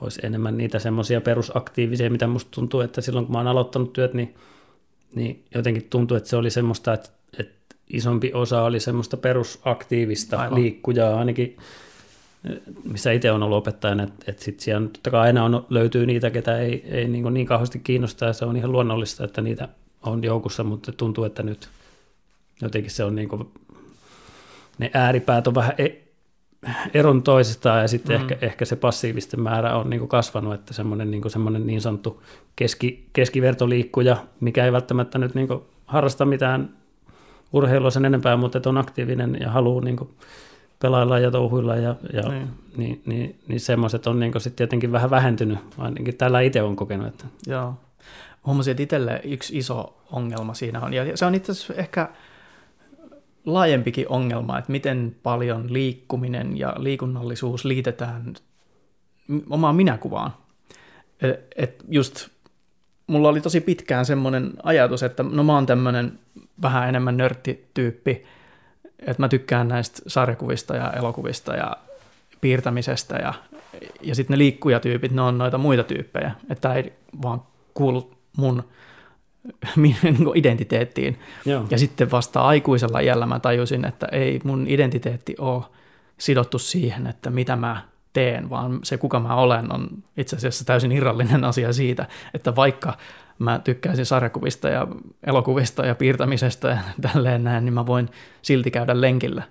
olisi 0.00 0.20
enemmän 0.26 0.56
niitä 0.56 0.78
semmoisia 0.78 1.20
perusaktiivisia, 1.20 2.10
mitä 2.10 2.26
musta 2.26 2.50
tuntuu, 2.50 2.80
että 2.80 3.00
silloin 3.00 3.26
kun 3.26 3.32
mä 3.32 3.38
oon 3.38 3.46
aloittanut 3.46 3.92
työt, 3.92 4.14
niin, 4.14 4.34
niin 5.14 5.44
jotenkin 5.54 5.86
tuntuu, 5.90 6.16
että 6.16 6.28
se 6.28 6.36
oli 6.36 6.50
semmoista, 6.50 6.92
että, 6.92 7.10
että 7.38 7.76
isompi 7.90 8.30
osa 8.34 8.62
oli 8.62 8.80
semmoista 8.80 9.16
perusaktiivista 9.16 10.38
Aivan. 10.38 10.60
liikkujaa, 10.60 11.18
ainakin 11.18 11.56
missä 12.84 13.12
itse 13.12 13.32
on 13.32 13.42
ollut 13.42 13.58
opettajana, 13.58 14.02
että, 14.02 14.24
että 14.28 14.44
sitten 14.44 14.64
siellä 14.64 14.88
totta 14.88 15.10
kai 15.10 15.20
aina 15.20 15.44
on, 15.44 15.66
löytyy 15.70 16.06
niitä, 16.06 16.30
ketä 16.30 16.58
ei, 16.58 16.84
ei 16.90 17.08
niin, 17.08 17.34
niin 17.34 17.46
kauheasti 17.46 17.78
kiinnostaa, 17.78 18.28
ja 18.28 18.32
se 18.32 18.44
on 18.44 18.56
ihan 18.56 18.72
luonnollista, 18.72 19.24
että 19.24 19.42
niitä 19.42 19.68
on 20.02 20.24
joukossa, 20.24 20.64
mutta 20.64 20.92
tuntuu, 20.92 21.24
että 21.24 21.42
nyt 21.42 21.68
jotenkin 22.62 22.90
se 22.90 23.04
on 23.04 23.14
niin 23.14 23.28
kuin, 23.28 23.48
ne 24.78 24.90
ääripäät 24.94 25.46
on 25.46 25.54
vähän 25.54 25.74
e- 25.78 26.04
eron 26.94 27.22
toisistaan 27.22 27.80
ja 27.80 27.88
sitten 27.88 28.16
mm. 28.16 28.22
ehkä, 28.22 28.46
ehkä 28.46 28.64
se 28.64 28.76
passiivisten 28.76 29.40
määrä 29.40 29.76
on 29.76 29.90
niin 29.90 30.00
kuin 30.00 30.08
kasvanut, 30.08 30.54
että 30.54 30.74
semmoinen 30.74 31.10
niin, 31.10 31.30
semmoinen 31.30 31.66
niin 31.66 31.80
sanottu 31.80 32.22
keski, 32.56 33.08
keskivertoliikkuja, 33.12 34.16
mikä 34.40 34.64
ei 34.64 34.72
välttämättä 34.72 35.18
nyt 35.18 35.34
niin 35.34 35.48
kuin 35.48 35.60
harrasta 35.86 36.24
mitään 36.24 36.70
urheilua 37.52 37.90
sen 37.90 38.04
enempää, 38.04 38.36
mutta 38.36 38.58
että 38.58 38.68
on 38.68 38.78
aktiivinen 38.78 39.36
ja 39.40 39.50
haluaa 39.50 39.84
niin 39.84 39.96
kuin 39.96 40.10
pelailla 40.84 41.18
ja 41.18 41.30
touhuilla 41.30 41.76
ja, 41.76 41.96
ja 42.12 42.22
niin. 42.22 42.48
Niin, 42.76 43.02
niin, 43.06 43.38
niin 43.48 43.60
semmoiset 43.60 44.06
on 44.06 44.20
niin 44.20 44.32
sitten 44.32 44.56
tietenkin 44.56 44.92
vähän 44.92 45.10
vähentynyt, 45.10 45.58
ainakin 45.78 46.16
tällä 46.16 46.40
itse 46.40 46.62
on 46.62 46.76
kokenut. 46.76 47.06
Että. 47.06 47.24
Joo. 47.46 47.74
Huomasin, 48.46 48.70
että 48.70 48.82
itselle 48.82 49.20
yksi 49.24 49.58
iso 49.58 50.02
ongelma 50.12 50.54
siinä 50.54 50.80
on, 50.80 50.94
ja 50.94 51.16
se 51.16 51.26
on 51.26 51.34
itse 51.34 51.52
asiassa 51.52 51.74
ehkä 51.74 52.08
laajempikin 53.46 54.08
ongelma, 54.08 54.58
että 54.58 54.72
miten 54.72 55.16
paljon 55.22 55.72
liikkuminen 55.72 56.58
ja 56.58 56.74
liikunnallisuus 56.78 57.64
liitetään 57.64 58.34
omaan 59.50 59.76
minäkuvaan. 59.76 60.30
Et, 61.22 61.54
et 61.56 61.84
just 61.88 62.28
mulla 63.06 63.28
oli 63.28 63.40
tosi 63.40 63.60
pitkään 63.60 64.06
semmoinen 64.06 64.52
ajatus, 64.62 65.02
että 65.02 65.22
no 65.22 65.44
mä 65.44 65.54
oon 65.54 65.66
tämmöinen 65.66 66.18
vähän 66.62 66.88
enemmän 66.88 67.16
nörttityyppi, 67.16 68.24
että 69.06 69.22
mä 69.22 69.28
tykkään 69.28 69.68
näistä 69.68 70.02
sarjakuvista 70.06 70.76
ja 70.76 70.90
elokuvista 70.90 71.56
ja 71.56 71.76
piirtämisestä 72.40 73.16
ja, 73.16 73.34
ja 74.02 74.14
sitten 74.14 74.34
ne 74.34 74.38
liikkujatyypit, 74.38 75.12
ne 75.12 75.22
on 75.22 75.38
noita 75.38 75.58
muita 75.58 75.82
tyyppejä, 75.82 76.30
että 76.50 76.74
ei 76.74 76.92
vaan 77.22 77.42
kuulu 77.74 78.14
mun 78.36 78.64
niin 79.76 79.96
identiteettiin. 80.34 81.18
Joo. 81.44 81.66
Ja 81.70 81.78
sitten 81.78 82.10
vasta 82.10 82.40
aikuisella 82.40 83.00
iällä 83.00 83.26
mä 83.26 83.40
tajusin, 83.40 83.84
että 83.84 84.06
ei 84.12 84.40
mun 84.44 84.66
identiteetti 84.68 85.34
ole 85.38 85.62
sidottu 86.18 86.58
siihen, 86.58 87.06
että 87.06 87.30
mitä 87.30 87.56
mä 87.56 87.82
teen, 88.12 88.50
vaan 88.50 88.78
se 88.82 88.96
kuka 88.96 89.20
mä 89.20 89.34
olen 89.34 89.72
on 89.72 89.88
itse 90.16 90.36
asiassa 90.36 90.64
täysin 90.64 90.92
irrallinen 90.92 91.44
asia 91.44 91.72
siitä, 91.72 92.06
että 92.34 92.56
vaikka 92.56 92.96
mä 93.38 93.60
tykkäisin 93.64 94.06
sarjakuvista 94.06 94.68
ja 94.68 94.86
elokuvista 95.26 95.86
ja 95.86 95.94
piirtämisestä 95.94 96.68
ja 96.68 96.78
tälleen 97.12 97.44
näin, 97.44 97.64
niin 97.64 97.74
mä 97.74 97.86
voin 97.86 98.08
silti 98.42 98.70
käydä 98.70 99.00
lenkillä. 99.00 99.42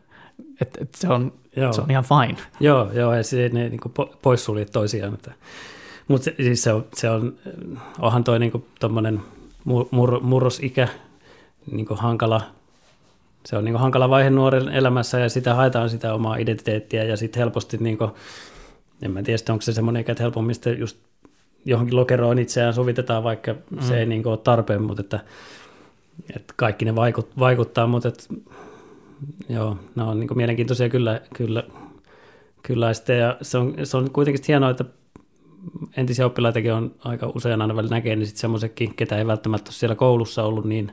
Et, 0.62 0.78
et 0.82 0.96
se, 0.96 1.08
on, 1.08 1.34
se 1.72 1.82
on 1.82 1.92
ihan 1.92 2.04
fine. 2.04 2.38
Joo, 2.60 2.92
joo 2.92 3.14
ja 3.14 3.24
se, 3.24 3.50
ne 3.50 3.70
niin 3.70 3.82
poissuljet 4.22 4.72
toisiaan. 4.72 5.12
Mutta, 5.12 5.32
mutta 6.08 6.26
se, 6.26 6.36
siis 6.38 6.64
se, 6.64 6.74
on, 6.74 6.86
se 6.94 7.10
on, 7.10 7.36
onhan 8.00 8.24
toi 8.24 8.40
niin 8.40 8.66
tuommoinen 8.80 9.22
mur, 9.92 10.20
murrosikä 10.22 10.88
niin 11.72 11.88
hankala, 11.90 12.42
se 13.46 13.58
on 13.58 13.66
niin 13.66 13.76
hankala 13.76 14.10
vaihe 14.10 14.30
nuoren 14.30 14.70
elämässä 14.70 15.20
ja 15.20 15.30
sitä 15.30 15.54
haetaan 15.54 15.90
sitä 15.90 16.14
omaa 16.14 16.36
identiteettiä 16.36 17.04
ja 17.04 17.18
sitten 17.18 17.40
helposti, 17.40 17.78
niin 17.78 17.98
kuin, 17.98 18.12
en 19.02 19.12
mä 19.12 19.24
tiedä, 19.24 19.40
onko 19.50 19.62
se 19.62 19.74
semmoinen, 19.74 20.06
että 20.08 20.24
helpommin 20.24 20.56
just 20.78 20.98
johonkin 21.66 21.96
lokeroon 21.96 22.40
itseään 22.40 22.74
sovitetaan, 22.74 23.24
vaikka 23.24 23.54
mm. 23.54 23.82
se 23.82 24.00
ei 24.00 24.06
niin 24.06 24.28
ole 24.28 24.38
tarpeen, 24.38 24.82
mutta 24.82 25.02
että, 25.02 25.20
että 26.36 26.54
kaikki 26.58 26.86
ne 26.86 26.96
vaikut, 26.96 27.40
vaikuttaa, 27.40 27.88
mutta 27.88 28.08
että, 28.08 28.24
joo, 29.50 29.78
ne 29.96 30.04
on 30.04 30.20
niin 30.20 30.38
mielenkiintoisia 30.38 30.90
kyllä, 30.90 31.22
kyllä, 31.36 31.64
kyllä 32.64 32.88
ja 33.20 33.38
se 33.42 33.58
on, 33.58 33.74
se 33.84 33.98
on 33.98 34.12
kuitenkin 34.12 34.44
hienoa, 34.48 34.70
että 34.70 34.86
entisiä 35.98 36.26
oppilaitakin 36.26 36.74
on 36.74 36.96
aika 37.00 37.32
usein 37.36 37.62
aina 37.62 37.76
välillä 37.76 37.96
näkee, 37.96 38.16
niin 38.16 38.26
sitten 38.26 38.42
semmoisetkin, 38.42 38.96
ketä 38.96 39.18
ei 39.18 39.28
välttämättä 39.28 39.70
ole 39.70 39.74
siellä 39.74 39.96
koulussa 39.96 40.44
ollut 40.44 40.66
niin 40.66 40.92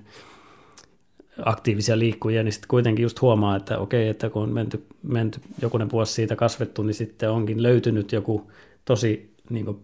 aktiivisia 1.45 1.99
liikkujia, 1.99 2.43
niin 2.43 2.53
sitten 2.53 2.68
kuitenkin 2.68 3.03
just 3.03 3.21
huomaa, 3.21 3.57
että 3.57 3.79
okei, 3.79 4.09
että 4.09 4.31
kun 4.31 4.43
on 4.43 4.53
menty, 4.53 4.87
menty 5.03 5.41
jokunen 5.62 5.91
vuosi 5.91 6.12
siitä 6.12 6.37
kasvettu, 6.37 6.83
niin 6.83 6.95
sitten 6.95 7.31
onkin 7.31 7.62
löytynyt 7.62 8.12
joku 8.12 8.51
tosi 8.85 9.35
niin 9.51 9.64
kuin, 9.64 9.79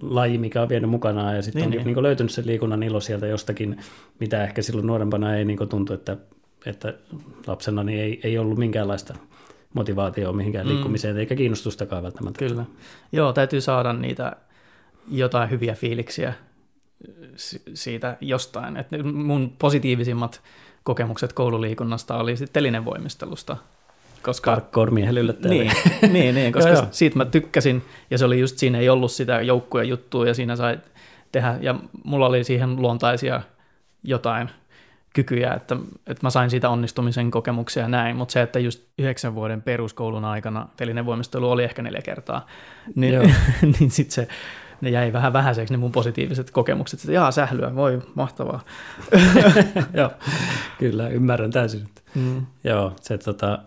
laji, 0.00 0.38
mikä 0.38 0.62
on 0.62 0.68
vienyt 0.68 0.90
mukanaan, 0.90 1.36
ja 1.36 1.42
sitten 1.42 1.60
niin, 1.60 1.80
on 1.80 1.84
niin. 1.86 1.94
Niin 1.94 2.02
löytynyt 2.02 2.32
se 2.32 2.42
liikunnan 2.46 2.82
ilo 2.82 3.00
sieltä 3.00 3.26
jostakin, 3.26 3.76
mitä 4.18 4.44
ehkä 4.44 4.62
silloin 4.62 4.86
nuorempana 4.86 5.36
ei 5.36 5.44
niin 5.44 5.68
tuntu, 5.68 5.92
että, 5.92 6.16
että 6.66 6.94
lapsena 7.46 7.84
niin 7.84 8.00
ei, 8.00 8.20
ei 8.22 8.38
ollut 8.38 8.58
minkäänlaista 8.58 9.14
motivaatioa 9.74 10.32
mihinkään 10.32 10.66
mm. 10.66 10.72
liikkumiseen, 10.72 11.18
eikä 11.18 11.34
kiinnostustakaan 11.34 12.02
välttämättä. 12.02 12.38
Kyllä. 12.38 12.64
Joo, 13.12 13.32
täytyy 13.32 13.60
saada 13.60 13.92
niitä 13.92 14.36
jotain 15.10 15.50
hyviä 15.50 15.74
fiiliksiä 15.74 16.32
siitä 17.74 18.16
jostain. 18.20 18.76
Et 18.76 18.86
mun 19.12 19.52
positiivisimmat 19.58 20.42
kokemukset 20.84 21.32
koululiikunnasta 21.32 22.16
oli 22.16 22.36
sitten 22.36 22.52
telinevoimistelusta. 22.52 23.56
Koska, 24.22 24.60
Kormiehen 24.60 25.14
niin, 25.48 25.72
niin, 26.12 26.34
niin, 26.34 26.52
koska 26.52 26.70
joo, 26.70 26.78
joo. 26.78 26.88
siitä 26.90 27.16
mä 27.16 27.24
tykkäsin, 27.24 27.82
ja 28.10 28.18
se 28.18 28.24
oli 28.24 28.40
just 28.40 28.58
siinä 28.58 28.78
ei 28.78 28.88
ollut 28.88 29.12
sitä 29.12 29.40
joukkuja 29.40 29.84
juttua, 29.84 30.26
ja 30.26 30.34
siinä 30.34 30.56
sai 30.56 30.78
tehdä, 31.32 31.58
ja 31.60 31.74
mulla 32.04 32.26
oli 32.26 32.44
siihen 32.44 32.76
luontaisia 32.76 33.42
jotain 34.02 34.50
kykyjä, 35.14 35.54
että, 35.54 35.76
että 36.06 36.26
mä 36.26 36.30
sain 36.30 36.50
siitä 36.50 36.70
onnistumisen 36.70 37.30
kokemuksia 37.30 37.82
ja 37.82 37.88
näin, 37.88 38.16
mutta 38.16 38.32
se, 38.32 38.42
että 38.42 38.58
just 38.58 38.82
yhdeksän 38.98 39.34
vuoden 39.34 39.62
peruskoulun 39.62 40.24
aikana 40.24 40.68
voimistelu 41.04 41.50
oli 41.50 41.64
ehkä 41.64 41.82
neljä 41.82 42.02
kertaa, 42.02 42.46
niin, 42.94 43.34
niin 43.78 43.90
sitten 43.90 44.14
se 44.14 44.28
ne 44.80 44.90
jäi 44.90 45.12
vähän 45.12 45.32
vähäiseksi 45.32 45.74
ne 45.74 45.78
mun 45.78 45.92
positiiviset 45.92 46.50
kokemukset, 46.50 47.00
että 47.00 47.12
jaa, 47.12 47.30
sählyä, 47.30 47.74
voi, 47.74 48.02
mahtavaa. 48.14 48.60
Joo, 49.94 50.10
kyllä, 50.78 51.08
ymmärrän 51.08 51.50
täysin. 51.50 51.88
Mm. 52.14 52.46
Joo, 52.64 52.92
se 53.00 53.18
tota, 53.18 53.58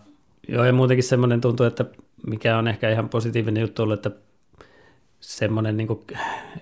joo, 0.47 0.65
ja 0.65 0.73
muutenkin 0.73 1.03
semmoinen 1.03 1.41
tuntuu, 1.41 1.65
että 1.65 1.85
mikä 2.27 2.57
on 2.57 2.67
ehkä 2.67 2.89
ihan 2.89 3.09
positiivinen 3.09 3.61
juttu 3.61 3.83
ollut, 3.83 4.05
että 4.05 4.11
semmoinen, 5.19 5.77
niin 5.77 5.87
kuin, 5.87 5.99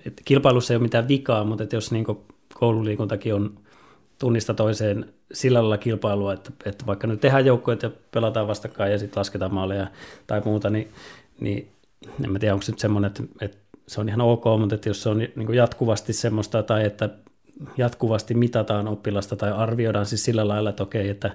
että 0.06 0.22
kilpailussa 0.24 0.72
ei 0.72 0.76
ole 0.76 0.82
mitään 0.82 1.08
vikaa, 1.08 1.44
mutta 1.44 1.64
että 1.64 1.76
jos 1.76 1.92
niin 1.92 2.04
kuin 2.04 2.18
koululiikuntakin 2.54 3.34
on 3.34 3.58
tunnista 4.18 4.54
toiseen 4.54 5.12
sillä 5.32 5.58
lailla 5.58 5.78
kilpailua, 5.78 6.32
että, 6.32 6.50
että 6.64 6.86
vaikka 6.86 7.06
nyt 7.06 7.20
tehdään 7.20 7.46
joukkueet 7.46 7.82
ja 7.82 7.90
pelataan 8.10 8.48
vastakkain 8.48 8.92
ja 8.92 8.98
sitten 8.98 9.20
lasketaan 9.20 9.54
maaleja 9.54 9.86
tai 10.26 10.42
muuta, 10.44 10.70
niin, 10.70 10.88
niin 11.40 11.68
en 12.24 12.32
mä 12.32 12.38
tiedä, 12.38 12.54
onko 12.54 12.62
se 12.62 12.72
nyt 12.72 12.78
semmoinen, 12.78 13.08
että, 13.08 13.22
että 13.40 13.56
se 13.86 14.00
on 14.00 14.08
ihan 14.08 14.20
ok, 14.20 14.44
mutta 14.58 14.74
että 14.74 14.88
jos 14.88 15.02
se 15.02 15.08
on 15.08 15.18
niin 15.18 15.54
jatkuvasti 15.54 16.12
semmoista 16.12 16.62
tai 16.62 16.84
että 16.84 17.10
jatkuvasti 17.76 18.34
mitataan 18.34 18.88
oppilasta 18.88 19.36
tai 19.36 19.52
arvioidaan 19.52 20.06
siis 20.06 20.24
sillä 20.24 20.48
lailla, 20.48 20.70
että 20.70 20.82
okei, 20.82 21.08
että 21.08 21.30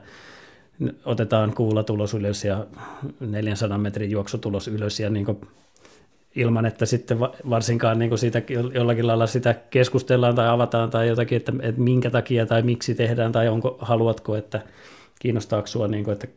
otetaan 1.06 1.54
kuulatulos 1.54 2.14
ylös 2.14 2.46
ja 2.46 2.66
400 3.20 3.78
metrin 3.78 4.12
juoksutulos 4.12 4.68
ylös 4.68 5.00
ja 5.00 5.10
niin 5.10 5.26
ilman, 6.36 6.66
että 6.66 6.86
sitten 6.86 7.20
varsinkaan 7.50 8.00
niin 8.00 8.10
kuin 8.10 8.20
siitä 8.20 8.42
jollakin 8.74 9.08
lailla 9.08 9.28
sitä 9.28 9.54
keskustellaan 9.54 10.36
tai 10.36 10.50
avataan 10.50 10.90
tai 10.90 11.08
jotakin, 11.08 11.38
että, 11.38 11.54
että 11.62 11.82
minkä 11.82 12.10
takia 12.10 12.46
tai 12.46 12.62
miksi 12.62 12.96
tehdään 12.96 13.32
tai 13.32 13.48
onko, 13.48 13.78
haluatko, 13.82 14.36
että 14.36 14.62
kiinnostaako 15.20 15.68
sinua, 15.68 15.88
niin 15.88 16.04
kuin, 16.04 16.14
että 16.14 16.28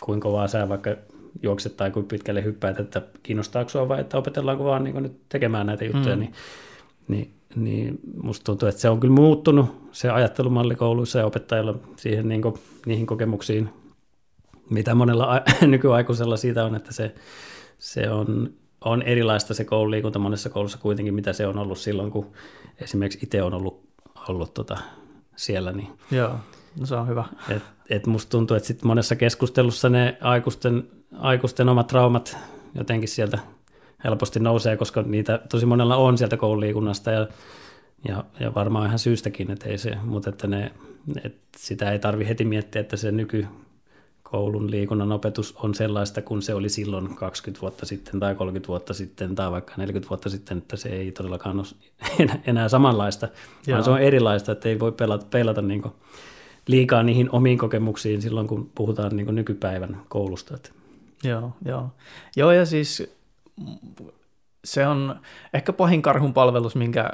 kuinka 0.00 0.28
kovaa 0.28 0.48
sä 0.48 0.68
vaikka 0.68 0.96
juokset 1.42 1.76
tai 1.76 1.90
kuinka 1.90 2.08
pitkälle 2.08 2.44
hyppäät, 2.44 2.80
että 2.80 3.02
kiinnostaako 3.22 3.68
sinua 3.68 3.88
vai 3.88 4.00
että 4.00 4.18
opetellaanko 4.18 4.64
vaan 4.64 4.84
niin 4.84 5.02
nyt 5.02 5.20
tekemään 5.28 5.66
näitä 5.66 5.84
juttuja, 5.84 6.16
mm. 6.16 6.20
niin, 6.20 6.32
niin, 7.08 7.30
niin 7.56 8.00
musta 8.22 8.44
tuntuu, 8.44 8.68
että 8.68 8.80
se 8.80 8.88
on 8.88 9.00
kyllä 9.00 9.14
muuttunut 9.14 9.88
se 9.92 10.10
ajattelumalli 10.10 10.74
kouluissa 10.74 11.18
ja 11.18 11.26
opettajilla 11.26 11.74
siihen 11.96 12.28
niin 12.28 12.42
kuin, 12.42 12.54
niihin 12.86 13.06
kokemuksiin, 13.06 13.68
mitä 14.70 14.94
monella 14.94 15.40
nykyaikuisella 15.66 16.36
siitä 16.36 16.64
on, 16.64 16.74
että 16.74 16.92
se, 16.92 17.14
se 17.78 18.10
on 18.10 18.50
on 18.84 19.02
erilaista 19.02 19.54
se 19.54 19.64
koululiikunta 19.64 20.18
monessa 20.18 20.50
koulussa 20.50 20.78
kuitenkin, 20.78 21.14
mitä 21.14 21.32
se 21.32 21.46
on 21.46 21.58
ollut 21.58 21.78
silloin, 21.78 22.10
kun 22.10 22.32
esimerkiksi 22.80 23.18
itse 23.22 23.42
on 23.42 23.54
ollut, 23.54 23.88
ollut 24.28 24.54
tota 24.54 24.78
siellä. 25.36 25.72
Niin 25.72 25.88
Joo, 26.10 26.36
no 26.80 26.86
se 26.86 26.94
on 26.94 27.08
hyvä. 27.08 27.24
Et, 27.48 27.62
et 27.90 28.06
musta 28.06 28.30
tuntuu, 28.30 28.56
että 28.56 28.66
sit 28.66 28.82
monessa 28.82 29.16
keskustelussa 29.16 29.88
ne 29.88 30.18
aikuisten, 30.20 30.88
aikuisten 31.18 31.68
omat 31.68 31.86
traumat 31.86 32.36
jotenkin 32.74 33.08
sieltä 33.08 33.38
helposti 34.04 34.40
nousee, 34.40 34.76
koska 34.76 35.02
niitä 35.02 35.40
tosi 35.50 35.66
monella 35.66 35.96
on 35.96 36.18
sieltä 36.18 36.36
koululiikunnasta 36.36 37.10
ja, 37.10 37.26
ja, 38.08 38.24
ja 38.40 38.54
varmaan 38.54 38.86
ihan 38.86 38.98
syystäkin, 38.98 39.50
että 39.50 39.68
ei 39.68 39.78
se, 39.78 39.92
mutta 40.04 40.30
että 40.30 40.46
ne, 40.46 40.72
että 41.24 41.38
sitä 41.56 41.92
ei 41.92 41.98
tarvi 41.98 42.28
heti 42.28 42.44
miettiä, 42.44 42.80
että 42.80 42.96
se 42.96 43.12
nyky, 43.12 43.46
koulun 44.30 44.70
liikunnan 44.70 45.12
opetus 45.12 45.56
on 45.56 45.74
sellaista 45.74 46.22
kuin 46.22 46.42
se 46.42 46.54
oli 46.54 46.68
silloin 46.68 47.16
20 47.16 47.60
vuotta 47.60 47.86
sitten 47.86 48.20
tai 48.20 48.34
30 48.34 48.68
vuotta 48.68 48.94
sitten 48.94 49.34
tai 49.34 49.50
vaikka 49.50 49.74
40 49.76 50.08
vuotta 50.08 50.30
sitten, 50.30 50.58
että 50.58 50.76
se 50.76 50.88
ei 50.88 51.12
todellakaan 51.12 51.58
ole 51.58 52.30
enää 52.46 52.68
samanlaista, 52.68 53.28
Joo. 53.66 53.74
vaan 53.74 53.84
se 53.84 53.90
on 53.90 54.00
erilaista, 54.00 54.52
että 54.52 54.68
ei 54.68 54.80
voi 54.80 54.92
pelata, 54.92 55.26
pelata 55.30 55.62
niin 55.62 55.82
liikaa 56.66 57.02
niihin 57.02 57.30
omiin 57.32 57.58
kokemuksiin 57.58 58.22
silloin, 58.22 58.46
kun 58.46 58.70
puhutaan 58.74 59.16
niin 59.16 59.34
nykypäivän 59.34 60.00
koulusta. 60.08 60.58
Joo, 61.24 61.52
joo. 61.64 61.90
Joo, 62.36 62.52
ja 62.52 62.66
siis 62.66 63.17
se 64.64 64.86
on 64.86 65.20
ehkä 65.54 65.72
pahin 65.72 66.02
karhun 66.02 66.34
palvelus, 66.34 66.76
minkä 66.76 67.10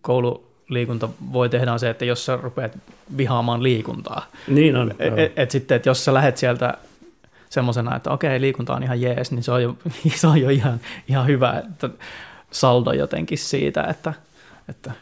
koululiikunta 0.00 1.08
voi 1.32 1.48
tehdä 1.48 1.72
on 1.72 1.78
se, 1.78 1.90
että 1.90 2.04
jos 2.04 2.26
sä 2.26 2.36
rupeat 2.36 2.78
vihaamaan 3.16 3.62
liikuntaa. 3.62 4.26
Niin 4.48 4.76
on. 4.76 4.94
Et, 4.98 5.18
et, 5.18 5.32
et 5.36 5.50
sitten, 5.50 5.76
että 5.76 5.88
jos 5.88 6.04
sä 6.04 6.14
lähdet 6.14 6.36
sieltä 6.36 6.78
semmoisena, 7.50 7.96
että 7.96 8.10
okei, 8.10 8.40
liikunta 8.40 8.74
on 8.74 8.82
ihan 8.82 9.00
jees, 9.00 9.30
niin 9.30 9.42
se 9.42 9.52
on 9.52 9.62
jo, 9.62 9.76
se 10.20 10.26
on 10.26 10.40
jo 10.40 10.50
ihan, 10.50 10.80
ihan 11.08 11.26
hyvä 11.26 11.62
että 11.68 11.90
saldo 12.50 12.92
jotenkin 12.92 13.38
siitä, 13.38 13.84
että, 13.84 14.14
että 14.68 14.92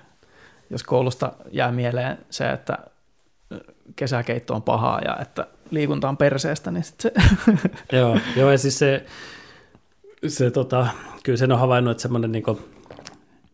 jos 0.70 0.82
koulusta 0.82 1.32
jää 1.51 1.73
mieleen 1.73 2.19
se, 2.31 2.51
että 2.51 2.78
kesäkeitto 3.97 4.55
on 4.55 4.62
pahaa 4.62 5.01
ja 5.01 5.16
että 5.20 5.47
liikunta 5.70 6.09
on 6.09 6.16
perseestä, 6.16 6.70
niin 6.70 6.85
sit 6.85 7.01
se... 7.01 7.12
joo, 7.93 8.19
joo, 8.36 8.51
ja 8.51 8.59
siis 8.59 8.78
se, 8.78 9.06
se 10.28 10.51
tota, 10.51 10.86
kyllä 11.23 11.36
sen 11.36 11.53
on 11.53 11.59
havainnut, 11.59 11.90
että 11.90 12.03
semmoinen 12.03 12.32
niin 12.32 12.43
kuin, 12.43 12.59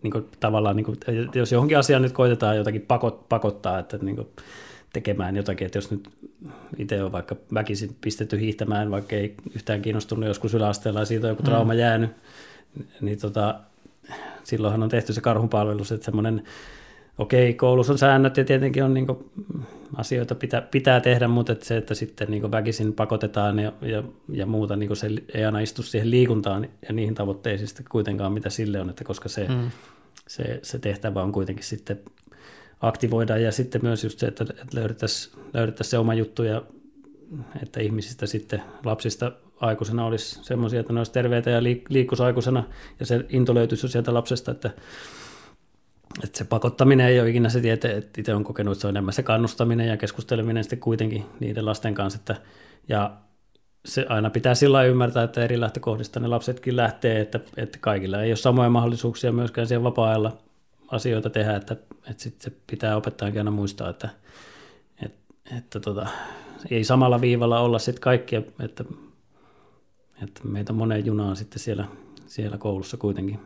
niin 0.02 0.10
kuin, 0.10 0.24
tavallaan, 0.40 0.76
niin 0.76 0.84
kuin, 0.84 0.96
jos 1.34 1.52
johonkin 1.52 1.78
asiaan 1.78 2.02
nyt 2.02 2.12
koitetaan 2.12 2.56
jotakin 2.56 2.82
pakot, 2.82 3.28
pakottaa, 3.28 3.78
että 3.78 3.98
niin 3.98 4.16
kuin, 4.16 4.28
tekemään 4.92 5.36
jotakin, 5.36 5.66
että 5.66 5.78
jos 5.78 5.90
nyt 5.90 6.08
itse 6.76 7.02
on 7.02 7.12
vaikka 7.12 7.36
väkisin 7.54 7.96
pistetty 8.00 8.40
hiihtämään, 8.40 8.90
vaikka 8.90 9.16
ei 9.16 9.34
yhtään 9.54 9.82
kiinnostunut 9.82 10.26
joskus 10.26 10.54
yläasteella 10.54 11.00
ja 11.00 11.06
siitä 11.06 11.26
on 11.26 11.30
joku 11.30 11.42
mm. 11.42 11.48
trauma 11.48 11.72
mm. 11.72 11.78
jäänyt, 11.78 12.10
niin 13.00 13.18
tota, 13.18 13.60
silloinhan 14.44 14.82
on 14.82 14.88
tehty 14.88 15.12
se 15.12 15.20
karhunpalvelus, 15.20 15.92
että 15.92 16.04
semmoinen 16.04 16.42
okei, 17.18 17.54
koulussa 17.54 17.92
on 17.92 17.98
säännöt 17.98 18.36
ja 18.36 18.44
tietenkin 18.44 18.84
on 18.84 18.94
niin 18.94 19.06
kuin, 19.06 19.30
asioita 19.94 20.34
pitää, 20.34 20.60
pitää 20.60 21.00
tehdä, 21.00 21.28
mutta 21.28 21.52
että 21.52 21.64
se, 21.64 21.76
että 21.76 21.94
sitten 21.94 22.30
niin 22.30 22.50
väkisin 22.50 22.92
pakotetaan 22.92 23.58
ja, 23.58 23.72
ja, 23.82 24.02
ja 24.28 24.46
muuta, 24.46 24.76
niin 24.76 24.96
se 24.96 25.08
ei 25.34 25.44
aina 25.44 25.60
istu 25.60 25.82
siihen 25.82 26.10
liikuntaan 26.10 26.68
ja 26.88 26.94
niihin 26.94 27.14
tavoitteisiin 27.14 27.68
sitten 27.68 27.86
kuitenkaan, 27.90 28.32
mitä 28.32 28.50
sille 28.50 28.80
on, 28.80 28.90
että 28.90 29.04
koska 29.04 29.28
se, 29.28 29.48
mm. 29.48 29.70
se, 30.28 30.60
se 30.62 30.78
tehtävä 30.78 31.22
on 31.22 31.32
kuitenkin 31.32 31.64
sitten 31.64 32.00
aktivoida 32.80 33.38
ja 33.38 33.52
sitten 33.52 33.80
myös 33.84 34.04
just 34.04 34.18
se, 34.18 34.26
että, 34.26 34.44
että 34.50 34.66
löydettäisiin, 34.74 35.38
löydettäisiin 35.54 35.90
se 35.90 35.98
oma 35.98 36.14
juttu 36.14 36.42
ja 36.42 36.62
että 37.62 37.80
ihmisistä 37.80 38.26
sitten 38.26 38.62
lapsista 38.84 39.32
aikuisena 39.60 40.06
olisi 40.06 40.38
semmoisia, 40.42 40.80
että 40.80 40.92
ne 40.92 41.00
olisi 41.00 41.12
terveitä 41.12 41.50
ja 41.50 41.62
liikkuisi 41.62 42.22
aikuisena 42.22 42.64
ja 43.00 43.06
se 43.06 43.24
into 43.28 43.54
löytyisi 43.54 43.88
sieltä 43.88 44.14
lapsesta, 44.14 44.50
että 44.50 44.70
että 46.24 46.38
se 46.38 46.44
pakottaminen 46.44 47.06
ei 47.06 47.20
ole 47.20 47.30
ikinä 47.30 47.48
se 47.48 47.60
tie, 47.60 47.72
että 47.72 47.88
itse 48.18 48.34
on 48.34 48.44
kokenut, 48.44 48.72
että 48.72 48.80
se 48.80 48.86
on 48.86 48.92
enemmän 48.92 49.12
se 49.12 49.22
kannustaminen 49.22 49.88
ja 49.88 49.96
keskusteleminen 49.96 50.64
sitten 50.64 50.80
kuitenkin 50.80 51.24
niiden 51.40 51.66
lasten 51.66 51.94
kanssa, 51.94 52.18
että, 52.18 52.36
ja 52.88 53.16
se 53.84 54.06
aina 54.08 54.30
pitää 54.30 54.54
sillä 54.54 54.84
ymmärtää, 54.84 55.22
että 55.22 55.44
eri 55.44 55.60
lähtökohdista 55.60 56.20
ne 56.20 56.28
lapsetkin 56.28 56.76
lähtee, 56.76 57.20
että, 57.20 57.40
että 57.56 57.78
kaikilla 57.80 58.22
ei 58.22 58.30
ole 58.30 58.36
samoja 58.36 58.70
mahdollisuuksia 58.70 59.32
myöskään 59.32 59.66
siihen 59.66 59.82
vapaa-ajalla 59.82 60.38
asioita 60.88 61.30
tehdä, 61.30 61.56
että, 61.56 61.76
että 62.10 62.22
sitten 62.22 62.52
se 62.52 62.56
pitää 62.66 62.96
opettajankin 62.96 63.40
aina 63.40 63.50
muistaa, 63.50 63.90
että, 63.90 64.08
että, 65.04 65.34
että 65.56 65.80
tota, 65.80 66.06
ei 66.70 66.84
samalla 66.84 67.20
viivalla 67.20 67.60
olla 67.60 67.78
sitten 67.78 68.00
kaikkia, 68.00 68.42
että, 68.60 68.84
että 70.22 70.40
meitä 70.44 70.72
moneen 70.72 71.06
junaan 71.06 71.36
sitten 71.36 71.58
siellä, 71.58 71.84
siellä 72.26 72.58
koulussa 72.58 72.96
kuitenkin. 72.96 73.40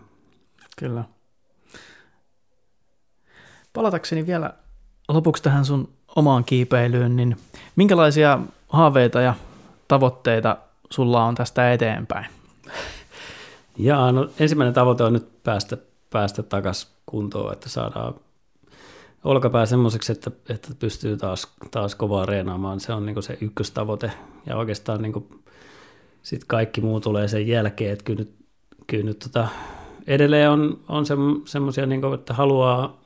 Kyllä. 0.77 1.05
Palatakseni 3.73 4.27
vielä 4.27 4.55
lopuksi 5.09 5.43
tähän 5.43 5.65
sun 5.65 5.89
omaan 6.17 6.45
kiipeilyyn, 6.45 7.17
niin 7.17 7.37
minkälaisia 7.77 8.39
haaveita 8.69 9.21
ja 9.21 9.35
tavoitteita 9.89 10.57
sulla 10.91 11.25
on 11.25 11.35
tästä 11.35 11.73
eteenpäin? 11.73 12.27
Jaa, 13.77 14.13
no 14.13 14.29
ensimmäinen 14.39 14.75
tavoite 14.75 15.05
on 15.05 15.13
nyt 15.13 15.43
päästä, 15.43 15.77
päästä 16.11 16.43
takaisin 16.43 16.91
kuntoon, 17.07 17.53
että 17.53 17.69
saadaan 17.69 18.15
olkapää 19.25 19.67
semmoiseksi, 19.67 20.13
että, 20.13 20.31
että 20.49 20.69
pystyy 20.79 21.17
taas, 21.17 21.55
taas 21.71 21.95
kovaa 21.95 22.27
reenaamaan. 22.27 22.81
Se 22.81 22.93
on 22.93 23.07
niin 23.07 23.23
se 23.23 23.39
ykköstavoite 23.41 24.13
ja 24.47 24.57
oikeastaan 24.57 25.03
niin 25.03 25.41
sit 26.23 26.45
kaikki 26.45 26.81
muu 26.81 27.01
tulee 27.01 27.29
sen 27.29 27.49
jälkeen, 27.49 27.93
että 27.93 28.05
kyllä 28.05 28.19
nyt, 28.19 28.35
kyllä 28.87 29.05
nyt 29.05 29.19
tota, 29.19 29.49
edelleen 30.07 30.51
on, 30.51 30.79
on 30.89 31.07
se, 31.07 31.15
semmoisia, 31.45 31.87
niin 31.87 32.15
että 32.15 32.35
haluaa 32.35 33.02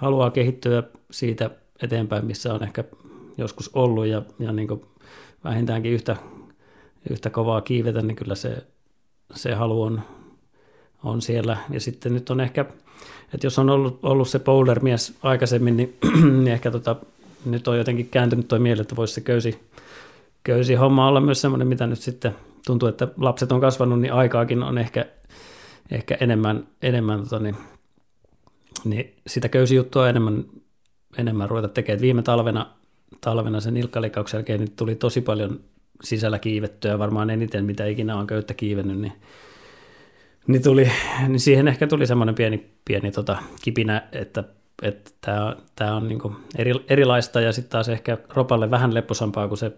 haluaa 0.00 0.30
kehittyä 0.30 0.82
siitä 1.10 1.50
eteenpäin, 1.82 2.24
missä 2.24 2.54
on 2.54 2.62
ehkä 2.62 2.84
joskus 3.38 3.70
ollut 3.74 4.06
ja, 4.06 4.22
ja 4.38 4.52
niin 4.52 4.68
vähintäänkin 5.44 5.92
yhtä, 5.92 6.16
yhtä 7.10 7.30
kovaa 7.30 7.60
kiivetä, 7.60 8.02
niin 8.02 8.16
kyllä 8.16 8.34
se, 8.34 8.66
se 9.34 9.54
halu 9.54 9.82
on, 9.82 10.00
on 11.04 11.22
siellä. 11.22 11.56
Ja 11.70 11.80
sitten 11.80 12.14
nyt 12.14 12.30
on 12.30 12.40
ehkä, 12.40 12.64
että 13.34 13.46
jos 13.46 13.58
on 13.58 13.70
ollut, 13.70 13.98
ollut 14.02 14.28
se 14.28 14.38
boulder-mies 14.38 15.14
aikaisemmin, 15.22 15.76
niin, 15.76 15.96
niin 16.44 16.48
ehkä 16.48 16.70
tota, 16.70 16.96
nyt 17.44 17.68
on 17.68 17.78
jotenkin 17.78 18.08
kääntynyt 18.08 18.48
tuo 18.48 18.58
mieli, 18.58 18.80
että 18.80 18.96
voisi 18.96 19.14
se 19.14 19.20
köysi, 19.20 19.60
köysi 20.44 20.74
homma 20.74 21.08
olla 21.08 21.20
myös 21.20 21.40
semmoinen, 21.40 21.68
mitä 21.68 21.86
nyt 21.86 22.00
sitten 22.00 22.34
tuntuu, 22.66 22.88
että 22.88 23.08
lapset 23.16 23.52
on 23.52 23.60
kasvanut, 23.60 24.00
niin 24.00 24.12
aikaakin 24.12 24.62
on 24.62 24.78
ehkä, 24.78 25.06
ehkä 25.90 26.16
enemmän, 26.20 26.66
enemmän 26.82 27.22
tota, 27.22 27.38
niin 27.38 27.56
niin 28.84 29.14
sitä 29.26 29.48
juttua 29.74 30.08
enemmän, 30.08 30.44
enemmän 31.18 31.50
ruveta 31.50 31.68
tekemään. 31.68 32.00
Viime 32.00 32.22
talvena, 32.22 32.66
talvena 33.20 33.60
sen 33.60 33.74
nilkkalikauksen 33.74 34.38
jälkeen 34.38 34.60
niin 34.60 34.72
tuli 34.76 34.94
tosi 34.94 35.20
paljon 35.20 35.60
sisällä 36.02 36.38
kiivettyä, 36.38 36.98
varmaan 36.98 37.30
eniten 37.30 37.64
mitä 37.64 37.86
ikinä 37.86 38.16
on 38.16 38.26
köyttä 38.26 38.54
kiivennyt, 38.54 38.98
niin, 38.98 39.12
niin, 40.46 40.62
tuli, 40.62 40.90
niin 41.28 41.40
siihen 41.40 41.68
ehkä 41.68 41.86
tuli 41.86 42.06
semmoinen 42.06 42.34
pieni, 42.34 42.70
pieni 42.84 43.10
tota, 43.10 43.38
kipinä, 43.62 44.08
että 44.12 44.44
että 44.82 45.10
tämä, 45.76 45.96
on 45.96 46.08
niin 46.08 46.20
eri, 46.56 46.72
erilaista 46.88 47.40
ja 47.40 47.52
sitten 47.52 47.70
taas 47.70 47.88
ehkä 47.88 48.18
ropalle 48.28 48.70
vähän 48.70 48.94
lepposampaa 48.94 49.48
kuin 49.48 49.58
se 49.58 49.72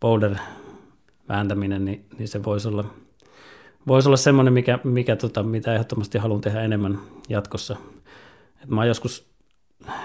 boulder 0.00 0.34
vääntäminen, 1.28 1.84
niin, 1.84 2.04
niin 2.18 2.28
se 2.28 2.44
voisi 2.44 2.68
olla– 2.68 2.84
voisi 3.88 4.08
olla 4.08 4.16
semmoinen, 4.16 4.52
mikä, 4.52 4.78
mikä 4.84 5.16
tota, 5.16 5.42
mitä 5.42 5.74
ehdottomasti 5.74 6.18
haluan 6.18 6.40
tehdä 6.40 6.62
enemmän 6.62 6.98
jatkossa. 7.28 7.76
Et 8.62 8.68
mä 8.68 8.80
oon 8.80 8.88
joskus, 8.88 9.30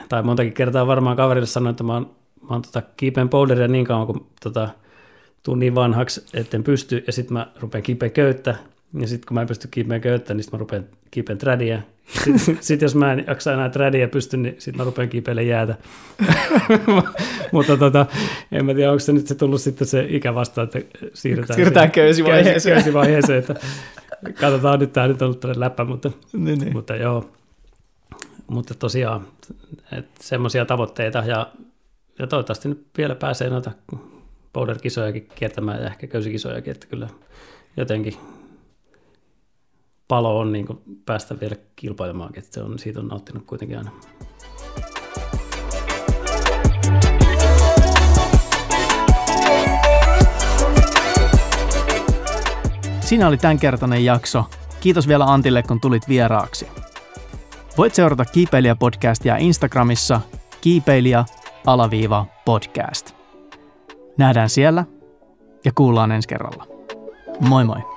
tai 0.09 0.23
montakin 0.23 0.53
kertaa 0.53 0.87
varmaan 0.87 1.17
kaverille 1.17 1.47
sanoin, 1.47 1.71
että 1.71 1.83
mä 1.83 1.93
oon, 1.93 2.15
mä 2.41 2.49
oon 2.49 2.61
tota, 2.61 2.81
kiipeen 2.97 3.29
boulderia 3.29 3.67
niin 3.67 3.85
kauan, 3.85 4.07
kun 4.07 4.27
tota, 4.43 4.69
tuun 5.43 5.59
niin 5.59 5.75
vanhaksi, 5.75 6.25
etten 6.33 6.63
pysty, 6.63 7.03
ja 7.07 7.13
sitten 7.13 7.33
mä 7.33 7.51
rupean 7.59 7.83
kipeä 7.83 8.09
köyttä, 8.09 8.55
ja 8.99 9.07
sitten 9.07 9.27
kun 9.27 9.35
mä 9.35 9.41
en 9.41 9.47
pysty 9.47 9.67
kiipeen 9.71 10.01
köyttä, 10.01 10.33
niin 10.33 10.43
sitten 10.43 10.57
mä 10.57 10.59
rupean 10.59 10.85
kiipeen 11.11 11.37
tradia. 11.37 11.81
Sitten 12.23 12.57
sit 12.61 12.81
jos 12.81 12.95
mä 12.95 13.13
en 13.13 13.23
jaksa 13.27 13.53
enää 13.53 13.69
tradia 13.69 14.07
pysty, 14.07 14.37
niin 14.37 14.55
sitten 14.59 14.77
mä 14.77 14.83
rupean 14.83 15.09
kiipeille 15.09 15.43
jäätä. 15.43 15.75
Mutta 17.51 17.77
tota, 17.77 18.05
en 18.51 18.65
mä 18.65 18.73
tiedä, 18.73 18.91
onko 18.91 18.99
se 18.99 19.13
nyt 19.13 19.27
se 19.27 19.35
tullut 19.35 19.61
sitten 19.61 19.87
se 19.87 20.05
ikä 20.09 20.35
vasta, 20.35 20.61
että 20.61 20.79
siirrytään, 21.13 21.55
siirrytään 21.55 21.91
köysivaiheeseen. 21.91 22.75
köysivaiheeseen 22.75 23.39
että 23.39 23.55
katsotaan 24.39 24.79
nyt, 24.79 24.93
tämä 24.93 25.07
nyt 25.07 25.21
on 25.21 25.27
ollut 25.27 25.57
läppä, 25.57 25.85
mutta, 25.85 26.11
niin, 26.33 26.59
niin. 26.59 26.73
mutta 26.73 26.95
joo. 26.95 27.29
Mutta 28.47 28.73
tosiaan, 28.73 29.27
semmoisia 30.19 30.65
tavoitteita 30.65 31.23
ja, 31.27 31.51
ja 32.19 32.27
toivottavasti 32.27 32.69
nyt 32.69 32.85
vielä 32.97 33.15
pääsee 33.15 33.49
noita 33.49 33.71
boulder-kisojakin 34.53 35.27
kiertämään 35.35 35.81
ja 35.81 35.87
ehkä 35.87 36.07
köysikisojakin, 36.07 36.71
että 36.71 36.87
kyllä 36.87 37.07
jotenkin 37.77 38.13
palo 40.13 40.39
on 40.39 40.51
niin 40.51 40.67
päästä 41.05 41.39
vielä 41.39 41.55
kilpailemaan, 41.75 42.31
että 42.37 42.53
se 42.53 42.61
on, 42.61 42.79
siitä 42.79 42.99
on 42.99 43.07
nauttinut 43.07 43.43
kuitenkin 43.45 43.77
aina. 43.77 43.91
Siinä 52.99 53.27
oli 53.27 53.37
tämänkertainen 53.37 54.05
jakso. 54.05 54.45
Kiitos 54.79 55.07
vielä 55.07 55.25
Antille, 55.25 55.63
kun 55.63 55.81
tulit 55.81 56.07
vieraaksi. 56.07 56.67
Voit 57.77 57.95
seurata 57.95 58.25
Kiipeilijä-podcastia 58.25 59.37
Instagramissa 59.39 60.21
kiipeilijä-podcast. 60.61 63.15
Nähdään 64.17 64.49
siellä 64.49 64.85
ja 65.65 65.71
kuullaan 65.75 66.11
ensi 66.11 66.27
kerralla. 66.27 66.67
Moi 67.39 67.65
moi! 67.65 67.92